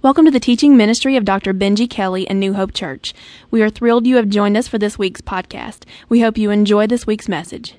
Welcome 0.00 0.26
to 0.26 0.30
the 0.30 0.38
teaching 0.38 0.76
ministry 0.76 1.16
of 1.16 1.24
Dr. 1.24 1.52
Benji 1.52 1.90
Kelly 1.90 2.28
and 2.28 2.38
New 2.38 2.54
Hope 2.54 2.72
Church. 2.72 3.12
We 3.50 3.62
are 3.62 3.68
thrilled 3.68 4.06
you 4.06 4.14
have 4.14 4.28
joined 4.28 4.56
us 4.56 4.68
for 4.68 4.78
this 4.78 4.96
week's 4.96 5.20
podcast. 5.20 5.82
We 6.08 6.20
hope 6.20 6.38
you 6.38 6.52
enjoy 6.52 6.86
this 6.86 7.04
week's 7.04 7.28
message. 7.28 7.74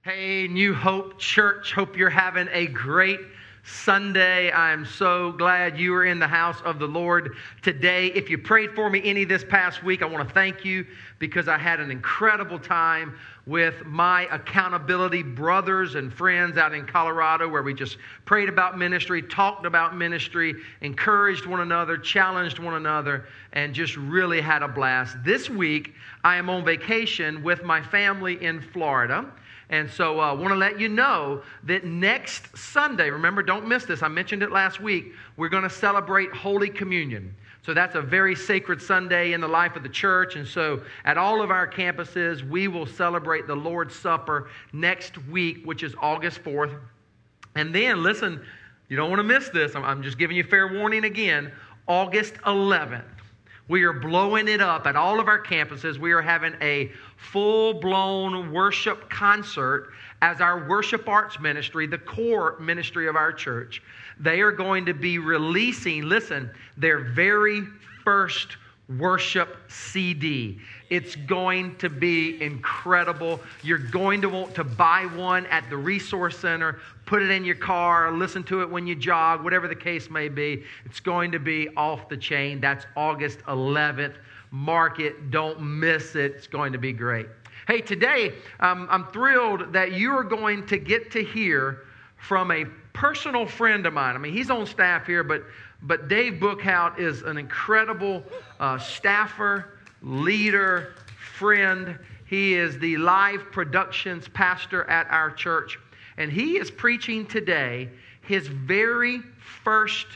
Hey, 0.00 0.48
New 0.48 0.72
Hope 0.72 1.18
Church. 1.18 1.74
Hope 1.74 1.98
you're 1.98 2.08
having 2.08 2.48
a 2.50 2.66
great 2.66 3.20
Sunday. 3.62 4.50
I'm 4.52 4.86
so 4.86 5.32
glad 5.32 5.78
you 5.78 5.94
are 5.94 6.06
in 6.06 6.18
the 6.18 6.26
house 6.26 6.62
of 6.64 6.78
the 6.78 6.88
Lord 6.88 7.36
today. 7.60 8.06
If 8.06 8.30
you 8.30 8.38
prayed 8.38 8.70
for 8.74 8.88
me 8.88 9.02
any 9.04 9.24
this 9.24 9.44
past 9.44 9.84
week, 9.84 10.00
I 10.00 10.06
want 10.06 10.26
to 10.26 10.34
thank 10.34 10.64
you 10.64 10.86
because 11.18 11.46
I 11.46 11.58
had 11.58 11.78
an 11.78 11.90
incredible 11.90 12.58
time 12.58 13.18
with 13.46 13.84
my 13.84 14.26
accountability 14.30 15.22
brothers 15.22 15.96
and 15.96 16.12
friends 16.12 16.56
out 16.56 16.72
in 16.72 16.86
Colorado 16.86 17.48
where 17.48 17.62
we 17.62 17.74
just 17.74 17.98
prayed 18.24 18.48
about 18.48 18.78
ministry, 18.78 19.20
talked 19.20 19.66
about 19.66 19.96
ministry, 19.96 20.54
encouraged 20.80 21.46
one 21.46 21.60
another, 21.60 21.96
challenged 21.96 22.60
one 22.60 22.74
another, 22.74 23.26
and 23.52 23.74
just 23.74 23.96
really 23.96 24.40
had 24.40 24.62
a 24.62 24.68
blast. 24.68 25.16
This 25.24 25.50
week, 25.50 25.94
I 26.22 26.36
am 26.36 26.48
on 26.48 26.64
vacation 26.64 27.42
with 27.42 27.64
my 27.64 27.82
family 27.82 28.42
in 28.44 28.60
Florida. 28.60 29.26
And 29.70 29.90
so 29.90 30.20
I 30.20 30.30
uh, 30.30 30.34
want 30.34 30.50
to 30.50 30.56
let 30.56 30.78
you 30.78 30.88
know 30.88 31.42
that 31.64 31.84
next 31.84 32.56
Sunday, 32.56 33.08
remember, 33.08 33.42
don't 33.42 33.66
miss 33.66 33.86
this. 33.86 34.02
I 34.02 34.08
mentioned 34.08 34.42
it 34.42 34.52
last 34.52 34.80
week. 34.80 35.14
We're 35.38 35.48
going 35.48 35.62
to 35.62 35.70
celebrate 35.70 36.30
Holy 36.30 36.68
Communion. 36.68 37.34
So 37.64 37.72
that's 37.72 37.94
a 37.94 38.02
very 38.02 38.34
sacred 38.34 38.82
Sunday 38.82 39.34
in 39.34 39.40
the 39.40 39.48
life 39.48 39.76
of 39.76 39.84
the 39.84 39.88
church. 39.88 40.34
And 40.34 40.46
so 40.46 40.82
at 41.04 41.16
all 41.16 41.42
of 41.42 41.50
our 41.50 41.66
campuses, 41.66 42.46
we 42.48 42.66
will 42.66 42.86
celebrate 42.86 43.46
the 43.46 43.54
Lord's 43.54 43.94
Supper 43.94 44.48
next 44.72 45.16
week, 45.28 45.64
which 45.64 45.84
is 45.84 45.94
August 46.00 46.42
4th. 46.42 46.76
And 47.54 47.72
then, 47.72 48.02
listen, 48.02 48.40
you 48.88 48.96
don't 48.96 49.10
want 49.10 49.20
to 49.20 49.24
miss 49.24 49.48
this. 49.50 49.76
I'm 49.76 50.02
just 50.02 50.18
giving 50.18 50.36
you 50.36 50.42
fair 50.42 50.72
warning 50.72 51.04
again. 51.04 51.52
August 51.86 52.34
11th. 52.46 53.04
We 53.68 53.84
are 53.84 53.92
blowing 53.92 54.48
it 54.48 54.60
up 54.60 54.86
at 54.86 54.96
all 54.96 55.20
of 55.20 55.28
our 55.28 55.40
campuses. 55.40 55.96
We 55.96 56.12
are 56.12 56.20
having 56.20 56.54
a 56.60 56.90
full 57.16 57.74
blown 57.74 58.52
worship 58.52 59.08
concert 59.08 59.92
as 60.20 60.40
our 60.40 60.68
worship 60.68 61.08
arts 61.08 61.38
ministry, 61.40 61.86
the 61.86 61.98
core 61.98 62.58
ministry 62.58 63.08
of 63.08 63.16
our 63.16 63.32
church. 63.32 63.82
They 64.22 64.40
are 64.40 64.52
going 64.52 64.86
to 64.86 64.94
be 64.94 65.18
releasing, 65.18 66.02
listen, 66.02 66.50
their 66.76 67.00
very 67.00 67.62
first 68.04 68.56
worship 68.98 69.56
CD. 69.68 70.58
It's 70.90 71.16
going 71.16 71.76
to 71.76 71.88
be 71.88 72.40
incredible. 72.42 73.40
You're 73.62 73.78
going 73.78 74.20
to 74.22 74.28
want 74.28 74.54
to 74.54 74.64
buy 74.64 75.06
one 75.06 75.46
at 75.46 75.68
the 75.70 75.76
Resource 75.76 76.38
Center, 76.38 76.78
put 77.06 77.22
it 77.22 77.30
in 77.30 77.44
your 77.44 77.56
car, 77.56 78.12
listen 78.12 78.42
to 78.44 78.62
it 78.62 78.70
when 78.70 78.86
you 78.86 78.94
jog, 78.94 79.42
whatever 79.42 79.66
the 79.66 79.76
case 79.76 80.10
may 80.10 80.28
be. 80.28 80.62
It's 80.84 81.00
going 81.00 81.32
to 81.32 81.38
be 81.38 81.68
off 81.76 82.08
the 82.08 82.16
chain. 82.16 82.60
That's 82.60 82.86
August 82.96 83.40
11th. 83.40 84.14
Mark 84.50 85.00
it, 85.00 85.30
don't 85.30 85.60
miss 85.60 86.14
it. 86.14 86.32
It's 86.36 86.46
going 86.46 86.72
to 86.72 86.78
be 86.78 86.92
great. 86.92 87.26
Hey, 87.66 87.80
today 87.80 88.34
um, 88.60 88.86
I'm 88.90 89.06
thrilled 89.06 89.72
that 89.72 89.92
you 89.92 90.12
are 90.12 90.24
going 90.24 90.66
to 90.66 90.78
get 90.78 91.10
to 91.12 91.24
hear 91.24 91.84
from 92.16 92.50
a 92.50 92.66
personal 92.92 93.46
friend 93.46 93.86
of 93.86 93.92
mine. 93.92 94.14
I 94.14 94.18
mean, 94.18 94.32
he's 94.32 94.50
on 94.50 94.66
staff 94.66 95.06
here, 95.06 95.24
but 95.24 95.44
but 95.82 96.08
Dave 96.08 96.34
Bookhout 96.34 96.98
is 96.98 97.22
an 97.22 97.36
incredible 97.36 98.22
uh, 98.60 98.78
staffer, 98.78 99.78
leader, 100.02 100.94
friend. 101.36 101.98
He 102.26 102.54
is 102.54 102.78
the 102.78 102.96
live 102.98 103.50
productions 103.50 104.28
pastor 104.28 104.84
at 104.88 105.08
our 105.10 105.30
church, 105.30 105.78
and 106.16 106.30
he 106.30 106.56
is 106.56 106.70
preaching 106.70 107.26
today 107.26 107.88
his 108.22 108.46
very 108.46 109.20
first 109.64 110.06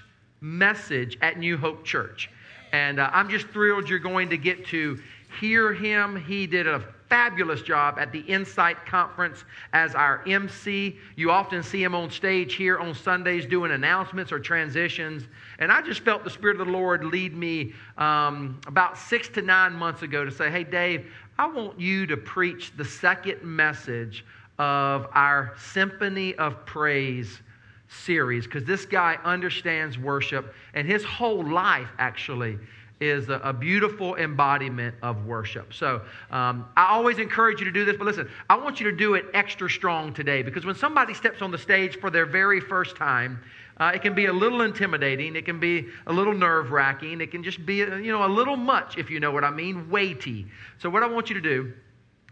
message 0.41 1.19
at 1.21 1.39
New 1.39 1.57
Hope 1.57 1.85
Church. 1.85 2.31
And 2.73 3.01
uh, 3.01 3.11
I'm 3.13 3.29
just 3.29 3.49
thrilled 3.49 3.89
you're 3.89 3.99
going 3.99 4.31
to 4.31 4.39
get 4.39 4.67
to 4.67 4.99
hear 5.41 5.73
him. 5.73 6.17
He 6.17 6.47
did 6.47 6.67
a 6.67 6.83
fabulous 7.09 7.63
job 7.63 7.99
at 7.99 8.13
the 8.13 8.21
Insight 8.21 8.85
Conference 8.87 9.45
as 9.73 9.95
our 9.95 10.23
MC. 10.27 10.97
You 11.17 11.31
often 11.31 11.63
see 11.63 11.83
him 11.83 11.95
on 11.95 12.11
stage 12.11 12.55
here 12.55 12.79
on 12.79 12.95
Sundays 12.95 13.47
doing 13.47 13.73
announcements 13.73 14.33
or 14.33 14.39
transitions. 14.39 15.25
And 15.59 15.71
I 15.71 15.83
just 15.83 16.01
felt 16.01 16.25
the 16.25 16.31
Spirit 16.31 16.61
of 16.61 16.67
the 16.67 16.73
Lord 16.73 17.05
lead 17.05 17.37
me 17.37 17.73
um, 17.99 18.61
about 18.67 18.99
six 18.99 19.29
to 19.31 19.43
nine 19.43 19.73
months 19.73 20.03
ago 20.03 20.25
to 20.25 20.31
say, 20.31 20.51
hey, 20.51 20.65
Dave, 20.65 21.11
I 21.39 21.47
want 21.47 21.79
you 21.79 22.07
to 22.07 22.17
preach 22.17 22.73
the 22.77 22.85
second 22.85 23.43
message 23.43 24.25
of 24.59 25.07
our 25.13 25.55
Symphony 25.73 26.35
of 26.37 26.65
Praise 26.65 27.41
series 27.89 28.45
because 28.45 28.65
this 28.65 28.85
guy 28.85 29.19
understands 29.25 29.99
worship 29.99 30.55
and 30.75 30.89
his 30.89 31.05
whole 31.05 31.49
life 31.49 31.89
actually 31.99 32.59
is 33.01 33.29
a, 33.29 33.35
a, 33.45 33.53
beautiful 33.53 34.17
embodiment 34.17 34.95
of 35.03 35.27
worship. 35.27 35.75
So 35.75 36.01
um, 36.31 36.67
I 36.77 36.87
always 36.87 37.19
encourage 37.19 37.61
you 37.61 37.67
to 37.67 37.73
do 37.73 37.85
this, 37.85 37.97
but 37.97 38.07
listen, 38.07 38.29
I 38.49 38.57
want 38.57 38.81
you 38.81 38.91
to 38.91 38.97
do 38.97 39.15
it 39.15 39.27
extra 39.35 39.69
strong 39.69 40.15
today 40.15 40.43
because 40.43 40.65
when 40.65 40.75
somebody 40.75 41.13
steps 41.13 41.43
on 41.43 41.51
the 41.51 41.59
stage 41.59 42.01
for 42.01 42.09
their 42.09 42.25
very 42.25 42.61
first 42.61 42.97
time, 42.97 43.41
uh, 43.79 43.93
it 43.95 44.01
can 44.01 44.15
be 44.15 44.27
a 44.27 44.33
little 44.33 44.63
intimidating. 44.63 45.37
It 45.37 45.45
can 45.45 45.61
be 45.61 45.89
a 46.07 46.13
little 46.13 46.33
nerve 46.33 46.71
wracking. 46.71 47.21
It 47.21 47.31
can 47.31 47.45
just 47.45 47.67
be, 47.67 47.77
you 47.77 48.13
know, 48.13 48.25
a 48.25 48.29
little 48.29 48.57
much, 48.57 48.97
if 48.97 49.11
you 49.11 49.21
know 49.21 49.31
what 49.31 49.45
I 49.45 49.51
mean, 49.51 49.91
weighty. 49.91 50.47
So 50.79 50.89
what 50.89 51.03
I 51.03 51.07
want 51.07 51.29
you 51.29 51.35
to 51.35 51.43
do 51.43 51.75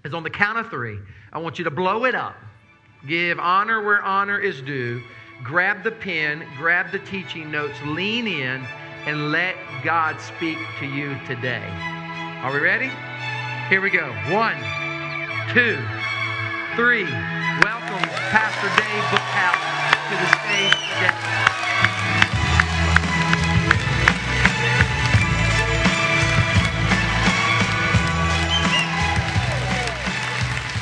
is 0.04 0.14
on 0.14 0.22
the 0.22 0.30
count 0.30 0.58
of 0.58 0.70
three, 0.70 0.98
I 1.32 1.38
want 1.38 1.58
you 1.58 1.64
to 1.64 1.70
blow 1.70 2.06
it 2.06 2.14
up. 2.14 2.36
Give 3.06 3.38
honor 3.38 3.82
where 3.82 4.02
honor 4.02 4.38
is 4.38 4.62
due. 4.62 5.02
Grab 5.42 5.82
the 5.82 5.90
pen, 5.90 6.46
grab 6.56 6.90
the 6.90 7.00
teaching 7.00 7.50
notes, 7.50 7.74
lean 7.84 8.26
in, 8.26 8.66
and 9.06 9.30
let 9.30 9.56
God 9.82 10.18
speak 10.20 10.58
to 10.80 10.86
you 10.86 11.18
today. 11.26 11.68
Are 12.42 12.52
we 12.52 12.58
ready? 12.58 12.90
Here 13.68 13.80
we 13.80 13.90
go. 13.90 14.10
One, 14.30 14.56
two, 15.52 15.76
three. 16.74 17.04
Welcome 17.04 18.08
Pastor 18.32 18.68
Dave 18.80 19.04
Bookhouse 19.12 19.60
to 20.08 20.14
the 20.16 20.28
stage 20.40 20.72
today. 20.72 21.34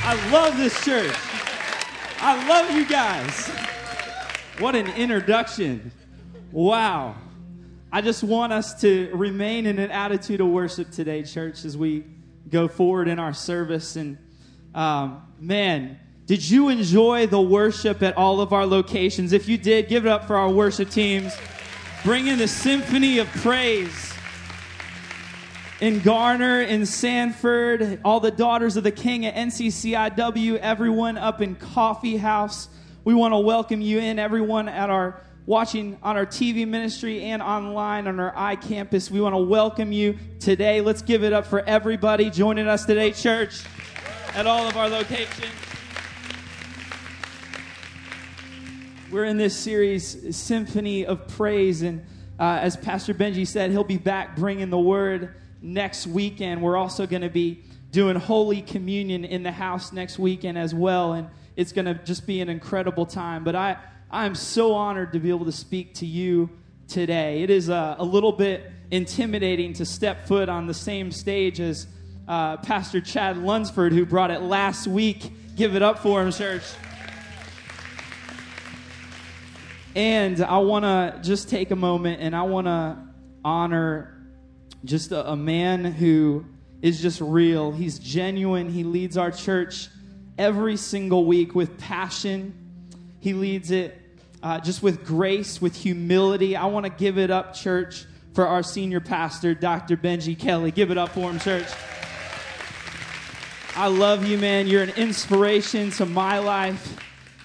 I 0.04 0.30
love 0.30 0.56
this 0.56 0.84
church. 0.84 1.14
I 2.20 2.46
love 2.48 2.70
you 2.70 2.86
guys. 2.86 3.48
What 4.58 4.76
an 4.76 4.86
introduction. 4.94 5.90
Wow. 6.52 7.16
I 7.94 8.00
just 8.00 8.24
want 8.24 8.54
us 8.54 8.80
to 8.80 9.10
remain 9.12 9.66
in 9.66 9.78
an 9.78 9.90
attitude 9.90 10.40
of 10.40 10.46
worship 10.46 10.90
today, 10.90 11.24
church, 11.24 11.66
as 11.66 11.76
we 11.76 12.06
go 12.48 12.66
forward 12.66 13.06
in 13.06 13.18
our 13.18 13.34
service. 13.34 13.96
And 13.96 14.16
um, 14.74 15.22
man, 15.38 16.00
did 16.24 16.48
you 16.48 16.70
enjoy 16.70 17.26
the 17.26 17.38
worship 17.38 18.02
at 18.02 18.16
all 18.16 18.40
of 18.40 18.54
our 18.54 18.64
locations? 18.64 19.34
If 19.34 19.46
you 19.46 19.58
did, 19.58 19.88
give 19.88 20.06
it 20.06 20.08
up 20.08 20.26
for 20.26 20.38
our 20.38 20.48
worship 20.48 20.88
teams. 20.88 21.36
Bring 22.02 22.28
in 22.28 22.38
the 22.38 22.48
symphony 22.48 23.18
of 23.18 23.28
praise 23.28 24.14
in 25.82 26.00
Garner, 26.00 26.62
in 26.62 26.86
Sanford, 26.86 28.00
all 28.06 28.20
the 28.20 28.30
daughters 28.30 28.78
of 28.78 28.84
the 28.84 28.90
King 28.90 29.26
at 29.26 29.34
NCCIW, 29.34 30.56
everyone 30.60 31.18
up 31.18 31.42
in 31.42 31.56
Coffee 31.56 32.16
House. 32.16 32.68
We 33.04 33.12
want 33.12 33.34
to 33.34 33.38
welcome 33.38 33.82
you 33.82 33.98
in, 33.98 34.18
everyone 34.18 34.70
at 34.70 34.88
our 34.88 35.20
watching 35.46 35.98
on 36.02 36.16
our 36.16 36.26
TV 36.26 36.66
ministry 36.66 37.22
and 37.24 37.42
online 37.42 38.06
on 38.06 38.20
our 38.20 38.32
iCampus. 38.56 39.10
We 39.10 39.20
want 39.20 39.32
to 39.32 39.38
welcome 39.38 39.90
you 39.90 40.16
today. 40.38 40.80
Let's 40.80 41.02
give 41.02 41.24
it 41.24 41.32
up 41.32 41.46
for 41.46 41.60
everybody 41.60 42.30
joining 42.30 42.68
us 42.68 42.84
today, 42.84 43.10
church, 43.10 43.62
at 44.34 44.46
all 44.46 44.68
of 44.68 44.76
our 44.76 44.88
locations. 44.88 45.50
We're 49.10 49.24
in 49.24 49.36
this 49.36 49.56
series, 49.56 50.36
Symphony 50.36 51.04
of 51.04 51.26
Praise, 51.28 51.82
and 51.82 52.06
uh, 52.38 52.60
as 52.62 52.76
Pastor 52.76 53.12
Benji 53.12 53.46
said, 53.46 53.72
he'll 53.72 53.84
be 53.84 53.98
back 53.98 54.36
bringing 54.36 54.70
the 54.70 54.78
word 54.78 55.34
next 55.60 56.06
weekend. 56.06 56.62
We're 56.62 56.76
also 56.76 57.06
going 57.06 57.22
to 57.22 57.28
be 57.28 57.64
doing 57.90 58.16
Holy 58.16 58.62
Communion 58.62 59.24
in 59.24 59.42
the 59.42 59.52
house 59.52 59.92
next 59.92 60.18
weekend 60.18 60.56
as 60.56 60.72
well, 60.72 61.12
and 61.12 61.28
it's 61.56 61.72
going 61.72 61.84
to 61.84 61.94
just 61.94 62.26
be 62.26 62.40
an 62.40 62.48
incredible 62.48 63.04
time. 63.04 63.44
But 63.44 63.54
I 63.54 63.76
I'm 64.14 64.34
so 64.34 64.74
honored 64.74 65.14
to 65.14 65.20
be 65.20 65.30
able 65.30 65.46
to 65.46 65.52
speak 65.52 65.94
to 65.94 66.06
you 66.06 66.50
today. 66.86 67.42
It 67.42 67.48
is 67.48 67.70
a, 67.70 67.96
a 67.98 68.04
little 68.04 68.32
bit 68.32 68.70
intimidating 68.90 69.72
to 69.74 69.86
step 69.86 70.26
foot 70.26 70.50
on 70.50 70.66
the 70.66 70.74
same 70.74 71.10
stage 71.10 71.60
as 71.60 71.86
uh, 72.28 72.58
Pastor 72.58 73.00
Chad 73.00 73.38
Lunsford, 73.38 73.94
who 73.94 74.04
brought 74.04 74.30
it 74.30 74.42
last 74.42 74.86
week. 74.86 75.32
Give 75.56 75.74
it 75.76 75.82
up 75.82 76.00
for 76.00 76.20
him, 76.20 76.30
church. 76.30 76.62
And 79.96 80.42
I 80.42 80.58
want 80.58 80.84
to 80.84 81.18
just 81.22 81.48
take 81.48 81.70
a 81.70 81.76
moment 81.76 82.20
and 82.20 82.36
I 82.36 82.42
want 82.42 82.66
to 82.66 82.98
honor 83.42 84.22
just 84.84 85.12
a, 85.12 85.30
a, 85.30 85.36
man 85.36 85.86
who 85.86 86.44
is 86.82 87.00
just 87.00 87.22
real. 87.22 87.72
He's 87.72 87.98
genuine. 87.98 88.68
He 88.68 88.84
leads 88.84 89.16
our 89.16 89.30
church 89.30 89.88
every 90.36 90.76
single 90.76 91.24
week 91.24 91.54
with 91.54 91.78
passion. 91.78 92.54
He 93.20 93.32
leads 93.32 93.70
it 93.70 94.01
uh, 94.42 94.58
just 94.60 94.82
with 94.82 95.04
grace, 95.04 95.60
with 95.60 95.76
humility. 95.76 96.56
I 96.56 96.66
want 96.66 96.86
to 96.86 96.90
give 96.90 97.18
it 97.18 97.30
up, 97.30 97.54
church, 97.54 98.04
for 98.34 98.46
our 98.46 98.62
senior 98.62 99.00
pastor, 99.00 99.54
Dr. 99.54 99.96
Benji 99.96 100.38
Kelly. 100.38 100.70
Give 100.70 100.90
it 100.90 100.98
up 100.98 101.10
for 101.10 101.30
him, 101.30 101.38
church. 101.38 101.66
I 103.74 103.86
love 103.86 104.26
you, 104.26 104.36
man. 104.36 104.66
You're 104.66 104.82
an 104.82 104.90
inspiration 104.90 105.90
to 105.92 106.06
my 106.06 106.40
life. 106.40 106.98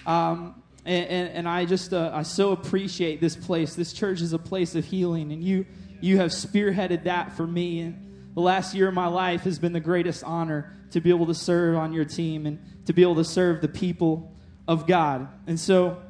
Um, 0.06 0.62
and, 0.84 1.06
and, 1.06 1.28
and, 1.34 1.48
I 1.48 1.66
just, 1.66 1.92
uh, 1.92 2.10
I 2.14 2.22
so 2.22 2.52
appreciate 2.52 3.20
this 3.20 3.36
place. 3.36 3.74
This 3.74 3.92
church 3.92 4.20
is 4.20 4.32
a 4.32 4.38
place 4.38 4.74
of 4.74 4.84
healing, 4.84 5.32
and 5.32 5.42
you, 5.42 5.66
you 6.00 6.16
have 6.18 6.30
spearheaded 6.30 7.04
that 7.04 7.36
for 7.36 7.46
me. 7.46 7.80
And 7.80 8.30
the 8.34 8.40
last 8.40 8.74
year 8.74 8.88
of 8.88 8.94
my 8.94 9.06
life 9.06 9.42
has 9.42 9.58
been 9.58 9.72
the 9.72 9.80
greatest 9.80 10.24
honor 10.24 10.74
to 10.90 11.00
be 11.00 11.10
able 11.10 11.26
to 11.26 11.34
serve 11.34 11.76
on 11.76 11.92
your 11.92 12.06
team 12.06 12.46
and 12.46 12.58
to 12.86 12.92
be 12.92 13.02
able 13.02 13.16
to 13.16 13.24
serve 13.24 13.60
the 13.60 13.68
people 13.68 14.34
of 14.66 14.86
God. 14.86 15.28
And 15.46 15.60
so, 15.60 16.02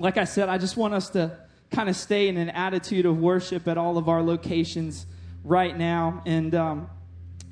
like 0.00 0.16
I 0.16 0.24
said, 0.24 0.48
I 0.48 0.58
just 0.58 0.76
want 0.76 0.94
us 0.94 1.10
to 1.10 1.36
kind 1.70 1.88
of 1.88 1.94
stay 1.94 2.28
in 2.28 2.36
an 2.36 2.48
attitude 2.50 3.06
of 3.06 3.18
worship 3.20 3.68
at 3.68 3.78
all 3.78 3.98
of 3.98 4.08
our 4.08 4.22
locations 4.22 5.06
right 5.44 5.76
now. 5.76 6.22
And, 6.26 6.54
um, 6.54 6.90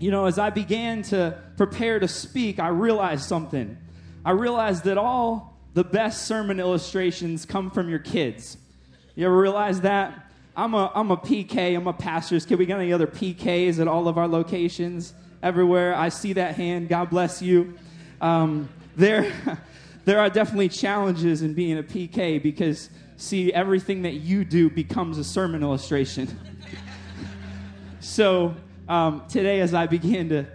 you 0.01 0.11
know, 0.11 0.25
as 0.25 0.39
I 0.39 0.51
began 0.51 1.03
to 1.03 1.39
prepare 1.57 2.01
to 2.01 2.09
speak, 2.09 2.59
I 2.59 2.69
realized 2.69 3.25
something. 3.25 3.77
I 4.25 4.33
realized 4.33 4.85
that 4.85 4.99
all 4.99 5.59
the 5.75 5.85
best 5.85 6.27
sermon 6.27 6.59
illustrations 6.59 7.45
come 7.45 7.71
from 7.71 7.89
your 7.89 7.99
kids. 7.99 8.57
You 9.15 9.27
ever 9.27 9.37
realize 9.37 9.83
that? 9.83 10.31
I'm 10.57 10.75
a, 10.75 10.91
I'm 10.95 11.11
a 11.11 11.17
PK, 11.17 11.77
I'm 11.77 11.87
a 11.87 11.93
pastor's 11.93 12.45
kid. 12.45 12.59
We 12.59 12.67
got 12.67 12.81
any 12.81 12.93
other 12.93 13.07
PKs 13.07 13.79
at 13.79 13.87
all 13.87 14.09
of 14.09 14.19
our 14.19 14.27
locations? 14.27 15.15
Everywhere. 15.43 15.95
I 15.95 16.09
see 16.09 16.33
that 16.33 16.57
hand. 16.57 16.89
God 16.89 17.11
bless 17.11 17.41
you. 17.41 17.79
Um, 18.21 18.69
there, 18.97 19.33
there 20.09 20.21
are 20.21 20.31
definitely 20.31 20.71
challenges 20.71 21.43
in 21.43 21.53
being 21.53 21.77
a 21.77 21.83
PK 21.83 22.43
because, 22.43 22.89
see, 23.19 23.53
everything 23.53 24.01
that 24.03 24.15
you 24.15 24.43
do 24.43 24.71
becomes 24.71 25.19
a 25.19 25.25
sermon 25.25 25.63
illustration. 25.63 26.27
so, 28.01 28.55
um, 28.89 29.25
today, 29.29 29.61
as 29.61 29.75
I 29.75 29.87
began 29.87 30.31
to, 30.31 30.47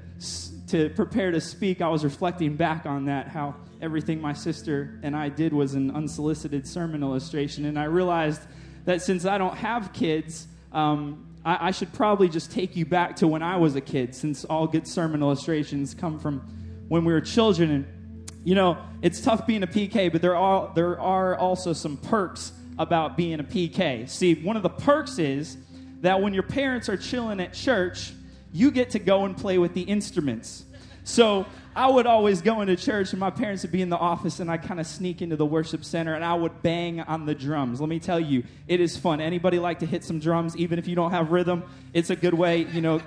to 0.70 0.90
prepare 0.96 1.30
to 1.30 1.40
speak, 1.40 1.82
I 1.82 1.88
was 1.88 2.04
reflecting 2.04 2.56
back 2.56 2.88
on 2.88 3.06
that, 3.06 3.28
how 3.28 3.54
everything 3.80 4.20
my 4.20 4.34
sister 4.34 5.00
and 5.04 5.16
I 5.16 5.30
did 5.30 5.54
was 5.54 5.76
an 5.76 5.92
unsolicited 5.92 6.66
sermon 6.66 7.04
illustration. 7.04 7.66
And 7.66 7.78
I 7.78 7.84
realized 7.84 8.42
that 8.86 9.04
since 9.04 9.24
I 9.24 9.38
don't 9.38 9.56
have 9.56 9.94
kids, 9.94 10.48
um, 10.72 11.28
I, 11.46 11.68
I, 11.68 11.72
should 11.72 11.94
probably 11.94 12.28
just 12.28 12.52
take 12.52 12.76
you 12.76 12.88
back 12.88 13.18
to 13.18 13.28
when 13.28 13.44
I 13.44 13.58
was 13.58 13.76
a 13.76 13.82
kid, 13.82 14.16
since 14.16 14.46
all 14.46 14.66
good 14.66 14.88
sermon 14.88 15.22
illustrations 15.22 15.94
come 15.94 16.18
from 16.18 16.40
when 16.88 17.06
we 17.06 17.14
were 17.14 17.22
children. 17.22 17.70
And 17.70 18.03
you 18.44 18.56
know, 18.56 18.78
it's 19.02 19.22
tough 19.22 19.48
being 19.48 19.64
a 19.64 19.68
PK, 19.68 20.12
but 20.12 20.22
there 20.22 20.36
are, 20.36 20.72
there 20.76 21.00
are 21.00 21.36
also 21.38 21.74
some 21.74 21.98
perks 21.98 22.52
about 22.78 23.16
being 23.16 23.40
a 23.40 23.44
PK. 23.44 24.10
See, 24.10 24.36
one 24.36 24.58
of 24.58 24.64
the 24.64 24.70
perks 24.70 25.20
is 25.20 25.58
that 26.02 26.22
when 26.22 26.34
your 26.34 26.44
parents 26.44 26.90
are 26.90 26.98
chilling 26.98 27.40
at 27.40 27.54
church, 27.54 28.14
you 28.52 28.72
get 28.72 28.92
to 28.92 29.00
go 29.00 29.26
and 29.26 29.36
play 29.36 29.58
with 29.58 29.74
the 29.74 29.82
instruments. 29.82 30.66
So 31.06 31.46
I 31.76 31.90
would 31.90 32.06
always 32.06 32.42
go 32.42 32.62
into 32.62 32.76
church, 32.76 33.12
and 33.12 33.20
my 33.20 33.30
parents 33.30 33.64
would 33.64 33.72
be 33.72 33.82
in 33.82 33.90
the 33.90 33.98
office, 33.98 34.40
and 34.40 34.50
I 34.50 34.58
kind 34.58 34.80
of 34.80 34.88
sneak 34.88 35.22
into 35.22 35.36
the 35.36 35.46
worship 35.46 35.84
center, 35.84 36.14
and 36.14 36.24
I 36.24 36.34
would 36.34 36.62
bang 36.62 37.02
on 37.02 37.26
the 37.26 37.36
drums. 37.36 37.80
Let 37.80 37.90
me 37.90 38.00
tell 38.00 38.20
you, 38.20 38.44
it 38.68 38.80
is 38.80 38.96
fun. 38.96 39.20
Anybody 39.20 39.60
like 39.60 39.80
to 39.80 39.86
hit 39.86 40.04
some 40.04 40.20
drums, 40.20 40.56
even 40.56 40.80
if 40.80 40.88
you 40.88 40.96
don't 40.96 41.12
have 41.12 41.32
rhythm? 41.32 41.64
It's 41.94 42.10
a 42.10 42.16
good 42.16 42.34
way, 42.34 42.68
you 42.74 42.82
know. 42.82 43.02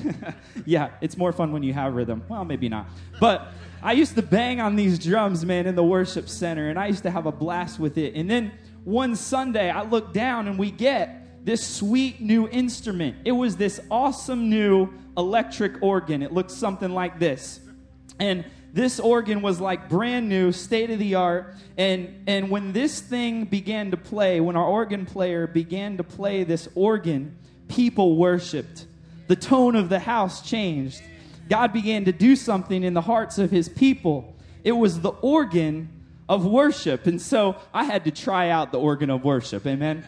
yeah, 0.64 0.90
it's 1.00 1.16
more 1.16 1.32
fun 1.32 1.52
when 1.52 1.62
you 1.62 1.72
have 1.72 1.94
rhythm. 1.94 2.22
Well, 2.28 2.44
maybe 2.44 2.68
not. 2.68 2.86
But 3.20 3.48
I 3.82 3.92
used 3.92 4.14
to 4.16 4.22
bang 4.22 4.60
on 4.60 4.76
these 4.76 4.98
drums, 4.98 5.44
man, 5.44 5.66
in 5.66 5.74
the 5.74 5.84
worship 5.84 6.28
center, 6.28 6.68
and 6.68 6.78
I 6.78 6.86
used 6.86 7.02
to 7.04 7.10
have 7.10 7.26
a 7.26 7.32
blast 7.32 7.78
with 7.78 7.98
it. 7.98 8.14
And 8.14 8.30
then 8.30 8.52
one 8.84 9.16
Sunday, 9.16 9.70
I 9.70 9.82
look 9.82 10.12
down 10.12 10.48
and 10.48 10.58
we 10.58 10.70
get 10.70 11.44
this 11.44 11.66
sweet 11.66 12.20
new 12.20 12.48
instrument. 12.48 13.16
It 13.24 13.32
was 13.32 13.56
this 13.56 13.80
awesome 13.90 14.50
new 14.50 14.88
electric 15.16 15.82
organ. 15.82 16.22
It 16.22 16.32
looked 16.32 16.50
something 16.50 16.90
like 16.90 17.18
this. 17.18 17.60
And 18.18 18.44
this 18.72 19.00
organ 19.00 19.42
was 19.42 19.60
like 19.60 19.88
brand 19.88 20.28
new, 20.28 20.52
state 20.52 20.90
of 20.90 20.98
the 20.98 21.14
art. 21.14 21.54
And, 21.78 22.24
and 22.26 22.50
when 22.50 22.72
this 22.72 23.00
thing 23.00 23.44
began 23.44 23.90
to 23.92 23.96
play, 23.96 24.40
when 24.40 24.56
our 24.56 24.66
organ 24.66 25.06
player 25.06 25.46
began 25.46 25.96
to 25.96 26.04
play 26.04 26.44
this 26.44 26.68
organ, 26.74 27.36
people 27.68 28.16
worshiped. 28.16 28.86
The 29.28 29.36
tone 29.36 29.76
of 29.76 29.88
the 29.88 29.98
house 29.98 30.42
changed. 30.42 31.00
God 31.48 31.72
began 31.72 32.04
to 32.04 32.12
do 32.12 32.36
something 32.36 32.82
in 32.82 32.94
the 32.94 33.00
hearts 33.00 33.38
of 33.38 33.50
his 33.50 33.68
people. 33.68 34.34
It 34.64 34.72
was 34.72 35.00
the 35.00 35.10
organ 35.10 35.88
of 36.28 36.44
worship. 36.44 37.06
And 37.06 37.20
so 37.20 37.56
I 37.72 37.84
had 37.84 38.04
to 38.04 38.10
try 38.10 38.50
out 38.50 38.72
the 38.72 38.80
organ 38.80 39.10
of 39.10 39.24
worship. 39.24 39.66
Amen. 39.66 40.04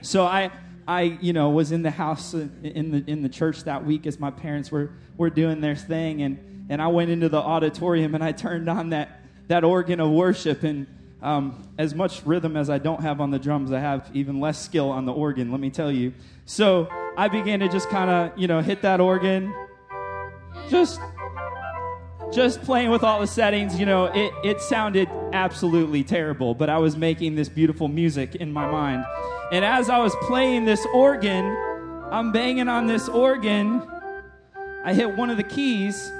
So 0.00 0.24
I 0.24 0.50
I, 0.86 1.16
you 1.20 1.32
know, 1.32 1.50
was 1.50 1.70
in 1.70 1.82
the 1.82 1.90
house 1.90 2.34
in 2.34 2.90
the 2.90 3.04
in 3.06 3.22
the 3.22 3.28
church 3.28 3.64
that 3.64 3.84
week 3.84 4.06
as 4.06 4.18
my 4.18 4.30
parents 4.30 4.72
were 4.72 4.90
were 5.16 5.30
doing 5.30 5.60
their 5.60 5.76
thing 5.76 6.22
and 6.22 6.66
and 6.68 6.80
I 6.80 6.88
went 6.88 7.10
into 7.10 7.28
the 7.28 7.40
auditorium 7.40 8.14
and 8.14 8.24
I 8.24 8.32
turned 8.32 8.68
on 8.68 8.90
that 8.90 9.20
that 9.48 9.64
organ 9.64 10.00
of 10.00 10.10
worship 10.10 10.62
and 10.62 10.86
um, 11.22 11.62
as 11.78 11.94
much 11.94 12.24
rhythm 12.26 12.56
as 12.56 12.68
I 12.68 12.78
don't 12.78 13.00
have 13.00 13.20
on 13.20 13.30
the 13.30 13.38
drums, 13.38 13.70
I 13.70 13.78
have 13.78 14.10
even 14.12 14.40
less 14.40 14.60
skill 14.60 14.90
on 14.90 15.06
the 15.06 15.12
organ, 15.12 15.52
let 15.52 15.60
me 15.60 15.70
tell 15.70 15.92
you. 15.92 16.12
So 16.46 16.88
I 17.16 17.28
began 17.28 17.60
to 17.60 17.68
just 17.68 17.88
kind 17.90 18.10
of, 18.10 18.36
you 18.36 18.48
know, 18.48 18.60
hit 18.60 18.82
that 18.82 19.00
organ 19.00 19.54
just 20.70 21.00
just 22.32 22.62
playing 22.62 22.90
with 22.90 23.04
all 23.04 23.20
the 23.20 23.26
settings, 23.26 23.78
you 23.78 23.84
know, 23.84 24.06
it, 24.06 24.32
it 24.42 24.60
sounded 24.60 25.08
absolutely 25.32 26.02
terrible, 26.02 26.54
but 26.54 26.70
I 26.70 26.78
was 26.78 26.96
making 26.96 27.34
this 27.34 27.48
beautiful 27.48 27.88
music 27.88 28.36
in 28.36 28.52
my 28.52 28.70
mind. 28.70 29.04
And 29.52 29.64
as 29.64 29.90
I 29.90 29.98
was 29.98 30.14
playing 30.22 30.64
this 30.64 30.84
organ, 30.94 31.44
I'm 32.10 32.32
banging 32.32 32.68
on 32.68 32.86
this 32.86 33.08
organ. 33.08 33.82
I 34.84 34.94
hit 34.94 35.14
one 35.14 35.28
of 35.30 35.36
the 35.36 35.42
keys, 35.42 36.10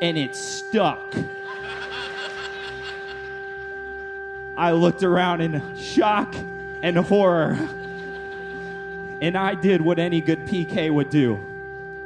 and 0.00 0.16
it 0.16 0.34
stuck. 0.34 1.14
I 4.56 4.72
looked 4.72 5.02
around 5.02 5.42
in 5.42 5.76
shock 5.76 6.34
and 6.82 6.96
horror. 6.96 7.52
And 9.20 9.36
I 9.36 9.54
did 9.54 9.80
what 9.80 9.98
any 9.98 10.20
good 10.20 10.40
PK 10.40 10.92
would 10.92 11.10
do 11.10 11.38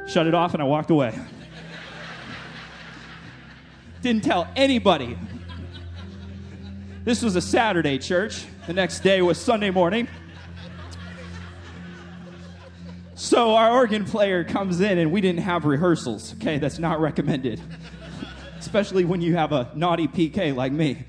shut 0.09 0.25
it 0.25 0.33
off, 0.33 0.53
and 0.53 0.63
I 0.63 0.65
walked 0.65 0.89
away. 0.89 1.13
Didn't 4.01 4.23
tell 4.23 4.47
anybody. 4.55 5.17
This 7.03 7.21
was 7.21 7.35
a 7.35 7.41
Saturday 7.41 7.99
church. 7.99 8.45
The 8.65 8.73
next 8.73 9.01
day 9.01 9.21
was 9.21 9.37
Sunday 9.37 9.69
morning. 9.69 10.07
So 13.15 13.53
our 13.55 13.71
organ 13.71 14.05
player 14.05 14.43
comes 14.43 14.81
in, 14.81 14.97
and 14.97 15.11
we 15.11 15.21
didn't 15.21 15.41
have 15.41 15.65
rehearsals. 15.65 16.33
Okay, 16.35 16.57
that's 16.57 16.79
not 16.79 16.99
recommended, 16.99 17.61
especially 18.57 19.05
when 19.05 19.21
you 19.21 19.35
have 19.35 19.51
a 19.51 19.69
naughty 19.75 20.07
PK 20.07 20.55
like 20.55 20.71
me. 20.71 21.03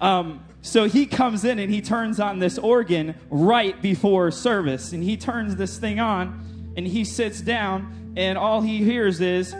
Um, 0.00 0.44
so 0.60 0.84
he 0.84 1.06
comes 1.06 1.44
in 1.44 1.58
and 1.58 1.72
he 1.72 1.80
turns 1.80 2.20
on 2.20 2.38
this 2.38 2.58
organ 2.58 3.14
right 3.30 3.80
before 3.80 4.30
service, 4.30 4.92
and 4.92 5.02
he 5.02 5.16
turns 5.16 5.56
this 5.56 5.78
thing 5.78 5.98
on, 6.00 6.72
and 6.76 6.86
he 6.86 7.04
sits 7.04 7.40
down, 7.40 8.03
and 8.16 8.38
all 8.38 8.60
he 8.60 8.84
hears 8.84 9.20
is. 9.20 9.50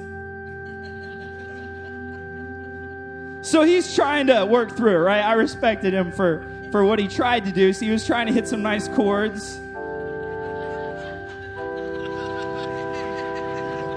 So 3.43 3.63
he's 3.63 3.95
trying 3.95 4.29
to 4.29 4.47
work 4.47 4.77
through 4.77 4.97
it, 4.97 5.01
right? 5.01 5.23
I 5.23 5.35
respected 5.35 5.93
him 5.93 6.13
for, 6.13 6.47
for 6.73 6.85
what 6.85 6.99
he 6.99 7.09
tried 7.09 7.45
to 7.45 7.53
do. 7.53 7.73
So 7.73 7.85
he 7.85 7.91
was 7.91 8.07
trying 8.07 8.27
to 8.27 8.33
hit 8.33 8.49
some 8.49 8.63
nice 8.63 8.89
chords. 8.89 9.61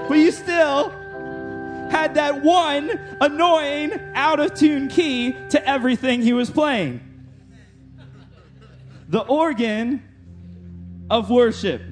But 0.08 0.18
you 0.18 0.30
still 0.32 0.90
had 1.90 2.14
that 2.14 2.42
one 2.42 2.98
annoying, 3.20 3.92
out 4.14 4.40
of 4.40 4.54
tune 4.54 4.88
key 4.88 5.34
to 5.50 5.66
everything 5.66 6.22
he 6.22 6.32
was 6.32 6.50
playing. 6.50 7.00
The 9.08 9.20
organ 9.20 10.02
of 11.10 11.30
worship. 11.30 11.82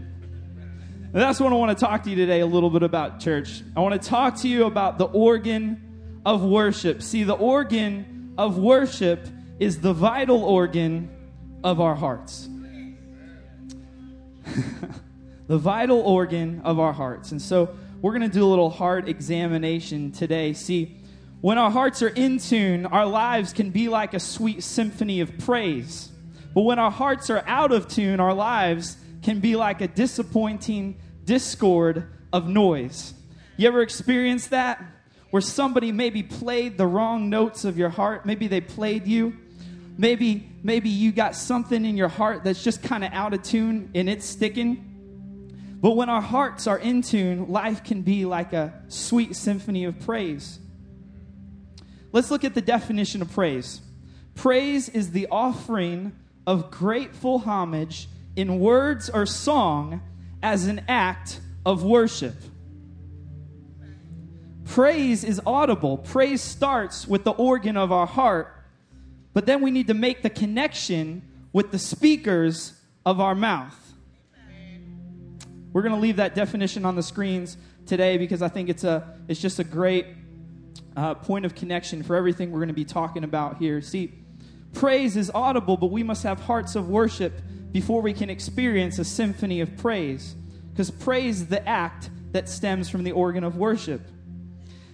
And 1.17 1.23
that's 1.23 1.41
what 1.41 1.51
I 1.51 1.57
want 1.57 1.79
to 1.79 1.83
talk 1.83 2.03
to 2.03 2.11
you 2.11 2.17
today 2.17 2.41
a 2.41 2.47
little 2.47 2.69
bit 2.69 2.83
about, 2.83 3.21
church. 3.21 3.63
I 3.75 3.81
want 3.81 3.99
to 4.03 4.07
talk 4.07 4.37
to 4.41 4.49
you 4.49 4.67
about 4.67 4.99
the 4.99 5.07
organ 5.07 6.21
of 6.27 6.45
worship. 6.45 7.03
See, 7.03 7.23
the 7.23 7.33
organ 7.33 8.35
of 8.37 8.59
worship 8.59 9.27
is 9.59 9.81
the 9.81 9.95
vital 9.95 10.45
organ 10.45 11.09
of 11.65 11.81
our 11.81 11.95
hearts. 11.95 12.51
the 15.47 15.57
vital 15.57 16.01
organ 16.01 16.61
of 16.65 16.79
our 16.79 16.93
hearts. 16.93 17.33
And 17.33 17.41
so 17.41 17.75
we're 18.03 18.13
going 18.13 18.31
to 18.31 18.39
do 18.39 18.45
a 18.45 18.51
little 18.51 18.69
heart 18.69 19.09
examination 19.09 20.13
today. 20.13 20.53
See, 20.53 21.01
when 21.41 21.57
our 21.57 21.71
hearts 21.71 22.03
are 22.03 22.09
in 22.09 22.37
tune, 22.37 22.85
our 22.85 23.07
lives 23.07 23.55
can 23.55 23.71
be 23.71 23.89
like 23.89 24.13
a 24.13 24.21
sweet 24.21 24.63
symphony 24.63 25.21
of 25.21 25.39
praise. 25.39 26.13
But 26.53 26.65
when 26.65 26.79
our 26.79 26.91
hearts 26.91 27.31
are 27.31 27.43
out 27.47 27.73
of 27.73 27.89
tune, 27.89 28.21
our 28.21 28.35
lives 28.35 28.99
can 29.23 29.41
be 29.41 29.57
like 29.57 29.81
a 29.81 29.89
disappointing 29.89 31.01
discord 31.27 32.09
of 32.33 32.49
noise. 32.49 33.13
You 33.57 33.69
ever 33.69 33.83
experienced 33.83 34.51
that? 34.51 34.83
Where 35.31 35.43
somebody 35.43 35.93
maybe 35.93 36.23
played 36.23 36.79
the 36.79 36.87
wrong 36.87 37.29
notes 37.29 37.65
of 37.65 37.77
your 37.77 37.89
heart, 37.91 38.25
maybe 38.25 38.47
they 38.47 38.61
played 38.61 39.07
you. 39.07 39.37
maybe 39.99 40.49
maybe 40.63 40.89
you 40.89 41.13
got 41.13 41.35
something 41.35 41.85
in 41.85 41.97
your 41.97 42.09
heart 42.09 42.45
that's 42.45 42.63
just 42.63 42.83
kind 42.83 43.05
of 43.05 43.13
out 43.13 43.33
of 43.33 43.43
tune 43.43 43.91
and 43.95 44.09
it's 44.09 44.27
sticking. 44.27 44.83
But 45.81 45.93
when 45.93 46.09
our 46.09 46.23
hearts 46.23 46.67
are 46.67 46.79
in 46.79 47.03
tune, 47.03 47.49
life 47.49 47.85
can 47.85 48.03
be 48.03 48.25
like 48.25 48.53
a 48.53 48.83
sweet 48.89 49.37
symphony 49.37 49.85
of 49.85 49.99
praise. 50.01 50.59
Let's 52.13 52.31
look 52.31 52.45
at 52.45 52.55
the 52.55 52.63
definition 52.63 53.23
of 53.23 53.31
praise. 53.33 53.81
Praise 54.35 54.89
is 54.89 55.13
the 55.13 55.29
offering 55.31 56.13
of 56.47 56.71
grateful 56.71 57.41
homage 57.41 58.09
in 58.37 58.59
words 58.59 59.11
or 59.11 59.27
song 59.27 60.01
as 60.47 60.69
an 60.69 60.81
act 60.87 61.41
of 61.65 61.83
worship. 61.83 62.37
Praise 64.65 65.25
is 65.25 65.41
audible. 65.45 65.99
Praise 65.99 66.41
starts 66.41 67.05
with 67.09 67.25
the 67.25 67.33
organ 67.33 67.77
of 67.77 67.91
our 67.91 68.07
heart, 68.07 68.55
but 69.33 69.45
then 69.45 69.61
we 69.61 69.73
need 69.73 69.89
to 69.89 69.95
make 69.95 70.23
the 70.23 70.31
connection 70.31 71.21
with 71.53 71.73
the 71.73 71.81
speakers 71.81 72.81
of 73.05 73.21
our 73.21 73.35
mouth. 73.35 73.75
We're 75.73 75.83
going 75.83 75.97
to 75.97 76.01
leave 76.01 76.17
that 76.19 76.37
definition 76.37 76.85
on 76.85 76.95
the 76.95 77.03
screens 77.03 77.57
today 77.85 78.17
because 78.17 78.41
I 78.41 78.49
think 78.49 78.69
it's 78.69 78.85
a 78.85 79.17
it's 79.27 79.41
just 79.41 79.59
a 79.59 79.65
great 79.65 80.07
uh, 80.97 81.15
point 81.15 81.45
of 81.45 81.57
connection 81.57 82.05
for 82.05 82.15
everything 82.15 82.53
we're 82.53 82.61
going 82.61 82.69
to 82.69 82.75
be 82.75 82.85
talking 82.85 83.25
about 83.25 83.59
here. 83.59 83.81
See, 83.81 84.15
praise 84.75 85.17
is 85.17 85.29
audible, 85.35 85.77
but 85.77 85.91
we 85.91 86.05
must 86.05 86.23
have 86.23 86.39
hearts 86.39 86.77
of 86.77 86.89
worship 86.89 87.33
before 87.73 88.03
we 88.03 88.13
can 88.13 88.31
experience 88.31 88.99
a 88.99 89.05
symphony 89.05 89.61
of 89.61 89.77
praise. 89.77 90.35
Because 90.73 90.91
praise 90.91 91.43
is 91.43 91.47
the 91.47 91.67
act 91.67 92.11
that 92.33 92.49
stems 92.49 92.89
from 92.89 93.05
the 93.05 93.13
organ 93.13 93.45
of 93.45 93.57
worship. 93.57 94.03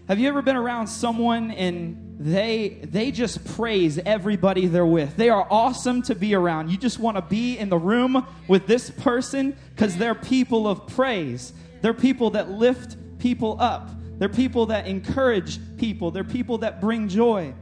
Have 0.08 0.18
you 0.18 0.28
ever 0.28 0.42
been 0.42 0.56
around 0.56 0.88
someone 0.88 1.50
and 1.52 2.16
they 2.18 2.80
they 2.82 3.10
just 3.10 3.44
praise 3.56 3.98
everybody 3.98 4.66
they're 4.66 4.84
with? 4.84 5.16
They 5.16 5.28
are 5.28 5.46
awesome 5.50 6.02
to 6.02 6.14
be 6.14 6.34
around. 6.34 6.70
You 6.70 6.76
just 6.76 6.98
want 6.98 7.16
to 7.16 7.22
be 7.22 7.56
in 7.56 7.68
the 7.68 7.78
room 7.78 8.26
with 8.48 8.66
this 8.66 8.90
person 8.90 9.56
cuz 9.76 9.96
they're 9.96 10.14
people 10.14 10.68
of 10.68 10.86
praise. 10.88 11.52
They're 11.80 11.94
people 11.94 12.30
that 12.30 12.50
lift 12.50 12.96
people 13.18 13.56
up. 13.60 13.90
They're 14.18 14.28
people 14.28 14.66
that 14.66 14.86
encourage 14.86 15.58
people. 15.78 16.10
They're 16.10 16.24
people 16.24 16.58
that 16.58 16.80
bring 16.80 17.08
joy. 17.08 17.54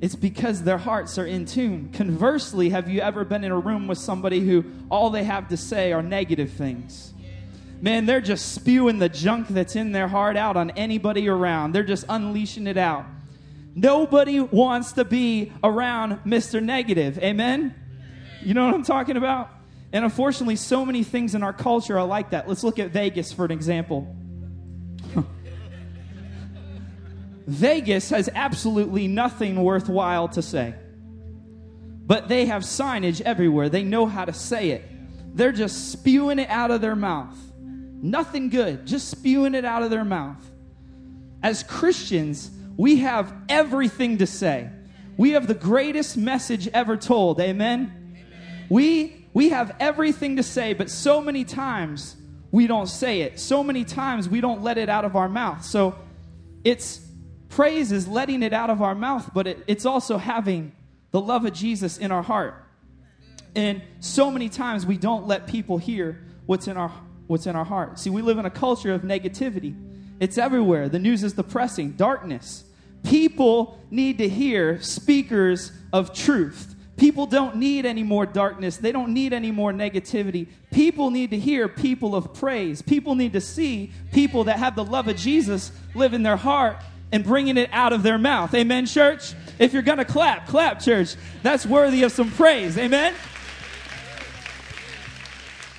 It's 0.00 0.14
because 0.14 0.62
their 0.62 0.78
hearts 0.78 1.18
are 1.18 1.26
in 1.26 1.46
tune. 1.46 1.90
Conversely, 1.92 2.70
have 2.70 2.88
you 2.88 3.00
ever 3.00 3.24
been 3.24 3.44
in 3.44 3.52
a 3.52 3.58
room 3.58 3.86
with 3.86 3.98
somebody 3.98 4.40
who 4.40 4.64
all 4.90 5.10
they 5.10 5.24
have 5.24 5.48
to 5.48 5.56
say 5.56 5.92
are 5.92 6.02
negative 6.02 6.50
things? 6.50 7.14
man, 7.80 8.06
they're 8.06 8.20
just 8.20 8.52
spewing 8.52 8.98
the 8.98 9.08
junk 9.08 9.48
that's 9.48 9.76
in 9.76 9.92
their 9.92 10.08
heart 10.08 10.36
out 10.36 10.56
on 10.56 10.70
anybody 10.70 11.28
around. 11.28 11.72
They're 11.72 11.84
just 11.84 12.04
unleashing 12.08 12.66
it 12.66 12.76
out. 12.76 13.04
Nobody 13.74 14.40
wants 14.40 14.92
to 14.92 15.04
be 15.04 15.52
around 15.62 16.20
Mr. 16.24 16.62
Negative. 16.62 17.18
Amen? 17.18 17.74
You 18.42 18.54
know 18.54 18.64
what 18.66 18.74
I'm 18.74 18.82
talking 18.82 19.16
about? 19.16 19.50
And 19.92 20.04
unfortunately, 20.04 20.56
so 20.56 20.84
many 20.84 21.04
things 21.04 21.34
in 21.34 21.42
our 21.42 21.52
culture 21.52 21.98
are 21.98 22.06
like 22.06 22.30
that. 22.30 22.48
Let's 22.48 22.64
look 22.64 22.78
at 22.78 22.90
Vegas 22.90 23.32
for 23.32 23.44
an 23.44 23.50
example. 23.50 24.16
Vegas 27.46 28.10
has 28.10 28.28
absolutely 28.34 29.06
nothing 29.06 29.62
worthwhile 29.62 30.28
to 30.28 30.42
say. 30.42 30.74
But 32.06 32.28
they 32.28 32.46
have 32.46 32.62
signage 32.62 33.20
everywhere. 33.20 33.68
They 33.68 33.82
know 33.82 34.06
how 34.06 34.24
to 34.24 34.32
say 34.32 34.70
it. 34.70 34.84
They're 35.34 35.52
just 35.52 35.92
spewing 35.92 36.38
it 36.38 36.48
out 36.48 36.70
of 36.70 36.80
their 36.80 36.96
mouth. 36.96 37.36
Nothing 37.58 38.48
good, 38.48 38.86
just 38.86 39.08
spewing 39.08 39.54
it 39.54 39.64
out 39.64 39.82
of 39.82 39.90
their 39.90 40.04
mouth. 40.04 40.38
As 41.42 41.62
Christians, 41.62 42.50
we 42.76 42.96
have 42.96 43.32
everything 43.48 44.18
to 44.18 44.26
say. 44.26 44.70
We 45.16 45.30
have 45.32 45.46
the 45.46 45.54
greatest 45.54 46.16
message 46.16 46.68
ever 46.68 46.96
told. 46.96 47.40
Amen? 47.40 47.92
Amen. 48.12 48.66
We, 48.68 49.26
we 49.32 49.50
have 49.50 49.74
everything 49.80 50.36
to 50.36 50.42
say, 50.42 50.74
but 50.74 50.90
so 50.90 51.20
many 51.20 51.44
times 51.44 52.16
we 52.50 52.66
don't 52.66 52.88
say 52.88 53.22
it. 53.22 53.38
So 53.40 53.62
many 53.62 53.84
times 53.84 54.28
we 54.28 54.40
don't 54.40 54.62
let 54.62 54.78
it 54.78 54.88
out 54.88 55.04
of 55.04 55.16
our 55.16 55.28
mouth. 55.28 55.64
So 55.64 55.94
it's 56.64 57.05
praise 57.56 57.90
is 57.90 58.06
letting 58.06 58.42
it 58.42 58.52
out 58.52 58.68
of 58.68 58.82
our 58.82 58.94
mouth, 58.94 59.30
but 59.32 59.46
it, 59.46 59.64
it's 59.66 59.86
also 59.86 60.18
having 60.18 60.72
the 61.10 61.20
love 61.20 61.46
of 61.46 61.54
Jesus 61.54 61.96
in 61.96 62.12
our 62.12 62.22
heart. 62.22 62.62
And 63.54 63.80
so 64.00 64.30
many 64.30 64.50
times 64.50 64.84
we 64.84 64.98
don't 64.98 65.26
let 65.26 65.46
people 65.46 65.78
hear 65.78 66.22
what's 66.44 66.68
in 66.68 66.76
our 66.76 66.92
what's 67.28 67.46
in 67.46 67.56
our 67.56 67.64
heart. 67.64 67.98
See, 67.98 68.10
we 68.10 68.20
live 68.20 68.36
in 68.36 68.44
a 68.44 68.50
culture 68.50 68.92
of 68.92 69.02
negativity. 69.02 69.74
It's 70.20 70.36
everywhere. 70.36 70.90
The 70.90 70.98
news 70.98 71.24
is 71.24 71.32
depressing, 71.32 71.92
darkness. 71.92 72.64
People 73.02 73.80
need 73.90 74.18
to 74.18 74.28
hear 74.28 74.80
speakers 74.82 75.72
of 75.94 76.12
truth. 76.12 76.74
People 76.98 77.24
don't 77.24 77.56
need 77.56 77.86
any 77.86 78.02
more 78.02 78.26
darkness. 78.26 78.76
They 78.76 78.92
don't 78.92 79.14
need 79.14 79.32
any 79.32 79.50
more 79.50 79.72
negativity. 79.72 80.46
People 80.70 81.10
need 81.10 81.30
to 81.30 81.38
hear 81.38 81.68
people 81.68 82.14
of 82.14 82.34
praise. 82.34 82.82
People 82.82 83.14
need 83.14 83.32
to 83.32 83.40
see 83.40 83.92
people 84.12 84.44
that 84.44 84.58
have 84.58 84.76
the 84.76 84.84
love 84.84 85.08
of 85.08 85.16
Jesus 85.16 85.72
live 85.94 86.12
in 86.12 86.22
their 86.22 86.36
heart 86.36 86.76
and 87.12 87.24
bringing 87.24 87.56
it 87.56 87.70
out 87.72 87.92
of 87.92 88.02
their 88.02 88.18
mouth. 88.18 88.54
Amen, 88.54 88.86
church? 88.86 89.32
If 89.58 89.72
you're 89.72 89.82
going 89.82 89.98
to 89.98 90.04
clap, 90.04 90.48
clap, 90.48 90.80
church. 90.80 91.16
That's 91.42 91.64
worthy 91.64 92.02
of 92.02 92.12
some 92.12 92.30
praise. 92.30 92.76
Amen? 92.76 93.14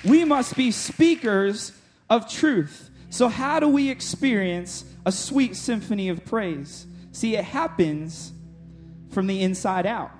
We 0.04 0.24
must 0.24 0.56
be 0.56 0.70
speakers 0.70 1.72
of 2.08 2.30
truth. 2.30 2.90
So, 3.10 3.28
how 3.28 3.60
do 3.60 3.68
we 3.68 3.90
experience 3.90 4.84
a 5.04 5.12
sweet 5.12 5.56
symphony 5.56 6.08
of 6.08 6.24
praise? 6.24 6.86
See, 7.12 7.36
it 7.36 7.44
happens 7.44 8.32
from 9.10 9.26
the 9.26 9.42
inside 9.42 9.86
out. 9.86 10.10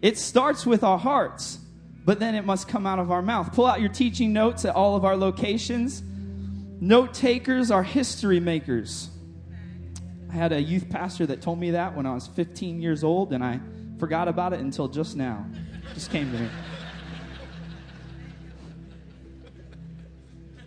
It 0.00 0.18
starts 0.18 0.64
with 0.64 0.84
our 0.84 0.98
hearts, 0.98 1.58
but 2.04 2.20
then 2.20 2.34
it 2.34 2.44
must 2.44 2.68
come 2.68 2.86
out 2.86 2.98
of 2.98 3.10
our 3.10 3.22
mouth. 3.22 3.52
Pull 3.52 3.66
out 3.66 3.80
your 3.80 3.88
teaching 3.88 4.32
notes 4.32 4.64
at 4.64 4.74
all 4.74 4.96
of 4.96 5.04
our 5.04 5.16
locations. 5.16 6.02
Note 6.80 7.14
takers 7.14 7.70
are 7.70 7.82
history 7.82 8.40
makers. 8.40 9.10
I 10.34 10.36
had 10.36 10.52
a 10.52 10.60
youth 10.60 10.90
pastor 10.90 11.26
that 11.26 11.40
told 11.40 11.60
me 11.60 11.70
that 11.70 11.94
when 11.94 12.06
I 12.06 12.12
was 12.12 12.26
15 12.26 12.82
years 12.82 13.04
old, 13.04 13.32
and 13.32 13.44
I 13.44 13.60
forgot 14.00 14.26
about 14.26 14.52
it 14.52 14.58
until 14.58 14.88
just 14.88 15.16
now. 15.16 15.46
It 15.88 15.94
just 15.94 16.10
came 16.10 16.32
to 16.32 16.36
me. 16.36 16.48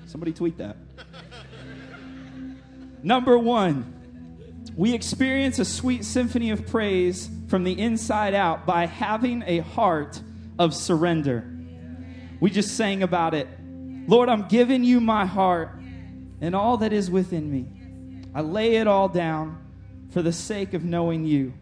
Somebody 0.05 0.31
tweet 0.31 0.57
that. 0.59 0.77
Number 3.03 3.37
one, 3.37 3.93
we 4.77 4.93
experience 4.93 5.59
a 5.59 5.65
sweet 5.65 6.05
symphony 6.05 6.51
of 6.51 6.65
praise 6.65 7.29
from 7.49 7.65
the 7.65 7.77
inside 7.77 8.33
out 8.33 8.65
by 8.65 8.85
having 8.85 9.43
a 9.45 9.59
heart 9.59 10.21
of 10.57 10.73
surrender. 10.73 11.45
We 12.39 12.51
just 12.51 12.77
sang 12.77 13.03
about 13.03 13.33
it. 13.33 13.49
Lord, 14.07 14.29
I'm 14.29 14.47
giving 14.47 14.85
you 14.85 15.01
my 15.01 15.25
heart 15.25 15.77
and 16.39 16.55
all 16.55 16.77
that 16.77 16.93
is 16.93 17.11
within 17.11 17.51
me. 17.51 17.76
I 18.33 18.41
lay 18.41 18.75
it 18.75 18.87
all 18.87 19.09
down 19.09 19.65
for 20.11 20.21
the 20.21 20.31
sake 20.31 20.73
of 20.73 20.83
knowing 20.83 21.25
you. 21.25 21.53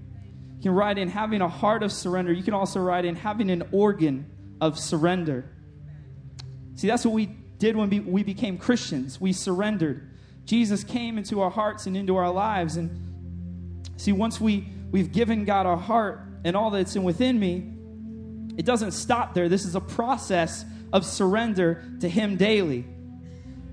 You 0.58 0.62
can 0.62 0.72
write 0.72 0.98
in 0.98 1.10
having 1.10 1.42
a 1.42 1.50
heart 1.50 1.84
of 1.84 1.92
surrender. 1.92 2.32
You 2.32 2.44
can 2.44 2.54
also 2.54 2.80
write 2.80 3.06
in 3.06 3.16
having 3.16 3.50
an 3.50 3.64
organ 3.72 4.26
of 4.62 4.80
surrender. 4.80 5.50
See, 6.76 6.88
that's 6.88 7.06
what 7.06 7.14
we 7.14 7.28
did 7.58 7.76
when 7.76 8.12
we 8.12 8.24
became 8.24 8.58
Christians. 8.58 9.20
We 9.20 9.34
surrendered. 9.34 10.12
Jesus 10.46 10.84
came 10.84 11.18
into 11.18 11.42
our 11.42 11.50
hearts 11.50 11.88
and 11.88 11.98
into 11.98 12.16
our 12.16 12.32
lives. 12.32 12.78
And 12.78 13.90
see, 13.98 14.12
once 14.12 14.40
we, 14.40 14.68
we've 14.92 15.12
given 15.12 15.46
God 15.46 15.66
our 15.66 15.78
heart 15.78 16.22
and 16.44 16.56
all 16.56 16.70
that's 16.70 16.96
in 16.96 17.04
within 17.04 17.40
me, 17.40 17.72
it 18.58 18.66
doesn't 18.66 18.92
stop 18.92 19.34
there. 19.34 19.50
This 19.50 19.66
is 19.66 19.76
a 19.76 19.82
process 19.82 20.66
of 20.94 21.06
surrender 21.06 21.84
to 22.02 22.10
Him 22.10 22.38
daily. 22.38 22.86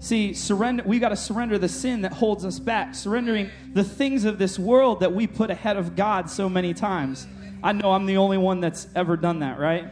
See, 0.03 0.35
surrender, 0.35 0.83
we 0.85 0.99
got 0.99 1.11
to 1.11 1.17
surrender 1.17 1.59
the 1.59 1.69
sin 1.69 2.01
that 2.03 2.13
holds 2.13 2.45
us 2.45 2.59
back, 2.59 2.97
surrendering 2.97 3.51
the 3.73 3.85
things 3.85 4.25
of 4.25 4.37
this 4.37 4.59
world 4.59 4.99
that 4.99 5.13
we 5.13 5.29
put 5.29 5.49
ahead 5.49 5.77
of 5.77 5.95
God 5.95 6.29
so 6.29 6.49
many 6.49 6.75
times. 6.75 7.25
I 7.63 7.71
know 7.71 7.93
I'm 7.93 8.07
the 8.07 8.17
only 8.17 8.37
one 8.37 8.61
that's 8.61 8.89
ever 8.97 9.17
done 9.17 9.39
that, 9.39 9.61
right? 9.61 9.85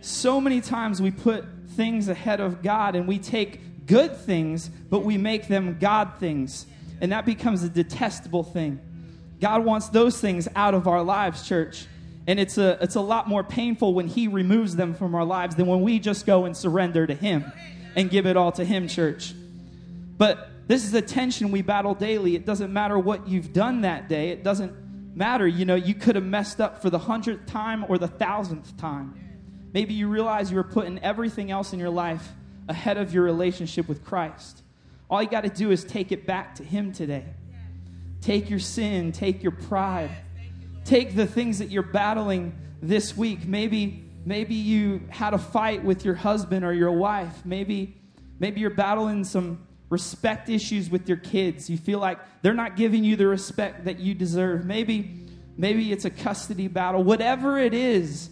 So 0.00 0.40
many 0.40 0.60
times 0.60 1.02
we 1.02 1.10
put 1.10 1.44
things 1.70 2.08
ahead 2.08 2.38
of 2.38 2.62
God 2.62 2.94
and 2.94 3.08
we 3.08 3.18
take 3.18 3.86
good 3.86 4.16
things, 4.16 4.68
but 4.68 5.00
we 5.00 5.18
make 5.18 5.48
them 5.48 5.76
God 5.80 6.12
things. 6.20 6.64
And 7.00 7.10
that 7.10 7.26
becomes 7.26 7.64
a 7.64 7.68
detestable 7.68 8.44
thing. 8.44 8.78
God 9.40 9.64
wants 9.64 9.88
those 9.88 10.20
things 10.20 10.46
out 10.54 10.72
of 10.72 10.86
our 10.86 11.02
lives, 11.02 11.48
church. 11.48 11.86
And 12.28 12.38
it's 12.38 12.58
a, 12.58 12.78
it's 12.80 12.94
a 12.94 13.00
lot 13.00 13.28
more 13.28 13.42
painful 13.42 13.92
when 13.92 14.06
He 14.06 14.28
removes 14.28 14.76
them 14.76 14.94
from 14.94 15.16
our 15.16 15.24
lives 15.24 15.56
than 15.56 15.66
when 15.66 15.80
we 15.80 15.98
just 15.98 16.26
go 16.26 16.44
and 16.44 16.56
surrender 16.56 17.08
to 17.08 17.14
Him 17.14 17.52
and 17.96 18.10
give 18.10 18.26
it 18.26 18.36
all 18.36 18.52
to 18.52 18.64
Him, 18.64 18.86
church. 18.86 19.34
But 20.18 20.50
this 20.68 20.84
is 20.84 20.94
a 20.94 21.02
tension 21.02 21.50
we 21.50 21.62
battle 21.62 21.94
daily. 21.94 22.36
It 22.36 22.44
doesn't 22.46 22.72
matter 22.72 22.98
what 22.98 23.26
you've 23.26 23.52
done 23.52 23.80
that 23.80 24.08
day, 24.08 24.28
it 24.28 24.44
doesn't 24.44 25.16
matter. 25.16 25.48
You 25.48 25.64
know, 25.64 25.74
you 25.74 25.94
could 25.94 26.14
have 26.14 26.24
messed 26.24 26.60
up 26.60 26.82
for 26.82 26.90
the 26.90 26.98
hundredth 26.98 27.46
time 27.46 27.84
or 27.88 27.98
the 27.98 28.08
thousandth 28.08 28.76
time. 28.76 29.18
Maybe 29.72 29.94
you 29.94 30.08
realize 30.08 30.50
you 30.50 30.56
were 30.56 30.64
putting 30.64 30.98
everything 31.00 31.50
else 31.50 31.72
in 31.72 31.78
your 31.78 31.90
life 31.90 32.28
ahead 32.68 32.98
of 32.98 33.12
your 33.12 33.24
relationship 33.24 33.88
with 33.88 34.04
Christ. 34.04 34.62
All 35.08 35.22
you 35.22 35.28
got 35.28 35.42
to 35.42 35.50
do 35.50 35.70
is 35.70 35.84
take 35.84 36.12
it 36.12 36.26
back 36.26 36.56
to 36.56 36.64
Him 36.64 36.92
today. 36.92 37.24
Take 38.20 38.50
your 38.50 38.58
sin, 38.58 39.12
take 39.12 39.42
your 39.42 39.52
pride, 39.52 40.10
take 40.84 41.14
the 41.14 41.26
things 41.26 41.60
that 41.60 41.70
you're 41.70 41.82
battling 41.82 42.54
this 42.82 43.16
week. 43.16 43.46
Maybe 43.46 44.05
maybe 44.26 44.56
you 44.56 45.00
had 45.08 45.32
a 45.32 45.38
fight 45.38 45.82
with 45.82 46.04
your 46.04 46.16
husband 46.16 46.64
or 46.64 46.74
your 46.74 46.92
wife. 46.92 47.46
Maybe 47.46 47.96
maybe 48.38 48.60
you're 48.60 48.70
battling 48.70 49.24
some 49.24 49.66
respect 49.88 50.50
issues 50.50 50.90
with 50.90 51.08
your 51.08 51.16
kids. 51.16 51.70
You 51.70 51.78
feel 51.78 52.00
like 52.00 52.18
they're 52.42 52.52
not 52.52 52.76
giving 52.76 53.04
you 53.04 53.16
the 53.16 53.28
respect 53.28 53.84
that 53.84 54.00
you 54.00 54.12
deserve. 54.12 54.66
Maybe 54.66 55.26
maybe 55.56 55.92
it's 55.92 56.04
a 56.04 56.10
custody 56.10 56.68
battle. 56.68 57.02
Whatever 57.02 57.56
it 57.56 57.72
is, 57.72 58.28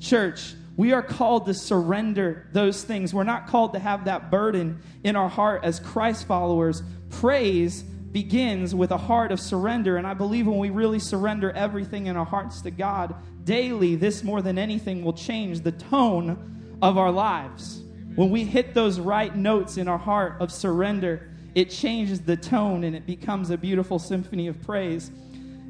church, 0.00 0.54
we 0.76 0.92
are 0.92 1.02
called 1.02 1.46
to 1.46 1.54
surrender 1.54 2.46
those 2.52 2.84
things. 2.84 3.12
We're 3.12 3.24
not 3.24 3.48
called 3.48 3.72
to 3.72 3.80
have 3.80 4.04
that 4.04 4.30
burden 4.30 4.80
in 5.02 5.16
our 5.16 5.28
heart 5.28 5.64
as 5.64 5.80
Christ 5.80 6.28
followers. 6.28 6.82
Praise 7.10 7.82
begins 8.12 8.74
with 8.74 8.90
a 8.90 8.96
heart 8.96 9.32
of 9.32 9.40
surrender. 9.40 9.96
And 9.96 10.06
I 10.06 10.14
believe 10.14 10.46
when 10.46 10.58
we 10.58 10.70
really 10.70 10.98
surrender 10.98 11.50
everything 11.50 12.06
in 12.06 12.16
our 12.16 12.24
hearts 12.24 12.62
to 12.62 12.70
God 12.70 13.14
daily, 13.44 13.96
this 13.96 14.22
more 14.22 14.42
than 14.42 14.58
anything 14.58 15.04
will 15.04 15.12
change 15.12 15.60
the 15.60 15.72
tone 15.72 16.76
of 16.80 16.96
our 16.96 17.10
lives. 17.10 17.82
When 18.14 18.30
we 18.30 18.44
hit 18.44 18.74
those 18.74 18.98
right 18.98 19.34
notes 19.34 19.76
in 19.76 19.88
our 19.88 19.98
heart 19.98 20.36
of 20.40 20.50
surrender, 20.50 21.30
it 21.54 21.70
changes 21.70 22.20
the 22.20 22.36
tone 22.36 22.84
and 22.84 22.96
it 22.96 23.06
becomes 23.06 23.50
a 23.50 23.56
beautiful 23.56 23.98
symphony 23.98 24.48
of 24.48 24.60
praise. 24.62 25.10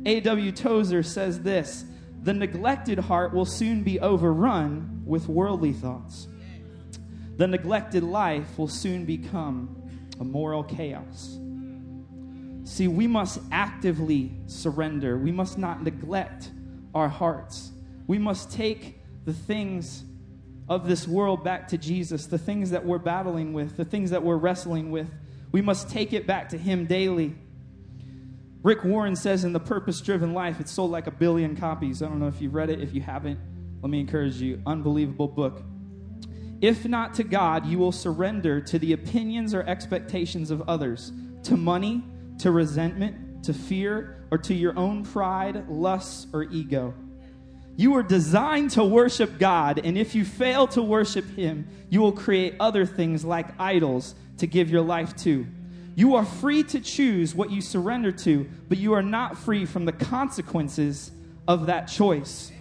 A.W. 0.07 0.52
Tozer 0.52 1.02
says 1.02 1.40
this 1.42 1.85
The 2.23 2.33
neglected 2.33 2.99
heart 2.99 3.35
will 3.35 3.45
soon 3.45 3.83
be 3.83 4.00
overrun 4.00 5.02
with 5.04 5.28
worldly 5.28 5.73
thoughts. 5.73 6.28
The 7.37 7.47
neglected 7.47 8.02
life 8.02 8.59
will 8.59 8.68
soon 8.68 9.04
become 9.04 9.90
a 10.18 10.25
moral 10.25 10.64
chaos. 10.64 11.38
See, 12.69 12.87
we 12.87 13.07
must 13.07 13.41
actively 13.51 14.31
surrender. 14.47 15.17
We 15.17 15.33
must 15.33 15.57
not 15.57 15.83
neglect 15.83 16.51
our 16.95 17.09
hearts. 17.09 17.73
We 18.07 18.19
must 18.19 18.53
take 18.53 19.01
the 19.25 19.33
things 19.33 20.05
of 20.69 20.87
this 20.87 21.09
world 21.09 21.43
back 21.43 21.69
to 21.69 21.79
Jesus, 21.79 22.27
the 22.27 22.37
things 22.37 22.71
that 22.71 22.85
we're 22.85 22.99
battling 22.99 23.55
with, 23.55 23.79
the 23.79 23.87
things 23.87 24.11
that 24.11 24.23
we're 24.23 24.37
wrestling 24.37 24.91
with. 24.91 25.09
We 25.51 25.63
must 25.63 25.89
take 25.89 26.13
it 26.13 26.27
back 26.27 26.51
to 26.51 26.59
Him 26.59 26.85
daily. 26.85 27.35
Rick 28.63 28.85
Warren 28.85 29.17
says 29.17 29.45
in 29.45 29.55
The 29.55 29.61
Purpose 29.61 30.03
Driven 30.03 30.35
Life, 30.35 30.61
it's 30.61 30.71
sold 30.71 30.91
like 30.91 31.07
a 31.07 31.11
billion 31.11 31.57
copies. 31.57 32.03
I 32.03 32.07
don't 32.07 32.21
know 32.21 32.29
if 32.29 32.43
you've 32.43 32.55
read 32.55 32.69
it. 32.69 32.83
If 32.83 32.93
you 32.93 33.01
haven't, 33.01 33.41
let 33.81 33.89
me 33.91 33.99
encourage 33.99 34.37
you. 34.37 34.63
Unbelievable 34.67 35.29
book. 35.29 35.63
If 36.61 36.85
not 36.85 37.15
to 37.15 37.25
God, 37.25 37.65
you 37.65 37.79
will 37.79 37.93
surrender 37.93 38.61
to 38.61 38.79
the 38.79 38.93
opinions 38.93 39.55
or 39.55 39.63
expectations 39.63 40.51
of 40.51 40.69
others, 40.69 41.13
to 41.45 41.57
money, 41.57 42.05
to 42.38 42.50
resentment, 42.50 43.45
to 43.45 43.52
fear, 43.52 44.25
or 44.30 44.38
to 44.38 44.54
your 44.54 44.76
own 44.78 45.04
pride, 45.04 45.68
lusts, 45.68 46.26
or 46.33 46.45
ego. 46.45 46.95
You 47.76 47.92
were 47.92 48.02
designed 48.02 48.73
to 48.73 48.85
worship 48.85 49.38
God, 49.38 49.80
and 49.85 49.97
if 49.97 50.14
you 50.14 50.25
fail 50.25 50.66
to 50.68 50.83
worship 50.83 51.25
Him, 51.37 51.68
you 51.88 52.00
will 52.00 52.12
create 52.12 52.54
other 52.59 52.85
things 52.85 53.25
like 53.25 53.47
idols 53.61 54.14
to 54.38 54.47
give 54.47 54.68
your 54.71 54.83
life 54.83 55.14
to. 55.18 55.47
You 55.95 56.16
are 56.16 56.25
free 56.25 56.62
to 56.64 56.80
choose 56.80 57.35
what 57.35 57.50
you 57.50 57.61
surrender 57.61 58.12
to, 58.12 58.49
but 58.68 58.78
you 58.78 58.92
are 58.95 59.02
not 59.02 59.38
free 59.38 59.64
from 59.64 59.85
the 59.85 59.92
consequences 59.92 61.11
of 61.47 61.66
that 61.66 61.87
choice. 61.87 62.52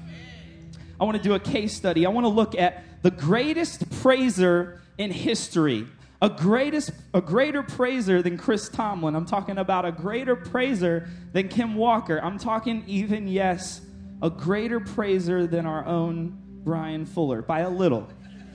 I 1.00 1.04
want 1.04 1.18
to 1.18 1.24
do 1.24 1.36
a 1.36 1.40
case 1.40 1.74
study. 1.74 2.06
I 2.06 2.10
want 2.10 2.26
to 2.26 2.30
look 2.30 2.56
at 2.56 2.84
the 3.04 3.12
greatest 3.12 3.90
praiser 4.02 4.82
in 4.98 5.12
history 5.12 5.88
a 6.22 6.30
greatest 6.30 6.92
a 7.14 7.22
greater 7.22 7.62
praiser 7.62 8.22
than 8.22 8.38
Chris 8.38 8.70
Tomlin. 8.70 9.16
I'm 9.16 9.26
talking 9.26 9.58
about 9.58 9.86
a 9.86 9.92
greater 9.92 10.36
praiser 10.36 11.08
than 11.32 11.48
Kim 11.48 11.76
Walker. 11.76 12.20
I'm 12.24 12.40
talking 12.40 12.84
even 12.88 13.28
yes, 13.28 13.82
a 14.22 14.30
greater 14.30 14.80
praiser 14.80 15.46
than 15.46 15.66
our 15.66 15.86
own 15.86 16.38
Brian 16.64 17.06
Fuller 17.06 17.42
by 17.42 17.60
a 17.62 17.70
little. 17.70 18.08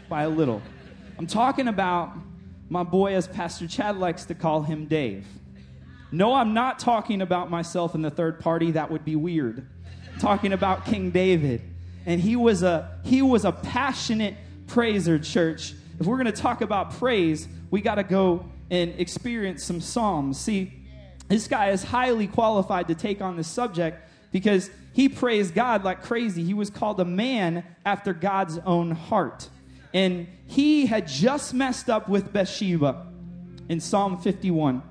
By 0.09 0.25
a 0.25 0.29
little. 0.29 0.61
I'm 1.19 1.27
talking 1.27 1.69
about 1.69 2.13
my 2.69 2.83
boy 2.83 3.15
as 3.15 3.29
Pastor 3.29 3.69
Chad 3.69 3.97
likes 3.97 4.25
to 4.27 4.35
call 4.35 4.63
him 4.63 4.87
Dave. 4.87 5.27
No, 6.11 6.35
I'm 6.35 6.53
not 6.53 6.79
talking 6.79 7.23
about 7.23 7.51
myself 7.51 7.95
in 7.95 8.03
the 8.03 8.11
third 8.11 8.41
party. 8.41 8.73
That 8.73 8.91
would 8.91 9.05
be 9.05 9.17
weird. 9.17 9.67
I'm 10.13 10.19
talking 10.19 10.53
about 10.53 10.85
King 10.85 11.11
David. 11.11 11.63
And 12.05 12.21
he 12.21 12.35
was 12.35 12.65
a 12.65 12.99
he 13.05 13.23
was 13.23 13.45
a 13.45 13.53
passionate 13.53 14.35
praiser 14.67 15.19
church 15.19 15.75
if 16.03 16.09
we're 16.09 16.17
going 16.17 16.27
to 16.27 16.33
talk 16.33 16.63
about 16.63 16.99
praise, 16.99 17.47
we 17.71 17.81
got 17.81 17.95
to 17.95 18.03
go 18.03 18.45
and 18.71 18.93
experience 18.99 19.63
some 19.63 19.81
Psalms. 19.81 20.37
See, 20.37 20.73
this 21.29 21.47
guy 21.47 21.71
is 21.71 21.85
highly 21.85 22.27
qualified 22.27 22.89
to 22.89 22.97
take 22.97 23.23
on 23.23 23.37
this 23.37 23.47
subject 23.47 24.11
because 24.33 24.69
he 24.93 25.09
praised 25.09 25.55
God 25.55 25.85
like 25.85 26.03
crazy. 26.03 26.43
He 26.43 26.55
was 26.55 26.71
called 26.71 26.99
a 26.99 27.05
man 27.05 27.63
after 27.87 28.13
God's 28.13 28.59
own 28.59 28.91
heart. 28.91 29.49
And 29.95 30.27
he 30.49 30.87
had 30.87 31.07
just 31.07 31.55
messed 31.55 31.89
up 31.89 32.09
with 32.09 32.33
Bathsheba 32.33 33.07
in 33.69 33.79
Psalm 33.79 34.19
51. 34.19 34.83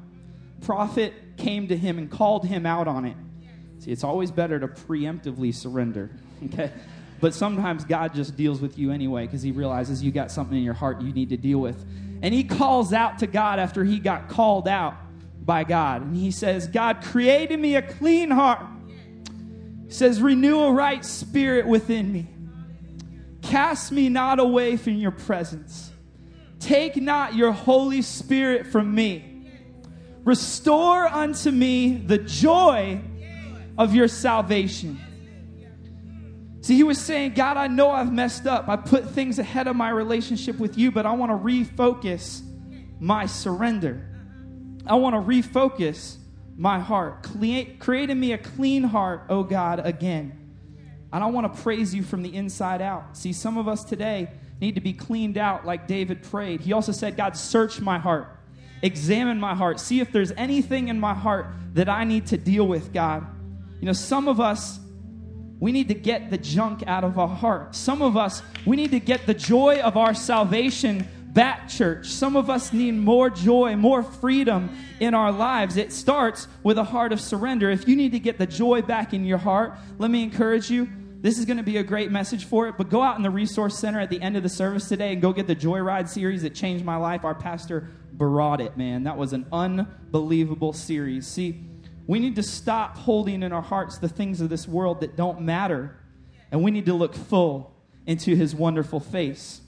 Prophet 0.61 1.13
came 1.35 1.67
to 1.67 1.75
him 1.75 1.97
and 1.97 2.09
called 2.09 2.45
him 2.45 2.65
out 2.65 2.87
on 2.87 3.03
it. 3.03 3.17
See, 3.79 3.91
it's 3.91 4.05
always 4.05 4.31
better 4.31 4.61
to 4.61 4.69
preemptively 4.69 5.53
surrender. 5.53 6.09
Okay? 6.43 6.71
But 7.21 7.35
sometimes 7.35 7.85
God 7.85 8.15
just 8.15 8.35
deals 8.35 8.59
with 8.59 8.79
you 8.79 8.91
anyway 8.91 9.27
because 9.27 9.43
he 9.43 9.51
realizes 9.51 10.03
you 10.03 10.11
got 10.11 10.31
something 10.31 10.57
in 10.57 10.63
your 10.63 10.73
heart 10.73 11.01
you 11.01 11.13
need 11.13 11.29
to 11.29 11.37
deal 11.37 11.59
with. 11.59 11.85
And 12.23 12.33
he 12.33 12.43
calls 12.43 12.93
out 12.93 13.19
to 13.19 13.27
God 13.27 13.59
after 13.59 13.83
he 13.83 13.99
got 13.99 14.27
called 14.27 14.67
out 14.67 14.95
by 15.45 15.63
God. 15.63 16.01
And 16.01 16.15
he 16.15 16.31
says, 16.31 16.67
God, 16.67 17.03
created 17.03 17.59
me 17.59 17.75
a 17.75 17.81
clean 17.83 18.31
heart. 18.31 18.65
He 19.85 19.91
says, 19.91 20.19
renew 20.19 20.59
a 20.61 20.71
right 20.71 21.05
spirit 21.05 21.67
within 21.67 22.11
me. 22.11 22.27
Cast 23.43 23.91
me 23.91 24.09
not 24.09 24.39
away 24.39 24.75
from 24.77 24.93
your 24.93 25.11
presence. 25.11 25.91
Take 26.59 26.95
not 26.95 27.35
your 27.35 27.51
Holy 27.51 28.01
Spirit 28.01 28.67
from 28.67 28.93
me. 28.95 29.47
Restore 30.23 31.07
unto 31.07 31.51
me 31.51 31.97
the 31.97 32.19
joy 32.19 33.01
of 33.77 33.93
your 33.93 34.07
salvation 34.07 34.99
See, 36.61 36.75
he 36.75 36.83
was 36.83 36.99
saying, 36.99 37.33
God, 37.33 37.57
I 37.57 37.67
know 37.67 37.89
I've 37.89 38.13
messed 38.13 38.45
up. 38.45 38.69
I 38.69 38.75
put 38.75 39.09
things 39.09 39.39
ahead 39.39 39.67
of 39.67 39.75
my 39.75 39.89
relationship 39.89 40.59
with 40.59 40.77
you, 40.77 40.91
but 40.91 41.07
I 41.07 41.11
want 41.13 41.31
to 41.31 41.37
refocus 41.37 42.41
my 42.99 43.25
surrender. 43.25 44.07
I 44.85 44.95
want 44.95 45.15
to 45.15 45.21
refocus 45.21 46.17
my 46.55 46.79
heart. 46.79 47.23
Create, 47.79 48.09
in 48.11 48.19
me 48.19 48.33
a 48.33 48.37
clean 48.37 48.83
heart, 48.83 49.23
oh 49.29 49.41
God, 49.41 49.81
again. 49.83 50.37
And 51.11 51.23
I 51.23 51.27
want 51.27 51.51
to 51.51 51.61
praise 51.61 51.95
you 51.95 52.03
from 52.03 52.21
the 52.21 52.33
inside 52.35 52.81
out. 52.81 53.17
See, 53.17 53.33
some 53.33 53.57
of 53.57 53.67
us 53.67 53.83
today 53.83 54.29
need 54.61 54.75
to 54.75 54.81
be 54.81 54.93
cleaned 54.93 55.39
out 55.39 55.65
like 55.65 55.87
David 55.87 56.21
prayed. 56.21 56.61
He 56.61 56.73
also 56.73 56.91
said, 56.91 57.17
God, 57.17 57.35
search 57.35 57.81
my 57.81 57.97
heart, 57.97 58.37
examine 58.83 59.39
my 59.39 59.55
heart, 59.55 59.79
see 59.79 59.99
if 59.99 60.11
there's 60.11 60.31
anything 60.33 60.89
in 60.89 60.99
my 60.99 61.15
heart 61.15 61.47
that 61.73 61.89
I 61.89 62.03
need 62.03 62.27
to 62.27 62.37
deal 62.37 62.67
with, 62.67 62.93
God. 62.93 63.25
You 63.79 63.87
know, 63.87 63.93
some 63.93 64.27
of 64.27 64.39
us 64.39 64.79
we 65.61 65.71
need 65.71 65.87
to 65.87 65.93
get 65.93 66.31
the 66.31 66.37
junk 66.39 66.83
out 66.87 67.05
of 67.05 67.17
our 67.17 67.29
heart. 67.29 67.75
Some 67.75 68.01
of 68.01 68.17
us, 68.17 68.41
we 68.65 68.75
need 68.75 68.91
to 68.91 68.99
get 68.99 69.27
the 69.27 69.33
joy 69.33 69.79
of 69.79 69.95
our 69.95 70.13
salvation 70.13 71.07
back, 71.27 71.69
church. 71.69 72.07
Some 72.07 72.35
of 72.35 72.49
us 72.49 72.73
need 72.73 72.93
more 72.93 73.29
joy, 73.29 73.75
more 73.75 74.01
freedom 74.01 74.75
in 74.99 75.13
our 75.13 75.31
lives. 75.31 75.77
It 75.77 75.93
starts 75.93 76.47
with 76.63 76.79
a 76.79 76.83
heart 76.83 77.13
of 77.13 77.21
surrender. 77.21 77.69
If 77.69 77.87
you 77.87 77.95
need 77.95 78.11
to 78.11 78.19
get 78.19 78.39
the 78.39 78.47
joy 78.47 78.81
back 78.81 79.13
in 79.13 79.23
your 79.23 79.37
heart, 79.37 79.73
let 79.99 80.09
me 80.09 80.23
encourage 80.23 80.69
you. 80.69 80.89
This 81.21 81.37
is 81.37 81.45
going 81.45 81.57
to 81.57 81.63
be 81.63 81.77
a 81.77 81.83
great 81.83 82.11
message 82.11 82.45
for 82.45 82.67
it, 82.67 82.75
but 82.75 82.89
go 82.89 83.03
out 83.03 83.15
in 83.17 83.21
the 83.21 83.29
resource 83.29 83.77
center 83.77 83.99
at 83.99 84.09
the 84.09 84.19
end 84.19 84.35
of 84.35 84.41
the 84.41 84.49
service 84.49 84.89
today 84.89 85.13
and 85.13 85.21
go 85.21 85.31
get 85.31 85.45
the 85.45 85.55
Joyride 85.55 86.09
series 86.09 86.41
that 86.41 86.55
changed 86.55 86.83
my 86.83 86.95
life. 86.95 87.23
Our 87.23 87.35
pastor 87.35 87.87
brought 88.13 88.59
it, 88.61 88.75
man. 88.77 89.03
That 89.03 89.15
was 89.15 89.31
an 89.31 89.45
unbelievable 89.51 90.73
series. 90.73 91.27
See, 91.27 91.63
we 92.11 92.19
need 92.19 92.35
to 92.35 92.43
stop 92.43 92.97
holding 92.97 93.41
in 93.41 93.53
our 93.53 93.61
hearts 93.61 93.97
the 93.97 94.09
things 94.09 94.41
of 94.41 94.49
this 94.49 94.67
world 94.67 94.99
that 94.99 95.15
don't 95.15 95.39
matter, 95.39 95.95
and 96.51 96.61
we 96.61 96.69
need 96.69 96.85
to 96.85 96.93
look 96.93 97.15
full 97.15 97.73
into 98.05 98.35
his 98.35 98.53
wonderful 98.53 98.99
face. 98.99 99.61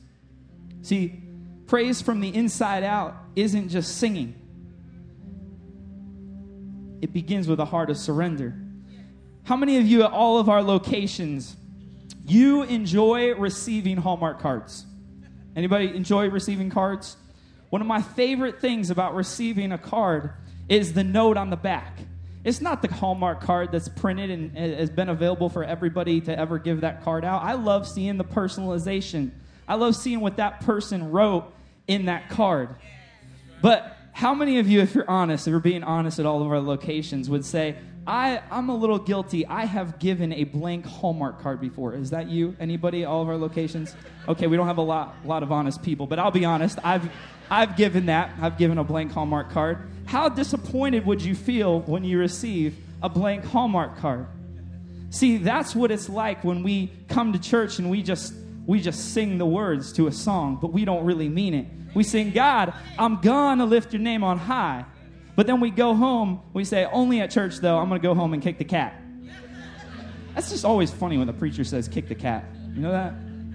See, 0.81 1.23
praise 1.67 2.01
from 2.01 2.19
the 2.19 2.35
inside 2.35 2.83
out 2.83 3.15
isn't 3.37 3.69
just 3.69 3.95
singing, 3.95 4.35
it 7.01 7.13
begins 7.13 7.47
with 7.47 7.61
a 7.61 7.65
heart 7.65 7.89
of 7.89 7.95
surrender. 7.95 8.53
How 9.45 9.55
many 9.55 9.77
of 9.77 9.87
you 9.87 10.03
at 10.03 10.11
all 10.11 10.37
of 10.37 10.49
our 10.49 10.61
locations 10.61 11.55
you 12.25 12.63
enjoy 12.63 13.35
receiving 13.35 13.95
Hallmark 13.95 14.41
cards? 14.41 14.85
Anybody 15.55 15.95
enjoy 15.95 16.29
receiving 16.29 16.69
cards? 16.69 17.15
One 17.69 17.79
of 17.79 17.87
my 17.87 18.01
favorite 18.01 18.59
things 18.59 18.89
about 18.89 19.15
receiving 19.15 19.71
a 19.71 19.77
card 19.77 20.33
is 20.67 20.91
the 20.91 21.05
note 21.05 21.37
on 21.37 21.49
the 21.49 21.55
back. 21.55 21.99
It's 22.43 22.59
not 22.59 22.81
the 22.81 22.93
Hallmark 22.93 23.41
card 23.41 23.71
that's 23.71 23.87
printed 23.87 24.29
and 24.29 24.57
has 24.57 24.89
been 24.89 25.09
available 25.09 25.49
for 25.49 25.63
everybody 25.63 26.19
to 26.21 26.37
ever 26.37 26.59
give 26.59 26.81
that 26.81 27.03
card 27.03 27.23
out. 27.23 27.41
I 27.41 27.53
love 27.53 27.87
seeing 27.87 28.17
the 28.17 28.25
personalization. 28.25 29.31
I 29.67 29.75
love 29.75 29.95
seeing 29.95 30.19
what 30.19 30.37
that 30.37 30.61
person 30.61 31.11
wrote 31.11 31.53
in 31.87 32.05
that 32.05 32.29
card. 32.29 32.75
But 33.61 33.95
how 34.11 34.33
many 34.33 34.59
of 34.59 34.67
you, 34.67 34.81
if 34.81 34.93
you're 34.93 35.09
honest, 35.09 35.47
if 35.47 35.51
you're 35.51 35.59
being 35.61 35.83
honest 35.83 36.19
at 36.19 36.25
all 36.25 36.41
of 36.41 36.49
our 36.49 36.59
locations, 36.59 37.29
would 37.29 37.45
say, 37.45 37.77
I, 38.05 38.41
I'm 38.51 38.67
a 38.67 38.75
little 38.75 38.99
guilty. 38.99 39.45
I 39.45 39.63
have 39.63 39.97
given 39.99 40.33
a 40.33 40.43
blank 40.43 40.85
Hallmark 40.85 41.41
card 41.41 41.61
before. 41.61 41.95
Is 41.95 42.09
that 42.09 42.27
you? 42.27 42.57
Anybody? 42.59 43.05
All 43.05 43.21
of 43.21 43.29
our 43.29 43.37
locations? 43.37 43.95
Okay, 44.27 44.47
we 44.47 44.57
don't 44.57 44.67
have 44.67 44.77
a 44.77 44.81
lot, 44.81 45.15
lot 45.25 45.43
of 45.43 45.51
honest 45.53 45.81
people, 45.81 46.07
but 46.07 46.19
I'll 46.19 46.31
be 46.31 46.43
honest. 46.43 46.77
I've, 46.83 47.09
I've 47.49 47.77
given 47.77 48.07
that. 48.07 48.31
I've 48.41 48.57
given 48.57 48.77
a 48.77 48.83
blank 48.83 49.13
Hallmark 49.13 49.51
card. 49.51 49.89
How 50.05 50.29
disappointed 50.29 51.05
would 51.05 51.21
you 51.21 51.35
feel 51.35 51.81
when 51.81 52.03
you 52.03 52.19
receive 52.19 52.75
a 53.01 53.09
blank 53.09 53.43
Hallmark 53.45 53.97
card? 53.97 54.27
See, 55.09 55.37
that's 55.37 55.75
what 55.75 55.91
it's 55.91 56.09
like 56.09 56.43
when 56.43 56.63
we 56.63 56.91
come 57.07 57.33
to 57.33 57.39
church 57.39 57.79
and 57.79 57.89
we 57.89 58.01
just 58.01 58.33
we 58.65 58.79
just 58.79 59.13
sing 59.13 59.37
the 59.37 59.45
words 59.45 59.91
to 59.93 60.07
a 60.07 60.11
song, 60.11 60.57
but 60.61 60.71
we 60.71 60.85
don't 60.85 61.03
really 61.03 61.27
mean 61.27 61.53
it. 61.53 61.67
We 61.93 62.03
sing, 62.03 62.31
God, 62.31 62.73
I'm 62.97 63.19
gonna 63.21 63.65
lift 63.65 63.93
your 63.93 64.01
name 64.01 64.23
on 64.23 64.37
high. 64.37 64.85
But 65.35 65.47
then 65.47 65.59
we 65.59 65.69
go 65.69 65.93
home, 65.93 66.41
we 66.53 66.63
say, 66.63 66.85
only 66.85 67.19
at 67.19 67.29
church 67.29 67.57
though, 67.57 67.77
I'm 67.77 67.89
gonna 67.89 67.99
go 67.99 68.15
home 68.15 68.33
and 68.33 68.41
kick 68.41 68.57
the 68.57 68.65
cat. 68.65 68.99
That's 70.33 70.49
just 70.49 70.65
always 70.65 70.89
funny 70.89 71.17
when 71.17 71.27
the 71.27 71.33
preacher 71.33 71.63
says, 71.63 71.87
kick 71.87 72.07
the 72.07 72.15
cat. 72.15 72.45
You 72.73 72.81
know 72.81 72.91
that? 72.91 73.13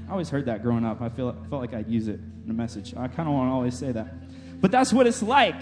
I 0.09 0.13
always 0.13 0.31
heard 0.31 0.47
that 0.47 0.63
growing 0.63 0.85
up. 0.85 1.01
I 1.01 1.09
feel, 1.09 1.33
felt 1.51 1.61
like 1.61 1.75
I'd 1.75 1.89
use 1.89 2.07
it 2.07 2.21
in 2.45 2.51
a 2.51 2.55
message. 2.55 2.95
I 2.97 3.09
kind 3.09 3.29
of 3.29 3.35
want 3.35 3.49
to 3.49 3.53
always 3.53 3.77
say 3.77 3.91
that. 3.93 4.61
But 4.61 4.71
that's 4.71 4.93
what 4.93 5.07
it's 5.07 5.23
like 5.23 5.61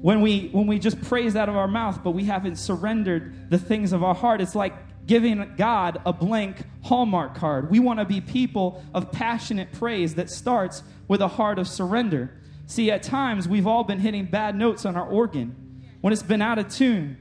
when 0.00 0.20
we, 0.20 0.48
when 0.48 0.66
we 0.66 0.78
just 0.78 1.00
praise 1.02 1.36
out 1.36 1.48
of 1.48 1.56
our 1.56 1.68
mouth, 1.68 2.02
but 2.04 2.10
we 2.10 2.24
haven't 2.24 2.56
surrendered 2.56 3.50
the 3.50 3.58
things 3.58 3.92
of 3.92 4.02
our 4.04 4.14
heart. 4.14 4.40
It's 4.40 4.54
like 4.54 4.74
giving 5.06 5.54
God 5.56 6.00
a 6.04 6.12
blank 6.12 6.64
Hallmark 6.82 7.34
card. 7.34 7.70
We 7.70 7.78
want 7.78 8.00
to 8.00 8.04
be 8.04 8.20
people 8.20 8.84
of 8.92 9.12
passionate 9.12 9.72
praise 9.72 10.16
that 10.16 10.30
starts 10.30 10.82
with 11.08 11.20
a 11.20 11.28
heart 11.28 11.58
of 11.58 11.68
surrender. 11.68 12.30
See, 12.66 12.90
at 12.90 13.02
times 13.02 13.48
we've 13.48 13.66
all 13.66 13.84
been 13.84 14.00
hitting 14.00 14.26
bad 14.26 14.56
notes 14.56 14.84
on 14.84 14.96
our 14.96 15.06
organ 15.08 15.82
when 16.00 16.12
it's 16.12 16.22
been 16.22 16.42
out 16.42 16.58
of 16.58 16.68
tune, 16.68 17.16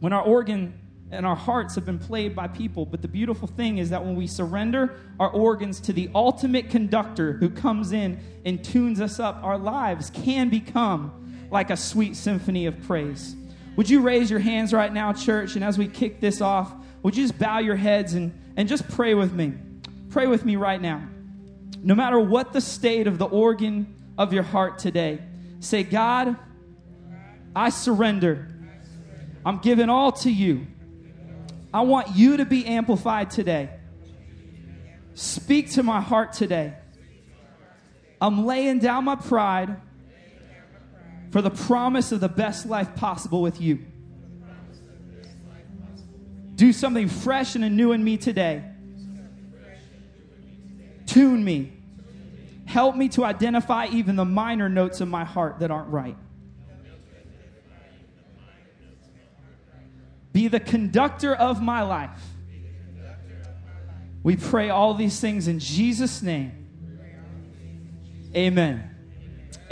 when 0.00 0.12
our 0.12 0.22
organ 0.22 0.74
and 1.12 1.26
our 1.26 1.36
hearts 1.36 1.74
have 1.74 1.84
been 1.84 1.98
played 1.98 2.34
by 2.34 2.48
people. 2.48 2.84
But 2.84 3.02
the 3.02 3.08
beautiful 3.08 3.48
thing 3.48 3.78
is 3.78 3.90
that 3.90 4.04
when 4.04 4.16
we 4.16 4.26
surrender 4.26 4.96
our 5.18 5.30
organs 5.30 5.80
to 5.80 5.92
the 5.92 6.10
ultimate 6.14 6.70
conductor 6.70 7.34
who 7.34 7.50
comes 7.50 7.92
in 7.92 8.20
and 8.44 8.62
tunes 8.62 9.00
us 9.00 9.18
up, 9.18 9.40
our 9.42 9.58
lives 9.58 10.10
can 10.10 10.48
become 10.48 11.29
like 11.50 11.70
a 11.70 11.76
sweet 11.76 12.16
symphony 12.16 12.66
of 12.66 12.80
praise. 12.82 13.34
Would 13.76 13.88
you 13.88 14.00
raise 14.00 14.30
your 14.30 14.40
hands 14.40 14.72
right 14.72 14.92
now, 14.92 15.12
church? 15.12 15.54
And 15.56 15.64
as 15.64 15.78
we 15.78 15.88
kick 15.88 16.20
this 16.20 16.40
off, 16.40 16.72
would 17.02 17.16
you 17.16 17.24
just 17.24 17.38
bow 17.38 17.58
your 17.58 17.76
heads 17.76 18.14
and, 18.14 18.32
and 18.56 18.68
just 18.68 18.88
pray 18.88 19.14
with 19.14 19.32
me? 19.32 19.54
Pray 20.10 20.26
with 20.26 20.44
me 20.44 20.56
right 20.56 20.80
now. 20.80 21.02
No 21.82 21.94
matter 21.94 22.18
what 22.18 22.52
the 22.52 22.60
state 22.60 23.06
of 23.06 23.18
the 23.18 23.26
organ 23.26 23.94
of 24.18 24.32
your 24.32 24.42
heart 24.42 24.78
today, 24.78 25.20
say, 25.60 25.82
God, 25.82 26.36
I 27.54 27.70
surrender. 27.70 28.48
I'm 29.46 29.58
giving 29.58 29.88
all 29.88 30.12
to 30.12 30.30
you. 30.30 30.66
I 31.72 31.82
want 31.82 32.16
you 32.16 32.36
to 32.38 32.44
be 32.44 32.66
amplified 32.66 33.30
today. 33.30 33.70
Speak 35.14 35.70
to 35.72 35.82
my 35.82 36.00
heart 36.00 36.32
today. 36.32 36.74
I'm 38.20 38.44
laying 38.44 38.80
down 38.80 39.04
my 39.04 39.16
pride 39.16 39.76
for 41.30 41.42
the 41.42 41.50
promise 41.50 42.12
of 42.12 42.20
the 42.20 42.28
best 42.28 42.66
life 42.66 42.94
possible 42.96 43.42
with 43.42 43.60
you. 43.60 43.78
Do 46.56 46.72
something 46.72 47.08
fresh 47.08 47.54
and 47.54 47.76
new 47.76 47.92
in 47.92 48.04
me 48.04 48.16
today. 48.16 48.64
Tune 51.06 51.44
me. 51.44 51.72
Help 52.66 52.94
me 52.94 53.08
to 53.10 53.24
identify 53.24 53.86
even 53.86 54.14
the 54.16 54.24
minor 54.24 54.68
notes 54.68 55.00
of 55.00 55.08
my 55.08 55.24
heart 55.24 55.60
that 55.60 55.70
aren't 55.70 55.88
right. 55.88 56.16
Be 60.32 60.48
the 60.48 60.60
conductor 60.60 61.34
of 61.34 61.60
my 61.60 61.82
life. 61.82 62.22
We 64.22 64.36
pray 64.36 64.68
all 64.68 64.94
these 64.94 65.18
things 65.18 65.48
in 65.48 65.58
Jesus' 65.58 66.22
name. 66.22 66.68
Amen. 68.36 68.94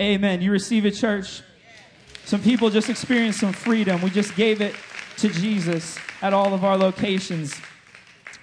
Amen. 0.00 0.42
You 0.42 0.50
receive 0.50 0.86
it, 0.86 0.92
church. 0.92 1.42
Some 2.28 2.42
people 2.42 2.68
just 2.68 2.90
experienced 2.90 3.40
some 3.40 3.54
freedom. 3.54 4.02
We 4.02 4.10
just 4.10 4.36
gave 4.36 4.60
it 4.60 4.74
to 5.16 5.30
Jesus 5.30 5.96
at 6.20 6.34
all 6.34 6.52
of 6.52 6.62
our 6.62 6.76
locations. 6.76 7.58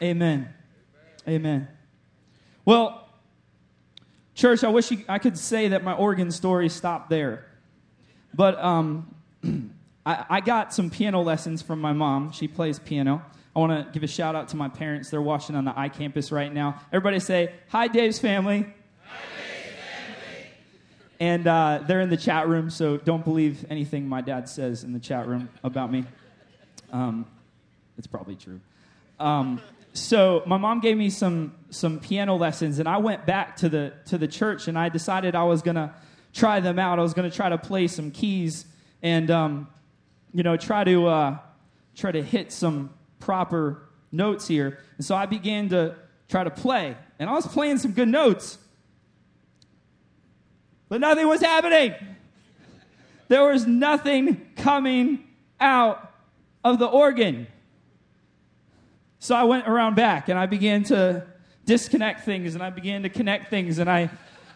Amen. 0.02 0.52
Amen. 1.28 1.68
Well, 2.66 3.08
church, 4.34 4.64
I 4.64 4.70
wish 4.70 4.90
you, 4.90 5.06
I 5.08 5.20
could 5.20 5.38
say 5.38 5.68
that 5.68 5.84
my 5.84 5.94
organ 5.94 6.32
story 6.32 6.68
stopped 6.68 7.12
there. 7.12 7.46
But 8.34 8.58
um, 8.58 9.14
I, 10.04 10.26
I 10.32 10.42
got 10.42 10.74
some 10.74 10.90
piano 10.90 11.22
lessons 11.22 11.62
from 11.62 11.80
my 11.80 11.94
mom. 11.94 12.32
She 12.32 12.48
plays 12.48 12.80
piano. 12.80 13.22
I 13.56 13.60
want 13.60 13.86
to 13.86 13.92
give 13.92 14.02
a 14.02 14.08
shout 14.08 14.34
out 14.34 14.48
to 14.48 14.56
my 14.56 14.68
parents. 14.68 15.12
They're 15.12 15.22
watching 15.22 15.56
on 15.56 15.64
the 15.64 15.74
iCampus 15.74 16.32
right 16.32 16.52
now. 16.52 16.82
Everybody 16.92 17.20
say, 17.20 17.54
Hi, 17.68 17.88
Dave's 17.88 18.18
family. 18.18 18.66
And 21.20 21.48
uh, 21.48 21.84
they're 21.88 22.02
in 22.02 22.10
the 22.10 22.18
chat 22.18 22.48
room, 22.48 22.70
so 22.70 22.98
don't 22.98 23.24
believe 23.24 23.66
anything 23.70 24.08
my 24.08 24.22
dad 24.22 24.50
says 24.50 24.84
in 24.84 24.92
the 24.92 25.00
chat 25.00 25.28
room 25.28 25.50
about 25.64 25.92
me. 25.92 26.04
Um, 26.92 27.26
it's 27.98 28.08
probably 28.08 28.36
true. 28.36 28.60
Um, 29.20 29.62
so 29.94 30.44
my 30.46 30.58
mom 30.58 30.82
gave 30.82 30.98
me 30.98 31.10
some 31.10 31.56
some 31.70 32.00
piano 32.00 32.36
lessons, 32.36 32.80
and 32.80 32.90
I 32.90 32.98
went 32.98 33.26
back 33.26 33.56
to 33.58 33.70
the 33.70 33.94
to 34.08 34.18
the 34.18 34.28
church, 34.28 34.68
and 34.68 34.78
I 34.78 34.90
decided 34.90 35.36
I 35.36 35.44
was 35.44 35.62
gonna 35.62 35.96
try 36.34 36.60
them 36.60 36.78
out. 36.78 37.00
I 37.00 37.02
was 37.02 37.14
gonna 37.14 37.32
try 37.32 37.48
to 37.48 37.58
play 37.58 37.88
some 37.88 38.12
keys, 38.12 38.66
and 39.02 39.32
um, 39.32 39.68
you 40.34 40.44
know, 40.44 40.58
try 40.58 40.84
to 40.84 41.08
uh, 41.08 41.38
try 41.96 42.12
to 42.12 42.22
hit 42.22 42.52
some 42.52 42.94
proper 43.20 43.88
notes 44.12 44.48
here. 44.48 44.80
And 44.98 45.06
so 45.06 45.16
I 45.16 45.26
began 45.26 45.70
to 45.70 45.96
try 46.28 46.44
to 46.44 46.52
play, 46.52 46.98
and 47.18 47.30
I 47.30 47.34
was 47.34 47.48
playing 47.48 47.78
some 47.78 47.94
good 47.94 48.10
notes, 48.10 48.58
but 50.96 51.02
nothing 51.02 51.28
was 51.28 51.42
happening. 51.42 51.94
There 53.28 53.44
was 53.44 53.68
nothing 53.68 54.50
coming 54.56 55.28
out 55.60 56.14
of 56.64 56.80
the 56.80 56.86
organ. 56.86 57.48
So 59.20 59.36
I 59.36 59.44
went 59.44 59.68
around 59.68 59.98
back 59.98 60.30
and 60.30 60.40
I 60.40 60.46
began 60.46 60.84
to 60.86 61.28
disconnect 61.66 62.24
things 62.24 62.56
and 62.56 62.64
I 62.64 62.70
began 62.70 63.04
to 63.04 63.10
connect 63.10 63.50
things 63.50 63.80
and 63.80 63.90
I 63.90 64.10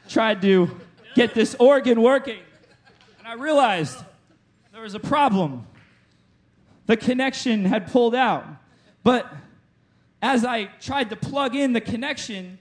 tried 0.07 0.41
to 0.43 0.79
get 1.13 1.33
this 1.33 1.55
organ 1.59 2.01
working. 2.01 2.39
And 3.17 3.27
I 3.27 3.33
realized 3.33 4.01
there 4.71 4.83
was 4.83 4.95
a 4.95 4.99
problem. 5.01 5.67
The 6.85 6.95
connection 6.95 7.65
had 7.65 7.91
pulled 7.91 8.15
out. 8.15 8.45
But 9.03 9.29
as 10.21 10.45
I 10.45 10.69
tried 10.79 11.09
to 11.09 11.17
plug 11.17 11.53
in 11.53 11.73
the 11.73 11.81
connection, 11.81 12.59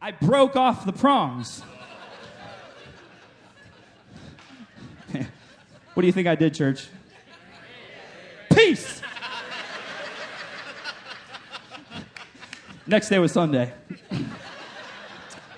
I 0.00 0.12
broke 0.12 0.54
off 0.54 0.86
the 0.86 0.92
prongs. 0.92 1.64
What 5.98 6.02
do 6.02 6.06
you 6.06 6.12
think 6.12 6.28
I 6.28 6.36
did, 6.36 6.54
church? 6.54 6.86
Peace! 8.54 9.02
Next 12.86 13.08
day 13.08 13.18
was 13.18 13.32
Sunday. 13.32 13.72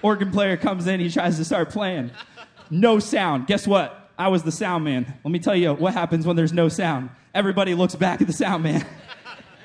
Organ 0.01 0.31
player 0.31 0.57
comes 0.57 0.87
in, 0.87 0.99
he 0.99 1.11
tries 1.11 1.37
to 1.37 1.45
start 1.45 1.69
playing. 1.69 2.11
No 2.71 2.99
sound. 3.01 3.49
Guess 3.49 3.67
what? 3.67 4.11
I 4.19 4.29
was 4.29 4.43
the 4.43 4.51
sound 4.51 4.83
man. 4.83 5.13
Let 5.23 5.31
me 5.31 5.41
tell 5.41 5.55
you 5.55 5.75
what 5.75 5.93
happens 5.93 6.27
when 6.27 6.37
there's 6.37 6.55
no 6.55 6.71
sound. 6.71 7.11
Everybody 7.35 7.75
looks 7.75 7.95
back 7.95 8.23
at 8.23 8.27
the 8.27 8.33
sound 8.33 8.63
man. 8.63 8.87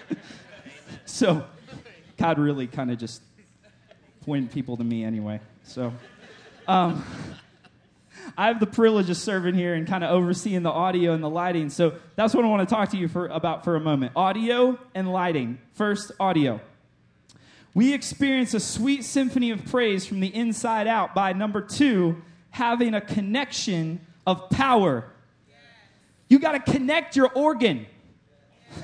so, 1.06 1.46
God 2.18 2.38
really 2.38 2.68
kind 2.68 2.92
of 2.92 2.98
just 2.98 3.22
pointed 4.26 4.52
people 4.52 4.76
to 4.76 4.84
me 4.84 5.06
anyway. 5.06 5.40
So, 5.64 5.94
um, 6.68 7.06
I 8.38 8.48
have 8.48 8.60
the 8.60 8.68
privilege 8.68 9.10
of 9.10 9.18
serving 9.18 9.56
here 9.56 9.74
and 9.74 9.88
kind 9.88 10.04
of 10.04 10.12
overseeing 10.12 10.64
the 10.64 10.72
audio 10.72 11.14
and 11.14 11.24
the 11.24 11.30
lighting. 11.30 11.70
So 11.70 11.96
that's 12.16 12.34
what 12.34 12.46
I 12.46 12.48
want 12.48 12.68
to 12.68 12.74
talk 12.74 12.90
to 12.90 12.98
you 12.98 13.08
for, 13.08 13.28
about 13.28 13.64
for 13.64 13.76
a 13.76 13.80
moment 13.80 14.14
audio 14.16 14.80
and 14.94 15.12
lighting. 15.12 15.60
First, 15.74 16.12
audio. 16.20 16.62
We 17.74 17.94
experience 17.94 18.54
a 18.54 18.60
sweet 18.60 19.04
symphony 19.04 19.52
of 19.52 19.66
praise 19.66 20.06
from 20.06 20.22
the 20.22 20.34
inside 20.34 20.88
out 20.88 21.14
by 21.14 21.34
number 21.34 21.62
two, 21.62 22.22
having 22.50 22.94
a 22.94 23.02
connection 23.02 24.00
of 24.26 24.50
power. 24.50 25.12
You 26.30 26.40
got 26.40 26.54
to 26.54 26.72
connect 26.72 27.16
your 27.16 27.30
organ. 27.34 27.86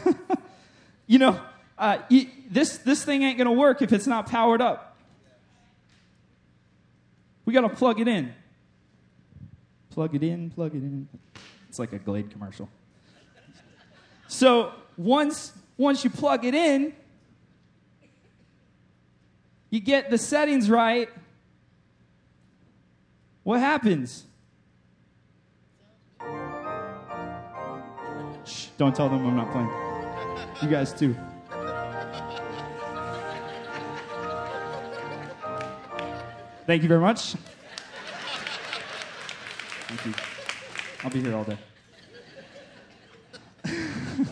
you 1.07 1.19
know, 1.19 1.39
uh, 1.77 1.99
this, 2.49 2.77
this 2.79 3.03
thing 3.03 3.23
ain't 3.23 3.37
going 3.37 3.47
to 3.47 3.53
work 3.53 3.81
if 3.81 3.93
it's 3.93 4.07
not 4.07 4.27
powered 4.27 4.61
up. 4.61 4.97
We 7.45 7.53
got 7.53 7.61
to 7.61 7.69
plug 7.69 7.99
it 7.99 8.07
in. 8.07 8.33
Plug 9.91 10.15
it 10.15 10.23
in, 10.23 10.49
plug 10.49 10.73
it 10.73 10.79
in. 10.79 11.07
It's 11.69 11.77
like 11.77 11.93
a 11.93 11.99
Glade 11.99 12.31
commercial. 12.31 12.69
So 14.27 14.71
once, 14.97 15.53
once 15.77 16.03
you 16.03 16.09
plug 16.09 16.45
it 16.45 16.55
in, 16.55 16.93
you 19.69 19.79
get 19.79 20.09
the 20.09 20.17
settings 20.17 20.69
right, 20.69 21.09
what 23.43 23.59
happens? 23.59 24.25
Shh, 28.45 28.67
don't 28.77 28.95
tell 28.95 29.09
them 29.09 29.25
I'm 29.25 29.35
not 29.35 29.51
playing. 29.51 29.69
You 30.61 30.69
guys 30.69 30.93
too. 30.93 31.15
Thank 36.65 36.83
you 36.83 36.87
very 36.87 37.01
much. 37.01 37.35
Thank 39.91 40.05
you. 40.05 40.23
I'll 41.03 41.09
be 41.09 41.19
here 41.21 41.35
all 41.35 41.43
day. 41.43 41.57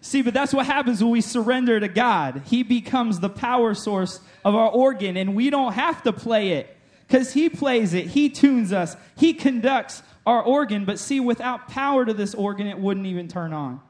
See, 0.00 0.22
but 0.22 0.32
that's 0.32 0.54
what 0.54 0.66
happens 0.66 1.02
when 1.02 1.10
we 1.10 1.20
surrender 1.20 1.80
to 1.80 1.88
God. 1.88 2.42
He 2.46 2.62
becomes 2.62 3.18
the 3.18 3.28
power 3.28 3.74
source 3.74 4.20
of 4.44 4.54
our 4.54 4.68
organ, 4.68 5.16
and 5.16 5.34
we 5.34 5.50
don't 5.50 5.72
have 5.72 6.04
to 6.04 6.12
play 6.12 6.52
it 6.52 6.76
because 7.08 7.32
He 7.32 7.48
plays 7.48 7.94
it. 7.94 8.06
He 8.06 8.28
tunes 8.30 8.72
us, 8.72 8.96
He 9.16 9.34
conducts 9.34 10.04
our 10.24 10.40
organ. 10.40 10.84
But 10.84 11.00
see, 11.00 11.18
without 11.18 11.66
power 11.66 12.04
to 12.04 12.14
this 12.14 12.32
organ, 12.32 12.68
it 12.68 12.78
wouldn't 12.78 13.06
even 13.06 13.26
turn 13.26 13.52
on. 13.52 13.80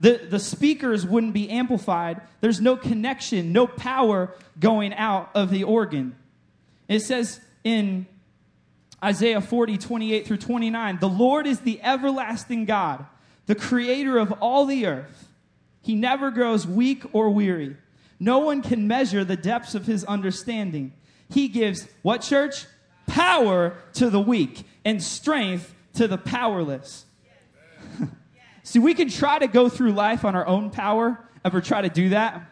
The, 0.00 0.26
the 0.28 0.40
speakers 0.40 1.06
wouldn't 1.06 1.34
be 1.34 1.50
amplified. 1.50 2.20
There's 2.40 2.60
no 2.60 2.76
connection, 2.76 3.52
no 3.52 3.68
power 3.68 4.34
going 4.58 4.92
out 4.92 5.30
of 5.36 5.50
the 5.50 5.62
organ. 5.62 6.16
It 6.88 7.00
says 7.00 7.38
in 7.62 8.06
Isaiah 9.06 9.40
40, 9.40 9.78
28 9.78 10.26
through 10.26 10.36
29, 10.38 10.98
the 10.98 11.08
Lord 11.08 11.46
is 11.46 11.60
the 11.60 11.80
everlasting 11.80 12.64
God, 12.64 13.06
the 13.46 13.54
creator 13.54 14.18
of 14.18 14.32
all 14.32 14.66
the 14.66 14.84
earth. 14.84 15.28
He 15.80 15.94
never 15.94 16.32
grows 16.32 16.66
weak 16.66 17.04
or 17.12 17.30
weary. 17.30 17.76
No 18.18 18.40
one 18.40 18.62
can 18.62 18.88
measure 18.88 19.24
the 19.24 19.36
depths 19.36 19.76
of 19.76 19.86
his 19.86 20.02
understanding. 20.04 20.92
He 21.30 21.46
gives 21.46 21.86
what 22.02 22.22
church? 22.22 22.66
Power 23.06 23.76
to 23.92 24.10
the 24.10 24.18
weak 24.18 24.64
and 24.84 25.00
strength 25.00 25.72
to 25.94 26.08
the 26.08 26.18
powerless. 26.18 27.04
See, 28.64 28.80
we 28.80 28.94
can 28.94 29.08
try 29.08 29.38
to 29.38 29.46
go 29.46 29.68
through 29.68 29.92
life 29.92 30.24
on 30.24 30.34
our 30.34 30.46
own 30.48 30.70
power. 30.70 31.24
Ever 31.44 31.60
try 31.60 31.82
to 31.82 31.88
do 31.88 32.08
that? 32.08 32.42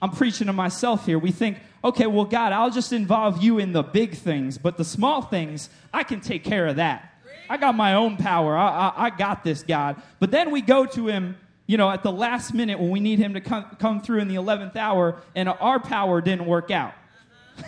I'm 0.00 0.12
preaching 0.12 0.46
to 0.46 0.54
myself 0.54 1.04
here. 1.04 1.18
We 1.18 1.32
think, 1.32 1.58
okay, 1.82 2.06
well, 2.06 2.24
God, 2.24 2.52
I'll 2.52 2.70
just 2.70 2.92
involve 2.92 3.42
you 3.42 3.58
in 3.58 3.72
the 3.72 3.82
big 3.82 4.14
things, 4.14 4.58
but 4.58 4.76
the 4.76 4.84
small 4.84 5.22
things, 5.22 5.70
I 5.92 6.04
can 6.04 6.20
take 6.20 6.44
care 6.44 6.66
of 6.66 6.76
that. 6.76 7.14
I 7.50 7.56
got 7.56 7.74
my 7.74 7.94
own 7.94 8.16
power. 8.16 8.56
I, 8.56 8.68
I, 8.68 9.04
I 9.06 9.10
got 9.10 9.44
this, 9.44 9.62
God. 9.62 10.02
But 10.18 10.30
then 10.30 10.50
we 10.50 10.60
go 10.60 10.84
to 10.84 11.06
Him 11.06 11.36
you 11.68 11.76
know, 11.76 11.90
at 11.90 12.02
the 12.02 12.10
last 12.10 12.54
minute 12.54 12.80
when 12.80 12.90
we 12.90 12.98
need 12.98 13.18
him 13.18 13.34
to 13.34 13.42
come, 13.42 13.76
come 13.78 14.00
through 14.00 14.20
in 14.20 14.28
the 14.28 14.36
11th 14.36 14.74
hour 14.74 15.20
and 15.36 15.48
our 15.48 15.78
power 15.78 16.20
didn't 16.22 16.46
work 16.46 16.70
out. 16.70 16.94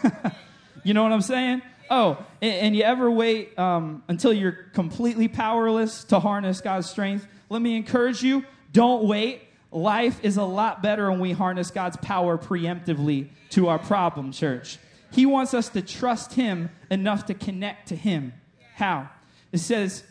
you 0.84 0.94
know 0.94 1.02
what 1.02 1.12
I'm 1.12 1.20
saying? 1.20 1.60
Oh, 1.90 2.24
and, 2.40 2.54
and 2.54 2.76
you 2.76 2.82
ever 2.82 3.10
wait 3.10 3.56
um, 3.58 4.02
until 4.08 4.32
you're 4.32 4.52
completely 4.72 5.28
powerless 5.28 6.04
to 6.04 6.18
harness 6.18 6.62
God's 6.62 6.88
strength? 6.88 7.28
Let 7.50 7.60
me 7.60 7.76
encourage 7.76 8.22
you 8.22 8.44
don't 8.72 9.04
wait. 9.04 9.42
Life 9.72 10.20
is 10.24 10.36
a 10.36 10.44
lot 10.44 10.82
better 10.82 11.10
when 11.10 11.20
we 11.20 11.32
harness 11.32 11.70
God's 11.70 11.96
power 11.98 12.36
preemptively 12.36 13.28
to 13.50 13.68
our 13.68 13.78
problem, 13.78 14.32
church. 14.32 14.78
He 15.12 15.26
wants 15.26 15.54
us 15.54 15.68
to 15.70 15.82
trust 15.82 16.34
Him 16.34 16.70
enough 16.90 17.26
to 17.26 17.34
connect 17.34 17.88
to 17.88 17.96
Him. 17.96 18.32
How? 18.74 19.10
It 19.52 19.58
says 19.58 20.04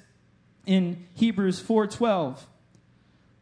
in 0.66 1.08
Hebrews 1.16 1.62
4:12, 1.62 2.46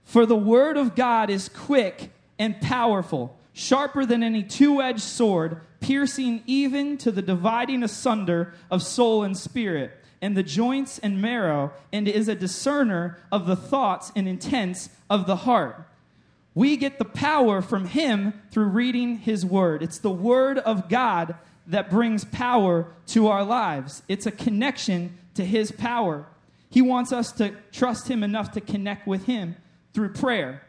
for 0.04 0.26
the 0.26 0.36
word 0.36 0.78
of 0.78 0.96
God 0.96 1.30
is 1.30 1.50
quick 1.50 2.12
and 2.40 2.60
powerful, 2.62 3.38
sharper 3.54 4.06
than 4.06 4.24
any 4.24 4.42
two 4.42 4.82
edged 4.82 5.02
sword, 5.02 5.62
piercing 5.82 6.44
even 6.48 6.98
to 6.98 7.12
the 7.12 7.22
dividing 7.22 7.84
asunder 7.84 8.54
of 8.72 8.82
soul 8.82 9.24
and 9.24 9.38
spirit, 9.38 9.92
and 10.22 10.36
the 10.36 10.44
joints 10.44 10.98
and 11.00 11.22
marrow, 11.22 11.74
and 11.92 12.08
is 12.08 12.28
a 12.28 12.36
discerner 12.36 13.20
of 13.32 13.46
the 13.46 13.56
thoughts 13.56 14.12
and 14.16 14.28
intents 14.28 14.90
of 15.10 15.28
the 15.28 15.38
heart. 15.38 15.88
We 16.58 16.76
get 16.76 16.98
the 16.98 17.06
power 17.06 17.62
from 17.62 17.86
Him 17.86 18.34
through 18.50 18.70
reading 18.70 19.20
His 19.20 19.46
Word. 19.46 19.84
It's 19.84 20.00
the 20.00 20.10
Word 20.10 20.58
of 20.58 20.90
God 20.90 21.36
that 21.68 21.92
brings 21.92 22.26
power 22.26 22.88
to 23.10 23.28
our 23.28 23.44
lives, 23.44 24.02
it's 24.08 24.26
a 24.26 24.32
connection 24.32 25.20
to 25.36 25.46
His 25.46 25.72
power. 25.72 26.26
He 26.72 26.82
wants 26.82 27.14
us 27.14 27.32
to 27.34 27.54
trust 27.72 28.08
Him 28.08 28.24
enough 28.24 28.54
to 28.54 28.62
connect 28.62 29.06
with 29.06 29.28
Him 29.28 29.56
through 29.94 30.14
prayer. 30.14 30.64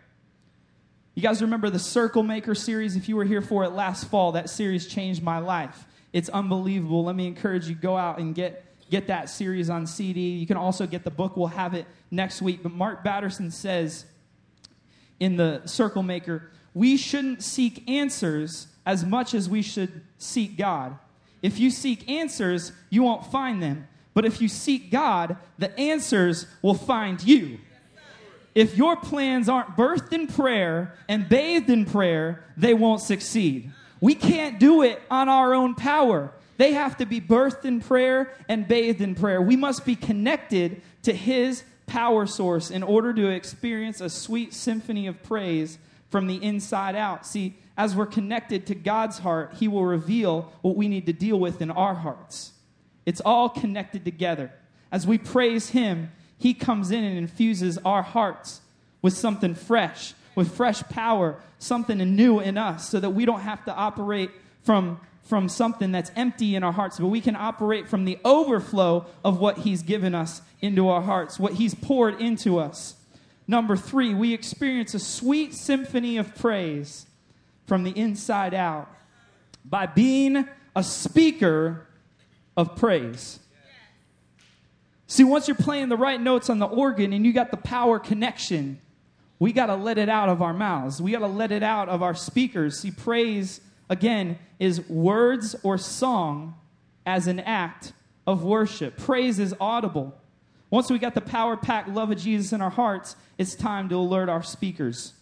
You 1.14 1.22
guys 1.22 1.40
remember 1.40 1.70
the 1.70 1.78
Circle 1.78 2.22
Maker 2.22 2.54
series? 2.54 2.94
If 2.94 3.08
you 3.08 3.16
were 3.16 3.24
here 3.24 3.40
for 3.40 3.64
it 3.64 3.70
last 3.70 4.10
fall, 4.10 4.32
that 4.32 4.50
series 4.50 4.88
changed 4.88 5.22
my 5.22 5.38
life. 5.38 5.86
It's 6.12 6.28
unbelievable. 6.28 7.04
Let 7.04 7.16
me 7.16 7.26
encourage 7.26 7.66
you 7.66 7.74
go 7.74 7.96
out 7.96 8.18
and 8.18 8.34
get 8.34 8.62
get 8.90 9.06
that 9.06 9.30
series 9.30 9.70
on 9.70 9.86
CD. 9.86 10.32
You 10.32 10.46
can 10.46 10.58
also 10.58 10.86
get 10.86 11.04
the 11.04 11.10
book. 11.10 11.34
We'll 11.34 11.46
have 11.46 11.72
it 11.72 11.86
next 12.10 12.42
week. 12.42 12.62
But 12.62 12.72
Mark 12.72 13.02
Batterson 13.02 13.50
says 13.50 14.04
in 15.20 15.36
the 15.36 15.62
Circle 15.66 16.02
Maker, 16.02 16.50
we 16.74 16.96
shouldn't 16.96 17.42
seek 17.42 17.88
answers 17.88 18.68
as 18.86 19.04
much 19.04 19.34
as 19.34 19.48
we 19.48 19.62
should 19.62 20.02
seek 20.18 20.56
God. 20.56 20.98
If 21.42 21.58
you 21.58 21.70
seek 21.70 22.08
answers, 22.08 22.72
you 22.90 23.02
won't 23.02 23.26
find 23.26 23.62
them. 23.62 23.86
But 24.14 24.24
if 24.24 24.40
you 24.40 24.48
seek 24.48 24.90
God, 24.90 25.36
the 25.58 25.76
answers 25.78 26.46
will 26.62 26.74
find 26.74 27.22
you 27.22 27.58
if 28.58 28.76
your 28.76 28.96
plans 28.96 29.48
aren't 29.48 29.76
birthed 29.76 30.12
in 30.12 30.26
prayer 30.26 30.92
and 31.08 31.28
bathed 31.28 31.70
in 31.70 31.84
prayer, 31.84 32.42
they 32.56 32.74
won't 32.74 33.00
succeed. 33.00 33.70
We 34.00 34.16
can't 34.16 34.58
do 34.58 34.82
it 34.82 35.00
on 35.08 35.28
our 35.28 35.54
own 35.54 35.76
power. 35.76 36.32
They 36.56 36.72
have 36.72 36.96
to 36.96 37.06
be 37.06 37.20
birthed 37.20 37.64
in 37.64 37.80
prayer 37.80 38.32
and 38.48 38.66
bathed 38.66 39.00
in 39.00 39.14
prayer. 39.14 39.40
We 39.40 39.54
must 39.54 39.86
be 39.86 39.94
connected 39.94 40.82
to 41.02 41.12
His 41.12 41.62
power 41.88 42.26
source 42.26 42.70
in 42.70 42.82
order 42.82 43.12
to 43.12 43.28
experience 43.28 44.00
a 44.00 44.08
sweet 44.08 44.54
symphony 44.54 45.06
of 45.06 45.22
praise 45.22 45.78
from 46.10 46.26
the 46.26 46.42
inside 46.42 46.94
out. 46.94 47.26
See, 47.26 47.56
as 47.76 47.96
we're 47.96 48.06
connected 48.06 48.66
to 48.66 48.74
God's 48.74 49.18
heart, 49.18 49.54
He 49.58 49.66
will 49.66 49.84
reveal 49.84 50.52
what 50.62 50.76
we 50.76 50.86
need 50.88 51.06
to 51.06 51.12
deal 51.12 51.38
with 51.40 51.60
in 51.60 51.70
our 51.70 51.94
hearts. 51.94 52.52
It's 53.06 53.20
all 53.20 53.48
connected 53.48 54.04
together. 54.04 54.52
As 54.92 55.06
we 55.06 55.18
praise 55.18 55.70
Him, 55.70 56.10
he 56.38 56.54
comes 56.54 56.90
in 56.90 57.04
and 57.04 57.18
infuses 57.18 57.78
our 57.84 58.02
hearts 58.02 58.60
with 59.02 59.12
something 59.12 59.54
fresh, 59.54 60.14
with 60.34 60.54
fresh 60.54 60.82
power, 60.84 61.36
something 61.58 61.98
new 61.98 62.38
in 62.38 62.56
us, 62.56 62.88
so 62.88 63.00
that 63.00 63.10
we 63.10 63.24
don't 63.24 63.40
have 63.40 63.64
to 63.64 63.74
operate 63.74 64.30
from, 64.62 65.00
from 65.28 65.48
something 65.48 65.92
that's 65.92 66.10
empty 66.16 66.56
in 66.56 66.62
our 66.62 66.72
hearts, 66.72 66.98
but 66.98 67.08
we 67.08 67.20
can 67.20 67.36
operate 67.36 67.86
from 67.86 68.06
the 68.06 68.18
overflow 68.24 69.04
of 69.22 69.38
what 69.38 69.58
He's 69.58 69.82
given 69.82 70.14
us 70.14 70.40
into 70.62 70.88
our 70.88 71.02
hearts, 71.02 71.38
what 71.38 71.52
He's 71.52 71.74
poured 71.74 72.18
into 72.18 72.58
us. 72.58 72.94
Number 73.46 73.76
three, 73.76 74.14
we 74.14 74.32
experience 74.32 74.94
a 74.94 74.98
sweet 74.98 75.52
symphony 75.52 76.16
of 76.16 76.34
praise 76.34 77.06
from 77.66 77.84
the 77.84 77.90
inside 77.90 78.54
out 78.54 78.88
by 79.64 79.84
being 79.84 80.48
a 80.74 80.82
speaker 80.82 81.86
of 82.56 82.74
praise. 82.76 83.38
See, 85.06 85.24
once 85.24 85.46
you're 85.46 85.56
playing 85.56 85.90
the 85.90 85.96
right 85.96 86.20
notes 86.20 86.48
on 86.48 86.58
the 86.58 86.66
organ 86.66 87.12
and 87.12 87.26
you 87.26 87.34
got 87.34 87.50
the 87.50 87.56
power 87.58 87.98
connection, 87.98 88.80
we 89.38 89.52
got 89.52 89.66
to 89.66 89.76
let 89.76 89.98
it 89.98 90.08
out 90.08 90.28
of 90.30 90.40
our 90.40 90.54
mouths. 90.54 91.00
We 91.00 91.12
got 91.12 91.20
to 91.20 91.26
let 91.26 91.52
it 91.52 91.62
out 91.62 91.88
of 91.88 92.02
our 92.02 92.14
speakers. 92.14 92.80
See, 92.80 92.90
praise, 92.90 93.60
again, 93.88 94.38
is 94.58 94.88
words 94.88 95.56
or 95.62 95.78
song 95.78 96.54
as 97.06 97.26
an 97.26 97.40
act 97.40 97.92
of 98.26 98.44
worship. 98.44 98.96
Praise 98.96 99.38
is 99.38 99.54
audible. 99.60 100.14
Once 100.70 100.90
we 100.90 100.98
got 100.98 101.14
the 101.14 101.20
power 101.20 101.56
packed 101.56 101.88
love 101.88 102.10
of 102.10 102.18
Jesus 102.18 102.52
in 102.52 102.60
our 102.60 102.70
hearts, 102.70 103.16
it's 103.38 103.54
time 103.54 103.88
to 103.88 103.96
alert 103.96 104.28
our 104.28 104.42
speakers. 104.42 105.14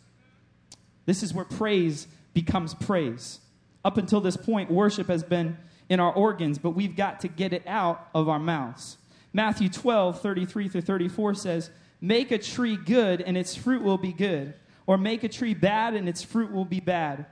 This 1.04 1.22
is 1.22 1.32
where 1.32 1.44
praise 1.44 2.08
becomes 2.34 2.74
praise. 2.74 3.38
Up 3.84 3.96
until 3.96 4.20
this 4.20 4.36
point, 4.36 4.70
worship 4.70 5.06
has 5.06 5.22
been 5.22 5.56
in 5.88 6.00
our 6.00 6.12
organs, 6.12 6.58
but 6.58 6.70
we've 6.70 6.96
got 6.96 7.20
to 7.20 7.28
get 7.28 7.52
it 7.52 7.62
out 7.66 8.08
of 8.12 8.28
our 8.28 8.40
mouths. 8.40 8.96
Matthew 9.32 9.68
12, 9.68 10.20
33 10.20 10.68
through 10.68 10.80
34 10.80 11.34
says, 11.34 11.70
Make 12.00 12.32
a 12.32 12.38
tree 12.38 12.76
good, 12.76 13.20
and 13.20 13.36
its 13.36 13.54
fruit 13.54 13.82
will 13.82 13.98
be 13.98 14.12
good, 14.12 14.54
or 14.86 14.98
make 14.98 15.22
a 15.22 15.28
tree 15.28 15.54
bad, 15.54 15.94
and 15.94 16.08
its 16.08 16.22
fruit 16.22 16.50
will 16.52 16.64
be 16.64 16.80
bad. 16.80 17.26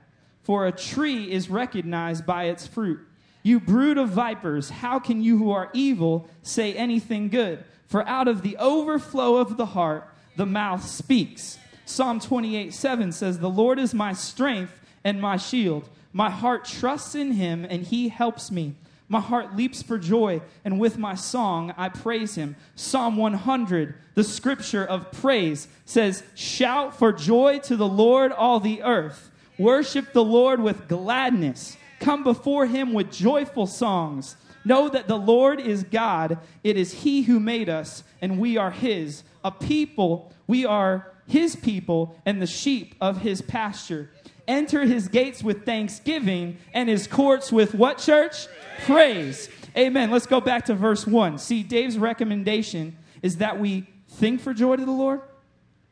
For 0.45 0.67
a 0.67 0.73
tree 0.73 1.33
is 1.33 1.51
recognized 1.51 2.25
by 2.25 2.45
its 2.45 2.67
fruit. 2.67 3.01
You 3.43 3.61
brood 3.61 3.99
of 3.99 4.11
vipers, 4.11 4.71
how 4.71 4.99
can 4.99 5.23
you 5.23 5.37
who 5.39 5.51
are 5.51 5.71
evil 5.73 6.29
say 6.43 6.75
anything 6.75 7.29
good? 7.29 7.65
For 7.87 8.07
out 8.07 8.29
of 8.29 8.43
the 8.43 8.57
overflow 8.59 9.37
of 9.37 9.57
the 9.57 9.67
heart, 9.67 10.09
the 10.37 10.47
mouth 10.47 10.85
speaks. 10.85 11.59
Psalm 11.87 12.21
28, 12.21 12.73
7 12.73 13.13
says, 13.13 13.39
The 13.39 13.51
Lord 13.51 13.79
is 13.79 13.93
my 13.93 14.13
strength 14.13 14.81
and 15.03 15.21
my 15.21 15.37
shield. 15.37 15.89
My 16.13 16.31
heart 16.31 16.65
trusts 16.65 17.15
in 17.15 17.33
him, 17.33 17.67
and 17.69 17.83
he 17.83 18.09
helps 18.09 18.51
me. 18.51 18.75
My 19.09 19.21
heart 19.21 19.55
leaps 19.55 19.83
for 19.83 19.99
joy, 19.99 20.41
and 20.65 20.81
with 20.81 20.97
my 20.97 21.15
song 21.15 21.75
I 21.77 21.91
praise 21.91 22.37
him. 22.37 22.57
Psalm 22.75 23.17
100, 23.17 23.95
the 24.15 24.25
scripture 24.25 24.85
of 24.85 25.13
praise, 25.13 25.69
says, 25.85 26.23
Shout 26.35 26.97
for 26.97 27.13
joy 27.13 27.59
to 27.61 27.77
the 27.77 27.87
Lord, 27.87 28.33
all 28.33 28.61
the 28.61 28.83
earth. 28.83 29.31
Worship 29.59 30.12
the 30.12 30.25
Lord 30.25 30.61
with 30.61 30.88
gladness. 30.88 31.77
Come 32.01 32.25
before 32.25 32.67
him 32.67 32.93
with 32.93 33.12
joyful 33.12 33.67
songs. 33.67 34.37
Know 34.64 34.88
that 34.88 35.09
the 35.09 35.19
Lord 35.19 35.61
is 35.61 35.85
God. 35.85 36.38
It 36.62 36.77
is 36.77 36.93
he 37.03 37.23
who 37.23 37.38
made 37.38 37.69
us, 37.69 38.03
and 38.21 38.38
we 38.38 38.57
are 38.57 38.71
his. 38.71 39.23
A 39.45 39.51
people, 39.51 40.33
we 40.47 40.64
are 40.64 41.12
his 41.27 41.57
people 41.57 42.19
and 42.25 42.40
the 42.40 42.47
sheep 42.47 42.95
of 43.01 43.19
his 43.19 43.43
pasture. 43.43 44.11
Enter 44.47 44.85
his 44.85 45.09
gates 45.09 45.43
with 45.43 45.64
thanksgiving 45.64 46.59
and 46.73 46.88
his 46.88 47.07
courts 47.07 47.53
with 47.53 47.75
what, 47.75 47.99
church? 47.99 48.47
Praise. 48.85 49.49
Amen. 49.77 50.11
Let's 50.11 50.27
go 50.27 50.40
back 50.40 50.67
to 50.67 50.75
verse 50.75 51.07
1. 51.07 51.38
See, 51.38 51.62
Dave's 51.62 51.99
recommendation 51.99 52.97
is 53.23 53.38
that 53.38 53.59
we 53.59 53.87
think 54.09 54.40
for 54.40 54.53
joy 54.53 54.77
to 54.77 54.85
the 54.85 54.90
Lord. 54.90 55.21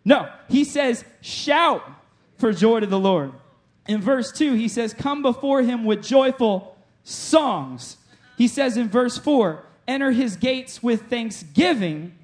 No, 0.04 0.28
he 0.48 0.64
says, 0.64 1.04
shout 1.20 1.82
for 2.36 2.52
joy 2.52 2.80
to 2.80 2.86
the 2.86 2.98
Lord. 2.98 3.32
In 3.86 4.00
verse 4.00 4.32
2, 4.32 4.54
he 4.54 4.68
says, 4.68 4.94
Come 4.94 5.22
before 5.22 5.62
him 5.62 5.84
with 5.84 6.02
joyful 6.02 6.76
songs. 7.02 7.96
He 8.36 8.48
says 8.48 8.76
in 8.76 8.88
verse 8.88 9.18
4, 9.18 9.64
Enter 9.88 10.12
his 10.12 10.36
gates 10.36 10.82
with 10.82 11.08
thanksgiving 11.08 12.14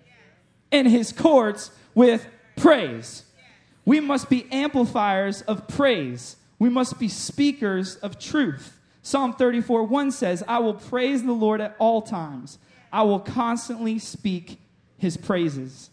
and 0.70 0.88
his 0.88 1.12
courts 1.12 1.70
with 1.94 2.26
praise. 2.56 3.24
We 3.84 4.00
must 4.00 4.28
be 4.28 4.46
amplifiers 4.52 5.42
of 5.42 5.66
praise. 5.66 6.36
We 6.58 6.68
must 6.68 6.98
be 6.98 7.08
speakers 7.08 7.96
of 7.96 8.18
truth. 8.18 8.78
Psalm 9.02 9.32
34 9.32 9.84
1 9.84 10.10
says, 10.10 10.44
I 10.46 10.58
will 10.58 10.74
praise 10.74 11.22
the 11.22 11.32
Lord 11.32 11.60
at 11.60 11.74
all 11.78 12.02
times. 12.02 12.58
I 12.92 13.02
will 13.02 13.20
constantly 13.20 13.98
speak 13.98 14.60
his 14.98 15.16
praises. 15.16 15.90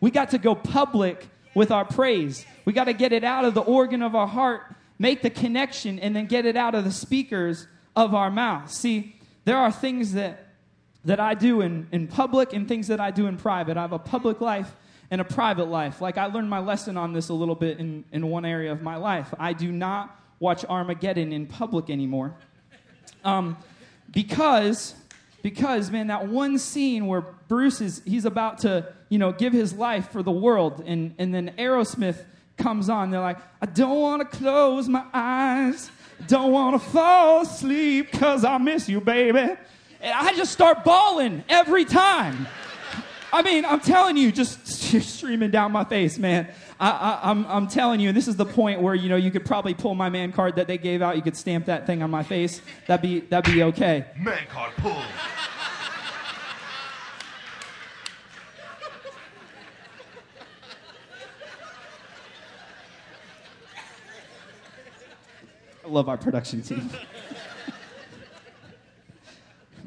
We 0.00 0.10
got 0.10 0.30
to 0.30 0.38
go 0.38 0.54
public 0.54 1.28
with 1.54 1.70
our 1.70 1.84
praise. 1.84 2.44
We 2.64 2.72
got 2.72 2.84
to 2.84 2.92
get 2.92 3.12
it 3.12 3.24
out 3.24 3.44
of 3.44 3.54
the 3.54 3.60
organ 3.60 4.02
of 4.02 4.14
our 4.14 4.26
heart, 4.26 4.62
make 5.00 5.22
the 5.22 5.30
connection, 5.30 5.98
and 5.98 6.14
then 6.14 6.26
get 6.26 6.44
it 6.44 6.56
out 6.56 6.74
of 6.74 6.84
the 6.84 6.92
speakers 6.92 7.66
of 7.96 8.14
our 8.14 8.30
mouth. 8.30 8.70
See, 8.70 9.16
there 9.46 9.56
are 9.56 9.72
things 9.72 10.12
that, 10.12 10.48
that 11.06 11.18
I 11.18 11.32
do 11.32 11.62
in, 11.62 11.88
in 11.90 12.06
public 12.06 12.52
and 12.52 12.68
things 12.68 12.88
that 12.88 13.00
I 13.00 13.10
do 13.10 13.26
in 13.26 13.38
private. 13.38 13.78
I 13.78 13.80
have 13.80 13.92
a 13.92 13.98
public 13.98 14.42
life 14.42 14.70
and 15.10 15.18
a 15.20 15.24
private 15.24 15.68
life. 15.68 16.02
Like 16.02 16.18
I 16.18 16.26
learned 16.26 16.50
my 16.50 16.58
lesson 16.58 16.98
on 16.98 17.14
this 17.14 17.30
a 17.30 17.34
little 17.34 17.54
bit 17.54 17.78
in, 17.78 18.04
in 18.12 18.28
one 18.28 18.44
area 18.44 18.70
of 18.70 18.82
my 18.82 18.96
life. 18.96 19.32
I 19.38 19.54
do 19.54 19.72
not 19.72 20.20
watch 20.38 20.66
Armageddon 20.66 21.32
in 21.32 21.46
public 21.46 21.88
anymore. 21.88 22.34
Um, 23.24 23.56
because, 24.10 24.94
because, 25.42 25.90
man, 25.90 26.08
that 26.08 26.28
one 26.28 26.58
scene 26.58 27.06
where 27.06 27.22
Bruce 27.48 27.80
is, 27.80 28.02
he's 28.04 28.26
about 28.26 28.58
to, 28.58 28.92
you 29.08 29.18
know, 29.18 29.32
give 29.32 29.54
his 29.54 29.72
life 29.72 30.10
for 30.10 30.22
the 30.22 30.30
world, 30.30 30.82
and, 30.86 31.14
and 31.18 31.32
then 31.34 31.54
Aerosmith 31.58 32.24
comes 32.60 32.88
on. 32.88 33.10
They're 33.10 33.20
like, 33.20 33.38
I 33.60 33.66
don't 33.66 34.00
want 34.00 34.30
to 34.30 34.38
close 34.38 34.88
my 34.88 35.04
eyes. 35.12 35.90
Don't 36.26 36.52
want 36.52 36.80
to 36.80 36.88
fall 36.90 37.42
asleep 37.42 38.12
because 38.12 38.44
I 38.44 38.58
miss 38.58 38.88
you, 38.88 39.00
baby. 39.00 39.56
And 40.02 40.14
I 40.14 40.34
just 40.34 40.52
start 40.52 40.84
bawling 40.84 41.44
every 41.48 41.84
time. 41.84 42.46
I 43.32 43.42
mean, 43.42 43.64
I'm 43.64 43.80
telling 43.80 44.16
you, 44.16 44.32
just 44.32 44.66
streaming 45.02 45.50
down 45.50 45.72
my 45.72 45.84
face, 45.84 46.18
man. 46.18 46.48
I, 46.80 47.20
am 47.22 47.44
I'm, 47.44 47.50
I'm 47.50 47.68
telling 47.68 48.00
you, 48.00 48.08
and 48.08 48.16
this 48.16 48.26
is 48.26 48.36
the 48.36 48.46
point 48.46 48.80
where 48.80 48.94
you 48.94 49.08
know 49.08 49.16
you 49.16 49.30
could 49.30 49.44
probably 49.44 49.74
pull 49.74 49.94
my 49.94 50.08
man 50.08 50.32
card 50.32 50.56
that 50.56 50.66
they 50.66 50.78
gave 50.78 51.02
out. 51.02 51.14
You 51.14 51.22
could 51.22 51.36
stamp 51.36 51.66
that 51.66 51.86
thing 51.86 52.02
on 52.02 52.10
my 52.10 52.22
face. 52.22 52.62
That'd 52.86 53.02
be 53.02 53.20
that'd 53.20 53.52
be 53.52 53.62
okay. 53.64 54.06
Man 54.18 54.46
card 54.50 54.72
pull. 54.78 55.02
Love 65.90 66.08
our 66.08 66.16
production 66.16 66.62
team. 66.62 66.90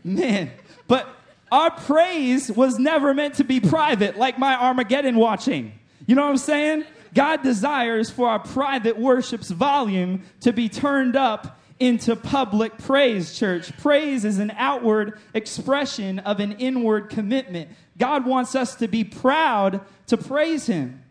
man, 0.03 0.51
but 0.87 1.07
our 1.51 1.71
praise 1.71 2.51
was 2.51 2.79
never 2.79 3.13
meant 3.13 3.35
to 3.35 3.43
be 3.43 3.59
private, 3.59 4.17
like 4.17 4.39
my 4.39 4.55
Armageddon 4.55 5.17
watching. 5.17 5.73
You 6.07 6.15
know 6.15 6.23
what 6.23 6.31
I'm 6.31 6.37
saying? 6.37 6.85
God 7.13 7.43
desires 7.43 8.09
for 8.09 8.27
our 8.27 8.39
private 8.39 8.97
worship's 8.97 9.51
volume 9.51 10.23
to 10.41 10.51
be 10.51 10.67
turned 10.67 11.15
up 11.15 11.59
into 11.79 12.15
public 12.15 12.77
praise, 12.77 13.37
church. 13.37 13.75
Praise 13.77 14.25
is 14.25 14.39
an 14.39 14.51
outward 14.57 15.19
expression 15.33 16.19
of 16.19 16.39
an 16.39 16.53
inward 16.53 17.09
commitment. 17.09 17.69
God 17.97 18.25
wants 18.25 18.55
us 18.55 18.75
to 18.75 18.87
be 18.87 19.03
proud 19.03 19.81
to 20.07 20.17
praise 20.17 20.65
Him. 20.65 21.03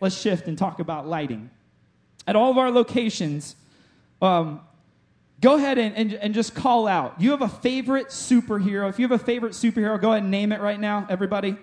Let's 0.00 0.18
shift 0.18 0.46
and 0.46 0.56
talk 0.56 0.80
about 0.80 1.06
lighting. 1.06 1.50
At 2.26 2.36
all 2.36 2.50
of 2.50 2.58
our 2.58 2.70
locations, 2.70 3.56
um, 4.20 4.60
Go 5.40 5.54
ahead 5.54 5.78
and, 5.78 5.94
and, 5.96 6.14
and 6.14 6.34
just 6.34 6.54
call 6.54 6.88
out. 6.88 7.20
You 7.20 7.30
have 7.30 7.42
a 7.42 7.48
favorite 7.48 8.08
superhero. 8.08 8.88
If 8.88 8.98
you 8.98 9.06
have 9.06 9.20
a 9.20 9.24
favorite 9.24 9.52
superhero, 9.52 10.00
go 10.00 10.10
ahead 10.10 10.22
and 10.22 10.32
name 10.32 10.50
it 10.50 10.60
right 10.60 10.80
now, 10.80 11.06
everybody. 11.08 11.56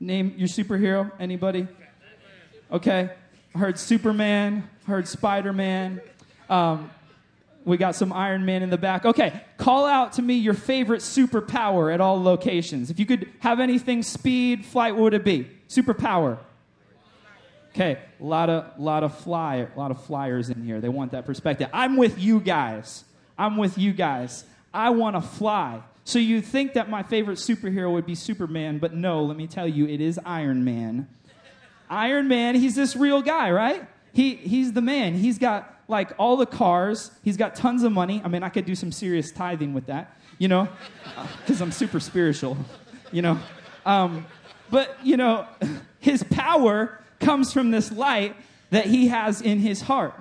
Name 0.00 0.34
your 0.38 0.48
superhero. 0.48 1.12
Anybody? 1.20 1.68
Okay. 2.72 3.10
I 3.54 3.58
heard 3.58 3.78
Superman, 3.78 4.68
heard 4.86 5.06
Spider 5.06 5.52
Man. 5.52 6.00
Um, 6.48 6.90
we 7.66 7.76
got 7.76 7.94
some 7.94 8.14
Iron 8.14 8.46
Man 8.46 8.62
in 8.62 8.70
the 8.70 8.78
back. 8.78 9.04
Okay, 9.04 9.42
call 9.58 9.84
out 9.84 10.14
to 10.14 10.22
me 10.22 10.34
your 10.34 10.54
favorite 10.54 11.02
superpower 11.02 11.92
at 11.92 12.00
all 12.00 12.22
locations. 12.22 12.90
If 12.90 12.98
you 12.98 13.04
could 13.04 13.30
have 13.40 13.60
anything 13.60 14.02
speed, 14.02 14.64
flight, 14.64 14.94
what 14.94 15.02
would 15.02 15.14
it 15.14 15.24
be? 15.24 15.50
Superpower. 15.68 16.38
Okay, 17.78 17.96
a 18.20 18.24
lot 18.24 18.50
of 18.50 18.76
lot 18.76 19.04
of 19.04 19.16
fly, 19.16 19.68
a 19.72 19.78
lot 19.78 19.92
of 19.92 20.02
flyers 20.02 20.50
in 20.50 20.64
here. 20.64 20.80
They 20.80 20.88
want 20.88 21.12
that 21.12 21.24
perspective. 21.24 21.70
I'm 21.72 21.96
with 21.96 22.18
you 22.18 22.40
guys. 22.40 23.04
I'm 23.38 23.56
with 23.56 23.78
you 23.78 23.92
guys. 23.92 24.44
I 24.74 24.90
want 24.90 25.14
to 25.14 25.20
fly. 25.22 25.84
So 26.02 26.18
you 26.18 26.40
think 26.40 26.72
that 26.72 26.90
my 26.90 27.04
favorite 27.04 27.38
superhero 27.38 27.92
would 27.92 28.04
be 28.04 28.16
Superman, 28.16 28.78
but 28.78 28.94
no, 28.94 29.22
let 29.22 29.36
me 29.36 29.46
tell 29.46 29.68
you, 29.68 29.86
it 29.86 30.00
is 30.00 30.18
Iron 30.24 30.64
Man. 30.64 31.06
Iron 31.88 32.26
Man, 32.26 32.56
he's 32.56 32.74
this 32.74 32.96
real 32.96 33.22
guy, 33.22 33.52
right? 33.52 33.86
He, 34.12 34.34
he's 34.34 34.72
the 34.72 34.82
man. 34.82 35.14
He's 35.14 35.38
got 35.38 35.72
like 35.86 36.10
all 36.18 36.36
the 36.36 36.46
cars. 36.46 37.12
He's 37.22 37.36
got 37.36 37.54
tons 37.54 37.84
of 37.84 37.92
money. 37.92 38.20
I 38.24 38.28
mean, 38.28 38.42
I 38.42 38.48
could 38.48 38.64
do 38.64 38.74
some 38.74 38.90
serious 38.90 39.30
tithing 39.30 39.72
with 39.72 39.86
that, 39.86 40.16
you 40.38 40.48
know, 40.48 40.68
because 41.42 41.60
I'm 41.60 41.70
super 41.70 42.00
spiritual, 42.00 42.56
you 43.12 43.22
know. 43.22 43.38
Um, 43.86 44.26
but, 44.68 44.96
you 45.04 45.16
know, 45.16 45.46
his 46.00 46.24
power 46.24 46.98
comes 47.20 47.52
from 47.52 47.70
this 47.70 47.90
light 47.92 48.36
that 48.70 48.86
he 48.86 49.08
has 49.08 49.40
in 49.40 49.58
his 49.58 49.82
heart. 49.82 50.14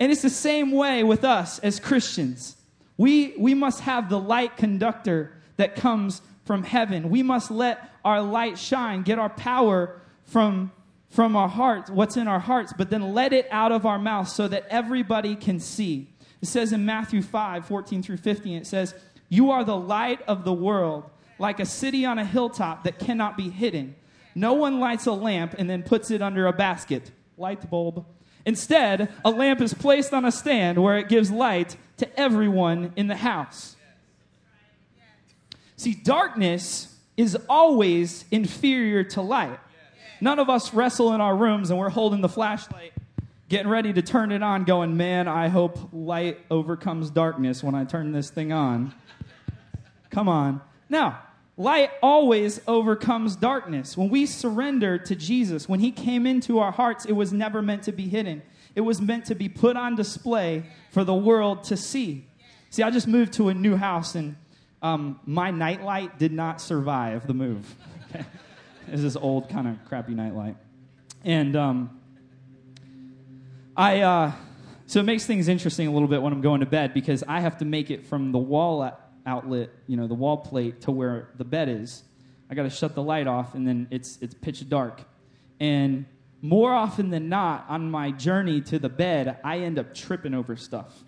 And 0.00 0.12
it's 0.12 0.22
the 0.22 0.30
same 0.30 0.72
way 0.72 1.02
with 1.02 1.24
us 1.24 1.58
as 1.60 1.80
Christians. 1.80 2.56
We, 2.96 3.34
we 3.38 3.54
must 3.54 3.80
have 3.80 4.08
the 4.08 4.18
light 4.18 4.56
conductor 4.56 5.32
that 5.56 5.76
comes 5.76 6.22
from 6.44 6.62
heaven. 6.62 7.10
We 7.10 7.22
must 7.22 7.50
let 7.50 7.90
our 8.04 8.22
light 8.22 8.58
shine, 8.58 9.02
get 9.02 9.18
our 9.18 9.28
power 9.28 10.00
from, 10.24 10.72
from 11.10 11.36
our 11.36 11.48
hearts, 11.48 11.90
what's 11.90 12.16
in 12.16 12.28
our 12.28 12.40
hearts, 12.40 12.72
but 12.76 12.90
then 12.90 13.12
let 13.14 13.32
it 13.32 13.46
out 13.50 13.72
of 13.72 13.86
our 13.86 13.98
mouths 13.98 14.32
so 14.32 14.48
that 14.48 14.66
everybody 14.68 15.34
can 15.34 15.60
see. 15.60 16.08
It 16.40 16.46
says 16.46 16.72
in 16.72 16.84
Matthew 16.84 17.22
5 17.22 17.66
14 17.66 18.02
through 18.02 18.18
15, 18.18 18.58
it 18.58 18.66
says, 18.66 18.94
You 19.28 19.50
are 19.50 19.64
the 19.64 19.76
light 19.76 20.22
of 20.28 20.44
the 20.44 20.52
world, 20.52 21.04
like 21.38 21.60
a 21.60 21.66
city 21.66 22.04
on 22.04 22.18
a 22.18 22.24
hilltop 22.24 22.84
that 22.84 22.98
cannot 22.98 23.36
be 23.36 23.50
hidden. 23.50 23.96
No 24.38 24.54
one 24.54 24.80
lights 24.80 25.06
a 25.06 25.12
lamp 25.12 25.54
and 25.58 25.68
then 25.68 25.82
puts 25.82 26.10
it 26.10 26.22
under 26.22 26.46
a 26.46 26.52
basket. 26.52 27.10
Light 27.36 27.68
bulb 27.70 28.06
Instead, 28.48 29.12
a 29.26 29.30
lamp 29.30 29.60
is 29.60 29.74
placed 29.74 30.14
on 30.14 30.24
a 30.24 30.32
stand 30.32 30.82
where 30.82 30.96
it 30.96 31.10
gives 31.10 31.30
light 31.30 31.76
to 31.98 32.18
everyone 32.18 32.94
in 32.96 33.06
the 33.06 33.16
house. 33.16 33.76
See, 35.76 35.92
darkness 35.92 36.96
is 37.18 37.36
always 37.46 38.24
inferior 38.30 39.04
to 39.04 39.20
light. 39.20 39.60
None 40.22 40.38
of 40.38 40.48
us 40.48 40.72
wrestle 40.72 41.12
in 41.12 41.20
our 41.20 41.36
rooms 41.36 41.68
and 41.68 41.78
we're 41.78 41.90
holding 41.90 42.22
the 42.22 42.28
flashlight, 42.30 42.94
getting 43.50 43.68
ready 43.68 43.92
to 43.92 44.00
turn 44.00 44.32
it 44.32 44.42
on, 44.42 44.64
going, 44.64 44.96
Man, 44.96 45.28
I 45.28 45.48
hope 45.48 45.90
light 45.92 46.40
overcomes 46.50 47.10
darkness 47.10 47.62
when 47.62 47.74
I 47.74 47.84
turn 47.84 48.12
this 48.12 48.30
thing 48.30 48.50
on. 48.50 48.94
Come 50.08 50.26
on. 50.26 50.62
Now, 50.88 51.20
Light 51.58 51.90
always 52.04 52.60
overcomes 52.68 53.34
darkness. 53.34 53.96
When 53.96 54.08
we 54.08 54.26
surrender 54.26 54.96
to 54.96 55.16
Jesus, 55.16 55.68
when 55.68 55.80
He 55.80 55.90
came 55.90 56.24
into 56.24 56.60
our 56.60 56.70
hearts, 56.70 57.04
it 57.04 57.12
was 57.12 57.32
never 57.32 57.60
meant 57.60 57.82
to 57.82 57.92
be 57.92 58.08
hidden. 58.08 58.42
It 58.76 58.82
was 58.82 59.02
meant 59.02 59.24
to 59.26 59.34
be 59.34 59.48
put 59.48 59.76
on 59.76 59.96
display 59.96 60.62
for 60.92 61.02
the 61.02 61.14
world 61.14 61.64
to 61.64 61.76
see. 61.76 62.28
See, 62.70 62.84
I 62.84 62.90
just 62.90 63.08
moved 63.08 63.32
to 63.34 63.48
a 63.48 63.54
new 63.54 63.74
house, 63.74 64.14
and 64.14 64.36
um, 64.82 65.18
my 65.26 65.50
nightlight 65.50 66.16
did 66.16 66.32
not 66.32 66.60
survive 66.60 67.26
the 67.26 67.34
move. 67.34 67.74
it's 68.86 69.02
this 69.02 69.16
old, 69.16 69.48
kind 69.48 69.66
of 69.66 69.84
crappy 69.84 70.14
nightlight. 70.14 70.56
And 71.24 71.56
um, 71.56 72.00
I, 73.76 74.02
uh, 74.02 74.32
so 74.86 75.00
it 75.00 75.04
makes 75.04 75.26
things 75.26 75.48
interesting 75.48 75.88
a 75.88 75.90
little 75.90 76.06
bit 76.06 76.22
when 76.22 76.32
I'm 76.32 76.40
going 76.40 76.60
to 76.60 76.66
bed 76.66 76.94
because 76.94 77.24
I 77.26 77.40
have 77.40 77.58
to 77.58 77.64
make 77.64 77.90
it 77.90 78.06
from 78.06 78.30
the 78.30 78.38
wall 78.38 78.84
outlet, 79.28 79.70
you 79.86 79.96
know, 79.96 80.08
the 80.08 80.14
wall 80.14 80.38
plate 80.38 80.80
to 80.82 80.90
where 80.90 81.28
the 81.36 81.44
bed 81.44 81.68
is. 81.68 82.02
I 82.50 82.54
got 82.54 82.62
to 82.62 82.70
shut 82.70 82.94
the 82.94 83.02
light 83.02 83.26
off, 83.26 83.54
and 83.54 83.68
then 83.68 83.86
it's 83.90 84.18
it's 84.20 84.34
pitch 84.34 84.68
dark. 84.68 85.02
And 85.60 86.06
more 86.40 86.72
often 86.72 87.10
than 87.10 87.28
not, 87.28 87.66
on 87.68 87.90
my 87.90 88.10
journey 88.10 88.60
to 88.62 88.78
the 88.78 88.88
bed, 88.88 89.38
I 89.44 89.58
end 89.58 89.78
up 89.78 89.94
tripping 89.94 90.34
over 90.34 90.56
stuff. 90.56 91.04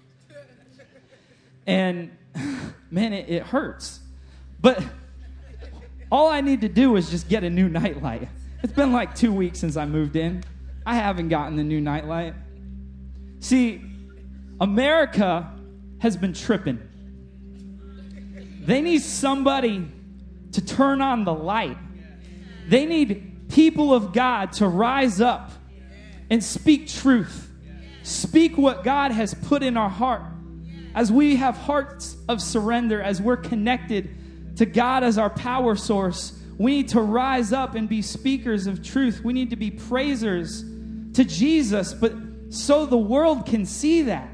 And 1.67 2.11
man, 2.91 3.13
it, 3.13 3.29
it 3.29 3.43
hurts. 3.45 4.01
But 4.61 4.85
all 6.13 6.29
I 6.29 6.41
need 6.41 6.61
to 6.61 6.69
do 6.69 6.97
is 6.97 7.11
just 7.11 7.29
get 7.29 7.45
a 7.45 7.51
new 7.51 7.69
nightlight. 7.69 8.29
It's 8.63 8.73
been 8.73 8.93
like 8.93 9.15
two 9.15 9.33
weeks 9.33 9.59
since 9.59 9.77
I 9.77 9.87
moved 9.87 10.17
in. 10.17 10.45
I 10.85 10.97
haven't 10.97 11.29
gotten 11.29 11.57
the 11.57 11.65
new 11.65 11.81
nightlight. 11.81 12.35
See, 13.39 13.83
America 14.61 15.51
has 15.99 16.17
been 16.17 16.35
tripping. 16.35 16.90
They 18.61 18.81
need 18.81 19.01
somebody 19.01 19.89
to 20.53 20.65
turn 20.65 21.01
on 21.01 21.25
the 21.25 21.35
light. 21.35 21.79
They 22.69 22.87
need 22.87 23.49
people 23.49 23.95
of 23.95 24.13
God 24.13 24.53
to 24.55 24.69
rise 24.69 25.21
up 25.21 25.51
and 26.29 26.43
speak 26.43 26.89
truth. 26.89 27.51
Speak 28.03 28.57
what 28.57 28.85
God 28.85 29.13
has 29.13 29.35
put 29.35 29.63
in 29.63 29.77
our 29.77 29.89
heart. 29.89 30.23
As 30.95 31.11
we 31.11 31.37
have 31.37 31.57
hearts 31.57 32.17
of 32.29 32.43
surrender, 32.43 33.01
as 33.01 33.21
we're 33.21 33.37
connected 33.37 34.57
to 34.57 34.67
God 34.67 35.05
as 35.05 35.19
our 35.19 35.31
power 35.31 35.77
source, 35.77 36.39
we 36.59 36.73
need 36.73 36.89
to 36.89 37.01
rise 37.01 37.53
up 37.53 37.75
and 37.75 37.89
be 37.89 38.03
speakers 38.03 38.67
of 38.67 38.83
truth. 38.83 39.23
We 39.25 39.33
need 39.33 39.51
to 39.51 39.57
be 39.57 39.71
praisers 39.71 40.63
to 41.15 41.25
Jesus, 41.25 41.95
but 41.95 42.13
so 42.51 42.87
the 42.87 42.99
world 42.99 43.47
can 43.47 43.65
see 43.65 44.03
that. 44.03 44.29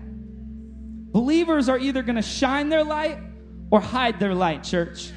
Believers 1.12 1.68
are 1.68 1.78
either 1.78 2.02
going 2.02 2.16
to 2.16 2.22
shine 2.22 2.68
their 2.68 2.84
light 2.84 3.18
or 3.70 3.80
hide 3.80 4.20
their 4.20 4.34
light, 4.34 4.62
church. 4.62 5.10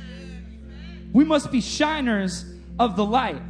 We 1.13 1.23
must 1.23 1.51
be 1.51 1.61
shiners 1.61 2.45
of 2.77 2.95
the 2.95 3.05
light. 3.05 3.41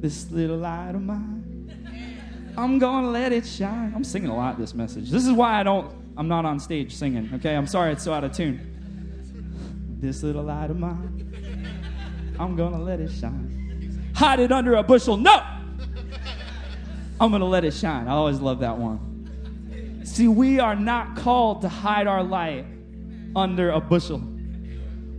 This 0.00 0.30
little 0.30 0.58
light 0.58 0.94
of 0.94 1.02
mine, 1.02 2.54
I'm 2.56 2.78
to 2.78 3.10
let 3.10 3.32
it 3.32 3.44
shine. 3.44 3.92
I'm 3.94 4.04
singing 4.04 4.30
a 4.30 4.36
lot 4.36 4.58
this 4.58 4.74
message. 4.74 5.10
This 5.10 5.26
is 5.26 5.32
why 5.32 5.58
I 5.58 5.62
don't, 5.64 5.92
I'm 6.16 6.28
not 6.28 6.44
on 6.44 6.60
stage 6.60 6.94
singing, 6.94 7.28
okay? 7.34 7.56
I'm 7.56 7.66
sorry 7.66 7.92
it's 7.92 8.04
so 8.04 8.12
out 8.12 8.22
of 8.22 8.32
tune. 8.32 9.96
This 10.00 10.22
little 10.22 10.44
light 10.44 10.70
of 10.70 10.78
mine, 10.78 12.36
I'm 12.38 12.56
to 12.72 12.78
let 12.78 13.00
it 13.00 13.10
shine. 13.10 14.12
Hide 14.14 14.38
it 14.38 14.52
under 14.52 14.74
a 14.74 14.82
bushel. 14.84 15.16
No! 15.16 15.42
I'm 17.20 17.32
to 17.40 17.46
let 17.46 17.64
it 17.64 17.74
shine. 17.74 18.06
I 18.06 18.12
always 18.12 18.38
love 18.38 18.60
that 18.60 18.78
one. 18.78 20.04
See, 20.04 20.28
we 20.28 20.60
are 20.60 20.76
not 20.76 21.16
called 21.16 21.62
to 21.62 21.68
hide 21.68 22.06
our 22.06 22.22
light 22.22 22.64
under 23.34 23.70
a 23.70 23.80
bushel. 23.80 24.22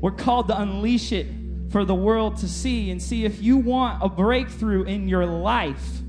We're 0.02 0.12
called 0.12 0.48
to 0.48 0.60
unleash 0.60 1.12
it 1.12 1.28
for 1.72 1.86
the 1.86 1.96
world 1.96 2.38
to 2.38 2.48
see 2.48 2.90
and 2.90 3.02
see 3.02 3.26
if 3.26 3.42
you 3.42 3.58
want 3.58 4.02
a 4.02 4.10
breakthrough 4.10 4.84
in 4.84 5.08
your 5.08 5.26
life. 5.26 6.00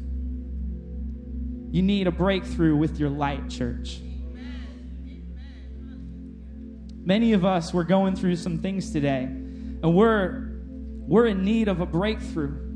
You 1.70 1.82
need 1.82 2.06
a 2.06 2.10
breakthrough 2.10 2.76
with 2.76 2.98
your 2.98 3.10
light, 3.10 3.48
church. 3.48 4.00
Many 7.02 7.32
of 7.32 7.44
us 7.44 7.74
we're 7.74 7.84
going 7.84 8.14
through 8.14 8.36
some 8.36 8.58
things 8.58 8.92
today 8.92 9.24
and 9.24 9.94
we're 9.94 10.50
we're 11.10 11.26
in 11.26 11.44
need 11.44 11.68
of 11.68 11.80
a 11.80 11.86
breakthrough. 11.86 12.68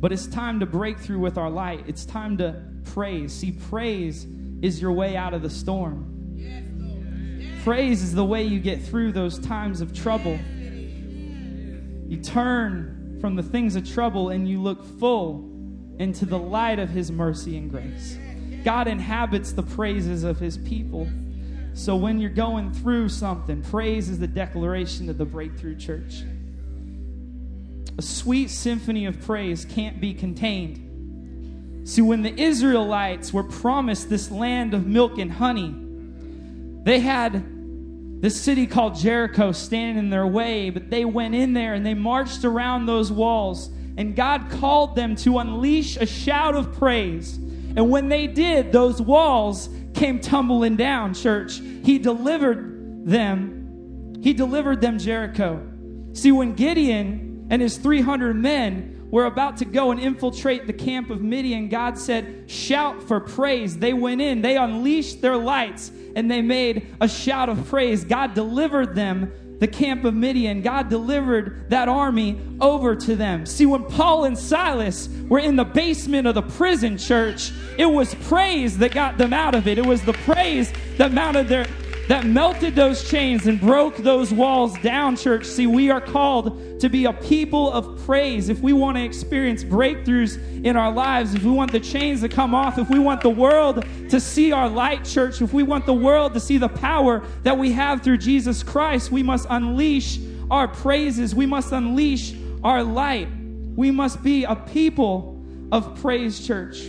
But 0.00 0.12
it's 0.12 0.26
time 0.26 0.60
to 0.60 0.66
break 0.66 0.98
through 0.98 1.20
with 1.20 1.38
our 1.38 1.50
light. 1.50 1.84
It's 1.86 2.04
time 2.04 2.36
to 2.38 2.62
praise. 2.84 3.32
See, 3.32 3.52
praise 3.52 4.26
is 4.62 4.80
your 4.80 4.92
way 4.92 5.16
out 5.16 5.34
of 5.34 5.42
the 5.42 5.50
storm. 5.50 6.17
Praise 7.64 8.02
is 8.02 8.14
the 8.14 8.24
way 8.24 8.44
you 8.44 8.60
get 8.60 8.82
through 8.82 9.12
those 9.12 9.38
times 9.38 9.80
of 9.80 9.92
trouble. 9.92 10.38
You 12.08 12.18
turn 12.22 13.18
from 13.20 13.36
the 13.36 13.42
things 13.42 13.76
of 13.76 13.88
trouble 13.88 14.30
and 14.30 14.48
you 14.48 14.62
look 14.62 14.84
full 14.98 15.50
into 15.98 16.24
the 16.24 16.38
light 16.38 16.78
of 16.78 16.88
His 16.88 17.10
mercy 17.10 17.56
and 17.56 17.70
grace. 17.70 18.16
God 18.64 18.88
inhabits 18.88 19.52
the 19.52 19.62
praises 19.62 20.24
of 20.24 20.38
His 20.38 20.56
people. 20.58 21.08
So 21.74 21.96
when 21.96 22.20
you're 22.20 22.30
going 22.30 22.72
through 22.72 23.08
something, 23.08 23.62
praise 23.62 24.08
is 24.08 24.18
the 24.18 24.26
declaration 24.26 25.08
of 25.10 25.18
the 25.18 25.24
breakthrough 25.24 25.76
church. 25.76 26.22
A 27.98 28.02
sweet 28.02 28.50
symphony 28.50 29.06
of 29.06 29.20
praise 29.20 29.64
can't 29.64 30.00
be 30.00 30.14
contained. 30.14 31.88
See, 31.88 32.02
when 32.02 32.22
the 32.22 32.38
Israelites 32.40 33.32
were 33.32 33.42
promised 33.44 34.08
this 34.08 34.30
land 34.30 34.74
of 34.74 34.86
milk 34.86 35.18
and 35.18 35.32
honey, 35.32 35.87
they 36.88 37.00
had 37.00 38.22
this 38.22 38.40
city 38.40 38.66
called 38.66 38.96
Jericho 38.96 39.52
standing 39.52 39.98
in 39.98 40.10
their 40.10 40.26
way, 40.26 40.70
but 40.70 40.90
they 40.90 41.04
went 41.04 41.34
in 41.34 41.52
there 41.52 41.74
and 41.74 41.84
they 41.84 41.94
marched 41.94 42.44
around 42.44 42.86
those 42.86 43.12
walls. 43.12 43.70
And 43.96 44.16
God 44.16 44.50
called 44.50 44.96
them 44.96 45.14
to 45.16 45.38
unleash 45.38 45.96
a 45.96 46.06
shout 46.06 46.54
of 46.54 46.72
praise. 46.78 47.36
And 47.36 47.90
when 47.90 48.08
they 48.08 48.26
did, 48.26 48.72
those 48.72 49.02
walls 49.02 49.68
came 49.94 50.18
tumbling 50.20 50.76
down, 50.76 51.14
church. 51.14 51.58
He 51.58 51.98
delivered 51.98 53.06
them. 53.06 54.20
He 54.22 54.32
delivered 54.32 54.80
them 54.80 54.98
Jericho. 54.98 55.64
See, 56.12 56.32
when 56.32 56.54
Gideon 56.54 57.48
and 57.50 57.62
his 57.62 57.76
300 57.76 58.34
men 58.34 58.97
were 59.10 59.24
about 59.24 59.56
to 59.58 59.64
go 59.64 59.90
and 59.90 60.00
infiltrate 60.00 60.66
the 60.66 60.72
camp 60.72 61.10
of 61.10 61.22
Midian, 61.22 61.68
God 61.68 61.98
said, 61.98 62.50
Shout 62.50 63.02
for 63.02 63.20
praise. 63.20 63.78
They 63.78 63.92
went 63.92 64.20
in, 64.20 64.42
they 64.42 64.56
unleashed 64.56 65.20
their 65.20 65.36
lights, 65.36 65.90
and 66.14 66.30
they 66.30 66.42
made 66.42 66.86
a 67.00 67.08
shout 67.08 67.48
of 67.48 67.68
praise. 67.68 68.04
God 68.04 68.34
delivered 68.34 68.94
them 68.94 69.32
the 69.58 69.66
camp 69.66 70.04
of 70.04 70.14
Midian. 70.14 70.62
God 70.62 70.88
delivered 70.88 71.70
that 71.70 71.88
army 71.88 72.40
over 72.60 72.94
to 72.94 73.16
them. 73.16 73.44
See, 73.44 73.66
when 73.66 73.84
Paul 73.84 74.24
and 74.24 74.38
Silas 74.38 75.08
were 75.28 75.40
in 75.40 75.56
the 75.56 75.64
basement 75.64 76.28
of 76.28 76.34
the 76.34 76.42
prison 76.42 76.96
church, 76.96 77.50
it 77.76 77.86
was 77.86 78.14
praise 78.14 78.78
that 78.78 78.92
got 78.92 79.18
them 79.18 79.32
out 79.32 79.54
of 79.54 79.66
it. 79.66 79.78
It 79.78 79.86
was 79.86 80.02
the 80.02 80.12
praise 80.12 80.72
that 80.96 81.12
mounted 81.12 81.48
their 81.48 81.66
that 82.08 82.24
melted 82.24 82.74
those 82.74 83.08
chains 83.08 83.46
and 83.46 83.60
broke 83.60 83.98
those 83.98 84.32
walls 84.32 84.76
down, 84.78 85.14
church. 85.14 85.44
See, 85.44 85.66
we 85.66 85.90
are 85.90 86.00
called 86.00 86.80
to 86.80 86.88
be 86.88 87.04
a 87.04 87.12
people 87.12 87.70
of 87.70 88.02
praise. 88.06 88.48
If 88.48 88.60
we 88.60 88.72
want 88.72 88.96
to 88.96 89.04
experience 89.04 89.62
breakthroughs 89.62 90.64
in 90.64 90.74
our 90.74 90.90
lives, 90.90 91.34
if 91.34 91.44
we 91.44 91.50
want 91.50 91.70
the 91.70 91.80
chains 91.80 92.22
to 92.22 92.28
come 92.28 92.54
off, 92.54 92.78
if 92.78 92.88
we 92.88 92.98
want 92.98 93.20
the 93.20 93.28
world 93.28 93.84
to 94.08 94.20
see 94.20 94.52
our 94.52 94.70
light, 94.70 95.04
church, 95.04 95.42
if 95.42 95.52
we 95.52 95.62
want 95.62 95.84
the 95.84 95.92
world 95.92 96.32
to 96.32 96.40
see 96.40 96.56
the 96.56 96.68
power 96.68 97.22
that 97.42 97.58
we 97.58 97.72
have 97.72 98.02
through 98.02 98.18
Jesus 98.18 98.62
Christ, 98.62 99.12
we 99.12 99.22
must 99.22 99.46
unleash 99.50 100.18
our 100.50 100.66
praises. 100.66 101.34
We 101.34 101.44
must 101.44 101.72
unleash 101.72 102.34
our 102.64 102.82
light. 102.82 103.28
We 103.76 103.90
must 103.90 104.22
be 104.22 104.44
a 104.44 104.56
people 104.56 105.44
of 105.70 106.00
praise, 106.00 106.44
church. 106.46 106.86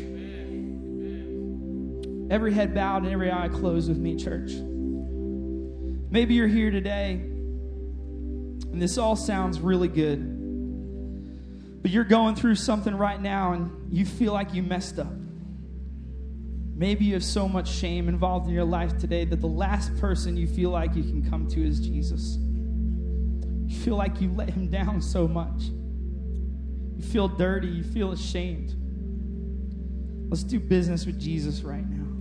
Every 2.32 2.54
head 2.54 2.74
bowed 2.74 3.04
and 3.04 3.12
every 3.12 3.30
eye 3.32 3.50
closed 3.50 3.90
with 3.90 3.98
me, 3.98 4.16
church. 4.16 4.52
Maybe 6.12 6.34
you're 6.34 6.48
here 6.48 6.72
today 6.72 7.14
and 7.14 8.82
this 8.82 8.98
all 8.98 9.16
sounds 9.16 9.60
really 9.60 9.88
good, 9.88 11.82
but 11.82 11.92
you're 11.92 12.04
going 12.04 12.36
through 12.36 12.56
something 12.56 12.96
right 12.96 13.22
now 13.22 13.54
and 13.54 13.94
you 13.94 14.06
feel 14.06 14.34
like 14.34 14.54
you 14.54 14.64
messed 14.64 15.00
up. 15.00 15.14
Maybe 16.76 17.06
you 17.06 17.14
have 17.16 17.26
so 17.26 17.48
much 17.50 17.70
shame 17.70 18.08
involved 18.08 18.48
in 18.48 18.54
your 18.54 18.64
life 18.64 18.98
today 18.98 19.26
that 19.26 19.42
the 19.42 19.48
last 19.48 19.96
person 19.98 20.38
you 20.38 20.48
feel 20.48 20.70
like 20.70 20.96
you 20.96 21.04
can 21.04 21.30
come 21.30 21.48
to 21.50 21.62
is 21.62 21.80
Jesus. 21.80 22.38
You 22.38 23.78
feel 23.80 23.96
like 23.96 24.22
you 24.22 24.32
let 24.32 24.50
him 24.50 24.70
down 24.70 25.02
so 25.02 25.28
much. 25.28 25.64
You 25.64 27.04
feel 27.04 27.28
dirty. 27.28 27.68
You 27.68 27.84
feel 27.84 28.14
ashamed. 28.14 28.76
Let's 30.30 30.44
do 30.44 30.60
business 30.60 31.06
with 31.06 31.20
Jesus 31.20 31.62
right 31.62 31.88
now. 31.88 32.19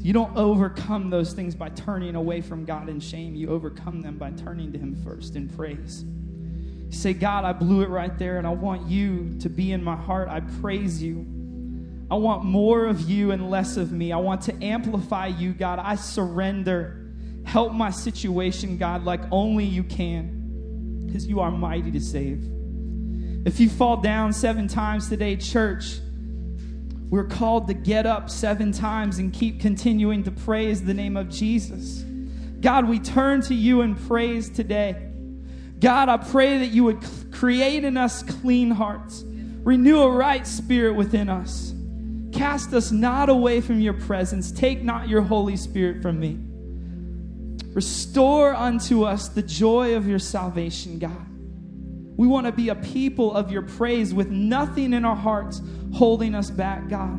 You 0.00 0.12
don't 0.12 0.36
overcome 0.36 1.10
those 1.10 1.32
things 1.32 1.54
by 1.54 1.70
turning 1.70 2.14
away 2.14 2.40
from 2.40 2.64
God 2.64 2.88
in 2.88 3.00
shame. 3.00 3.34
You 3.34 3.50
overcome 3.50 4.00
them 4.00 4.16
by 4.16 4.30
turning 4.30 4.72
to 4.72 4.78
Him 4.78 4.96
first 5.04 5.34
in 5.36 5.48
praise. 5.48 6.04
You 6.04 6.92
say, 6.92 7.12
God, 7.12 7.44
I 7.44 7.52
blew 7.52 7.82
it 7.82 7.88
right 7.88 8.16
there, 8.18 8.38
and 8.38 8.46
I 8.46 8.50
want 8.50 8.88
you 8.88 9.36
to 9.40 9.50
be 9.50 9.72
in 9.72 9.82
my 9.82 9.96
heart. 9.96 10.28
I 10.28 10.40
praise 10.60 11.02
you. 11.02 11.26
I 12.10 12.14
want 12.14 12.44
more 12.44 12.86
of 12.86 13.02
you 13.02 13.32
and 13.32 13.50
less 13.50 13.76
of 13.76 13.92
me. 13.92 14.12
I 14.12 14.16
want 14.16 14.42
to 14.42 14.64
amplify 14.64 15.26
you, 15.26 15.52
God. 15.52 15.78
I 15.78 15.96
surrender. 15.96 17.10
Help 17.44 17.72
my 17.72 17.90
situation, 17.90 18.78
God, 18.78 19.04
like 19.04 19.20
only 19.30 19.64
you 19.64 19.82
can, 19.82 21.04
because 21.06 21.26
you 21.26 21.40
are 21.40 21.50
mighty 21.50 21.90
to 21.90 22.00
save. 22.00 22.42
If 23.44 23.60
you 23.60 23.68
fall 23.68 23.98
down 23.98 24.32
seven 24.32 24.68
times 24.68 25.08
today, 25.08 25.36
church, 25.36 26.00
we're 27.10 27.26
called 27.26 27.68
to 27.68 27.74
get 27.74 28.06
up 28.06 28.28
seven 28.28 28.72
times 28.72 29.18
and 29.18 29.32
keep 29.32 29.60
continuing 29.60 30.22
to 30.24 30.30
praise 30.30 30.84
the 30.84 30.94
name 30.94 31.16
of 31.16 31.28
Jesus. 31.28 32.04
God, 32.60 32.88
we 32.88 32.98
turn 32.98 33.40
to 33.42 33.54
you 33.54 33.80
in 33.82 33.94
praise 33.94 34.50
today. 34.50 35.10
God, 35.78 36.08
I 36.08 36.16
pray 36.16 36.58
that 36.58 36.66
you 36.66 36.84
would 36.84 36.98
create 37.32 37.84
in 37.84 37.96
us 37.96 38.22
clean 38.22 38.70
hearts, 38.70 39.24
renew 39.24 40.00
a 40.00 40.10
right 40.10 40.46
spirit 40.46 40.94
within 40.96 41.28
us. 41.28 41.72
Cast 42.32 42.74
us 42.74 42.90
not 42.90 43.28
away 43.28 43.60
from 43.60 43.80
your 43.80 43.94
presence. 43.94 44.52
Take 44.52 44.82
not 44.82 45.08
your 45.08 45.22
Holy 45.22 45.56
Spirit 45.56 46.02
from 46.02 46.20
me. 46.20 46.38
Restore 47.72 48.54
unto 48.54 49.04
us 49.04 49.28
the 49.28 49.42
joy 49.42 49.94
of 49.94 50.06
your 50.06 50.18
salvation, 50.18 50.98
God. 50.98 51.27
We 52.18 52.26
want 52.26 52.46
to 52.46 52.52
be 52.52 52.68
a 52.68 52.74
people 52.74 53.32
of 53.32 53.52
your 53.52 53.62
praise 53.62 54.12
with 54.12 54.28
nothing 54.28 54.92
in 54.92 55.04
our 55.04 55.14
hearts 55.14 55.62
holding 55.94 56.34
us 56.34 56.50
back, 56.50 56.88
God. 56.88 57.16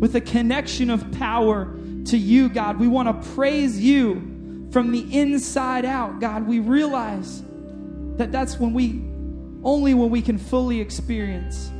With 0.00 0.14
a 0.14 0.20
connection 0.20 0.88
of 0.88 1.10
power 1.18 1.76
to 2.04 2.16
you, 2.16 2.48
God. 2.48 2.78
We 2.78 2.86
want 2.86 3.08
to 3.08 3.30
praise 3.30 3.80
you 3.80 4.68
from 4.70 4.92
the 4.92 5.18
inside 5.18 5.84
out, 5.84 6.20
God. 6.20 6.46
We 6.46 6.60
realize 6.60 7.42
that 8.18 8.30
that's 8.30 8.60
when 8.60 8.72
we, 8.72 9.02
only 9.64 9.94
when 9.94 10.10
we 10.10 10.22
can 10.22 10.38
fully 10.38 10.80
experience 10.80 11.72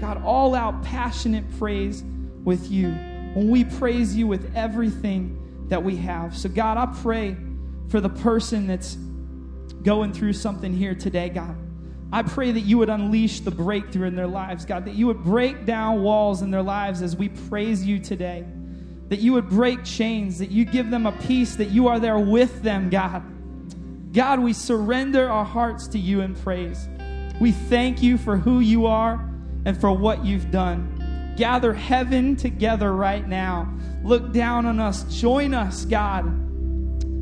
God, 0.00 0.22
all 0.24 0.54
out 0.54 0.82
passionate 0.82 1.44
praise 1.58 2.02
with 2.44 2.70
you. 2.70 2.88
When 3.34 3.50
we 3.50 3.64
praise 3.64 4.16
you 4.16 4.26
with 4.26 4.54
everything 4.54 5.66
that 5.68 5.82
we 5.82 5.96
have. 5.96 6.36
So, 6.36 6.48
God, 6.48 6.78
I 6.78 6.86
pray 7.02 7.36
for 7.88 8.00
the 8.00 8.08
person 8.08 8.66
that's 8.66 8.94
going 9.82 10.12
through 10.12 10.34
something 10.34 10.72
here 10.72 10.94
today, 10.94 11.28
God. 11.28 11.56
I 12.12 12.22
pray 12.22 12.52
that 12.52 12.60
you 12.60 12.78
would 12.78 12.88
unleash 12.88 13.40
the 13.40 13.50
breakthrough 13.50 14.06
in 14.06 14.14
their 14.14 14.28
lives, 14.28 14.64
God, 14.64 14.84
that 14.84 14.94
you 14.94 15.06
would 15.08 15.24
break 15.24 15.66
down 15.66 16.02
walls 16.02 16.40
in 16.42 16.50
their 16.50 16.62
lives 16.62 17.02
as 17.02 17.16
we 17.16 17.28
praise 17.28 17.84
you 17.84 17.98
today, 17.98 18.44
that 19.08 19.18
you 19.18 19.32
would 19.32 19.48
break 19.48 19.84
chains, 19.84 20.38
that 20.38 20.50
you 20.50 20.64
give 20.64 20.90
them 20.90 21.06
a 21.06 21.12
peace, 21.12 21.56
that 21.56 21.70
you 21.70 21.88
are 21.88 21.98
there 21.98 22.18
with 22.18 22.62
them, 22.62 22.90
God. 22.90 23.24
God, 24.12 24.40
we 24.40 24.52
surrender 24.52 25.28
our 25.28 25.44
hearts 25.44 25.88
to 25.88 25.98
you 25.98 26.20
in 26.20 26.34
praise. 26.34 26.88
We 27.40 27.52
thank 27.52 28.02
you 28.02 28.16
for 28.18 28.36
who 28.36 28.60
you 28.60 28.86
are 28.86 29.28
and 29.64 29.78
for 29.78 29.92
what 29.92 30.24
you've 30.24 30.50
done. 30.50 31.34
Gather 31.36 31.74
heaven 31.74 32.36
together 32.36 32.94
right 32.94 33.26
now. 33.26 33.70
Look 34.04 34.32
down 34.32 34.64
on 34.64 34.80
us. 34.80 35.02
Join 35.20 35.52
us, 35.52 35.84
God. 35.84 36.24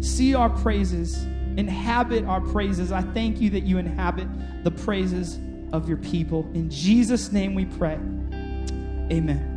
See 0.04 0.34
our 0.34 0.50
praises 0.50 1.26
inhabit 1.56 2.24
our 2.24 2.40
praises. 2.40 2.92
I 2.92 3.02
thank 3.02 3.40
you 3.40 3.50
that 3.50 3.64
you 3.64 3.78
inhabit 3.78 4.28
the 4.64 4.70
praises 4.70 5.38
of 5.72 5.88
your 5.88 5.98
people. 5.98 6.48
In 6.54 6.70
Jesus' 6.70 7.32
name 7.32 7.54
we 7.54 7.64
pray. 7.64 7.98
Amen. 9.12 9.50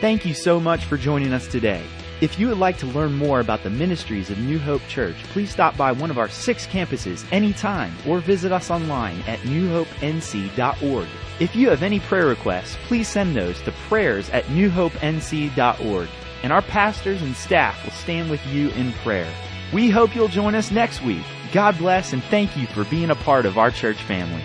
Thank 0.00 0.26
you 0.26 0.34
so 0.34 0.60
much 0.60 0.84
for 0.84 0.96
joining 0.96 1.32
us 1.32 1.46
today. 1.46 1.82
If 2.20 2.38
you 2.38 2.48
would 2.48 2.58
like 2.58 2.78
to 2.78 2.86
learn 2.86 3.14
more 3.14 3.40
about 3.40 3.62
the 3.62 3.70
ministries 3.70 4.30
of 4.30 4.38
New 4.38 4.58
Hope 4.58 4.82
Church, 4.88 5.16
please 5.32 5.50
stop 5.50 5.76
by 5.76 5.92
one 5.92 6.10
of 6.10 6.18
our 6.18 6.28
six 6.28 6.66
campuses 6.66 7.24
anytime 7.32 7.92
or 8.06 8.20
visit 8.20 8.52
us 8.52 8.70
online 8.70 9.20
at 9.22 9.40
newhopenc.org. 9.40 11.08
If 11.40 11.56
you 11.56 11.70
have 11.70 11.82
any 11.82 12.00
prayer 12.00 12.26
requests, 12.26 12.76
please 12.86 13.08
send 13.08 13.34
those 13.34 13.60
to 13.62 13.72
prayers 13.88 14.30
at 14.30 14.44
newhopenc.org 14.44 16.08
and 16.44 16.52
our 16.52 16.60
pastors 16.60 17.22
and 17.22 17.34
staff 17.34 17.82
will 17.82 17.92
stand 17.92 18.30
with 18.30 18.46
you 18.48 18.68
in 18.72 18.92
prayer. 18.92 19.32
We 19.72 19.88
hope 19.88 20.14
you'll 20.14 20.28
join 20.28 20.54
us 20.54 20.70
next 20.70 21.02
week. 21.02 21.24
God 21.52 21.78
bless 21.78 22.12
and 22.12 22.22
thank 22.24 22.54
you 22.54 22.66
for 22.66 22.84
being 22.84 23.08
a 23.08 23.14
part 23.14 23.46
of 23.46 23.56
our 23.56 23.70
church 23.70 24.02
family. 24.02 24.42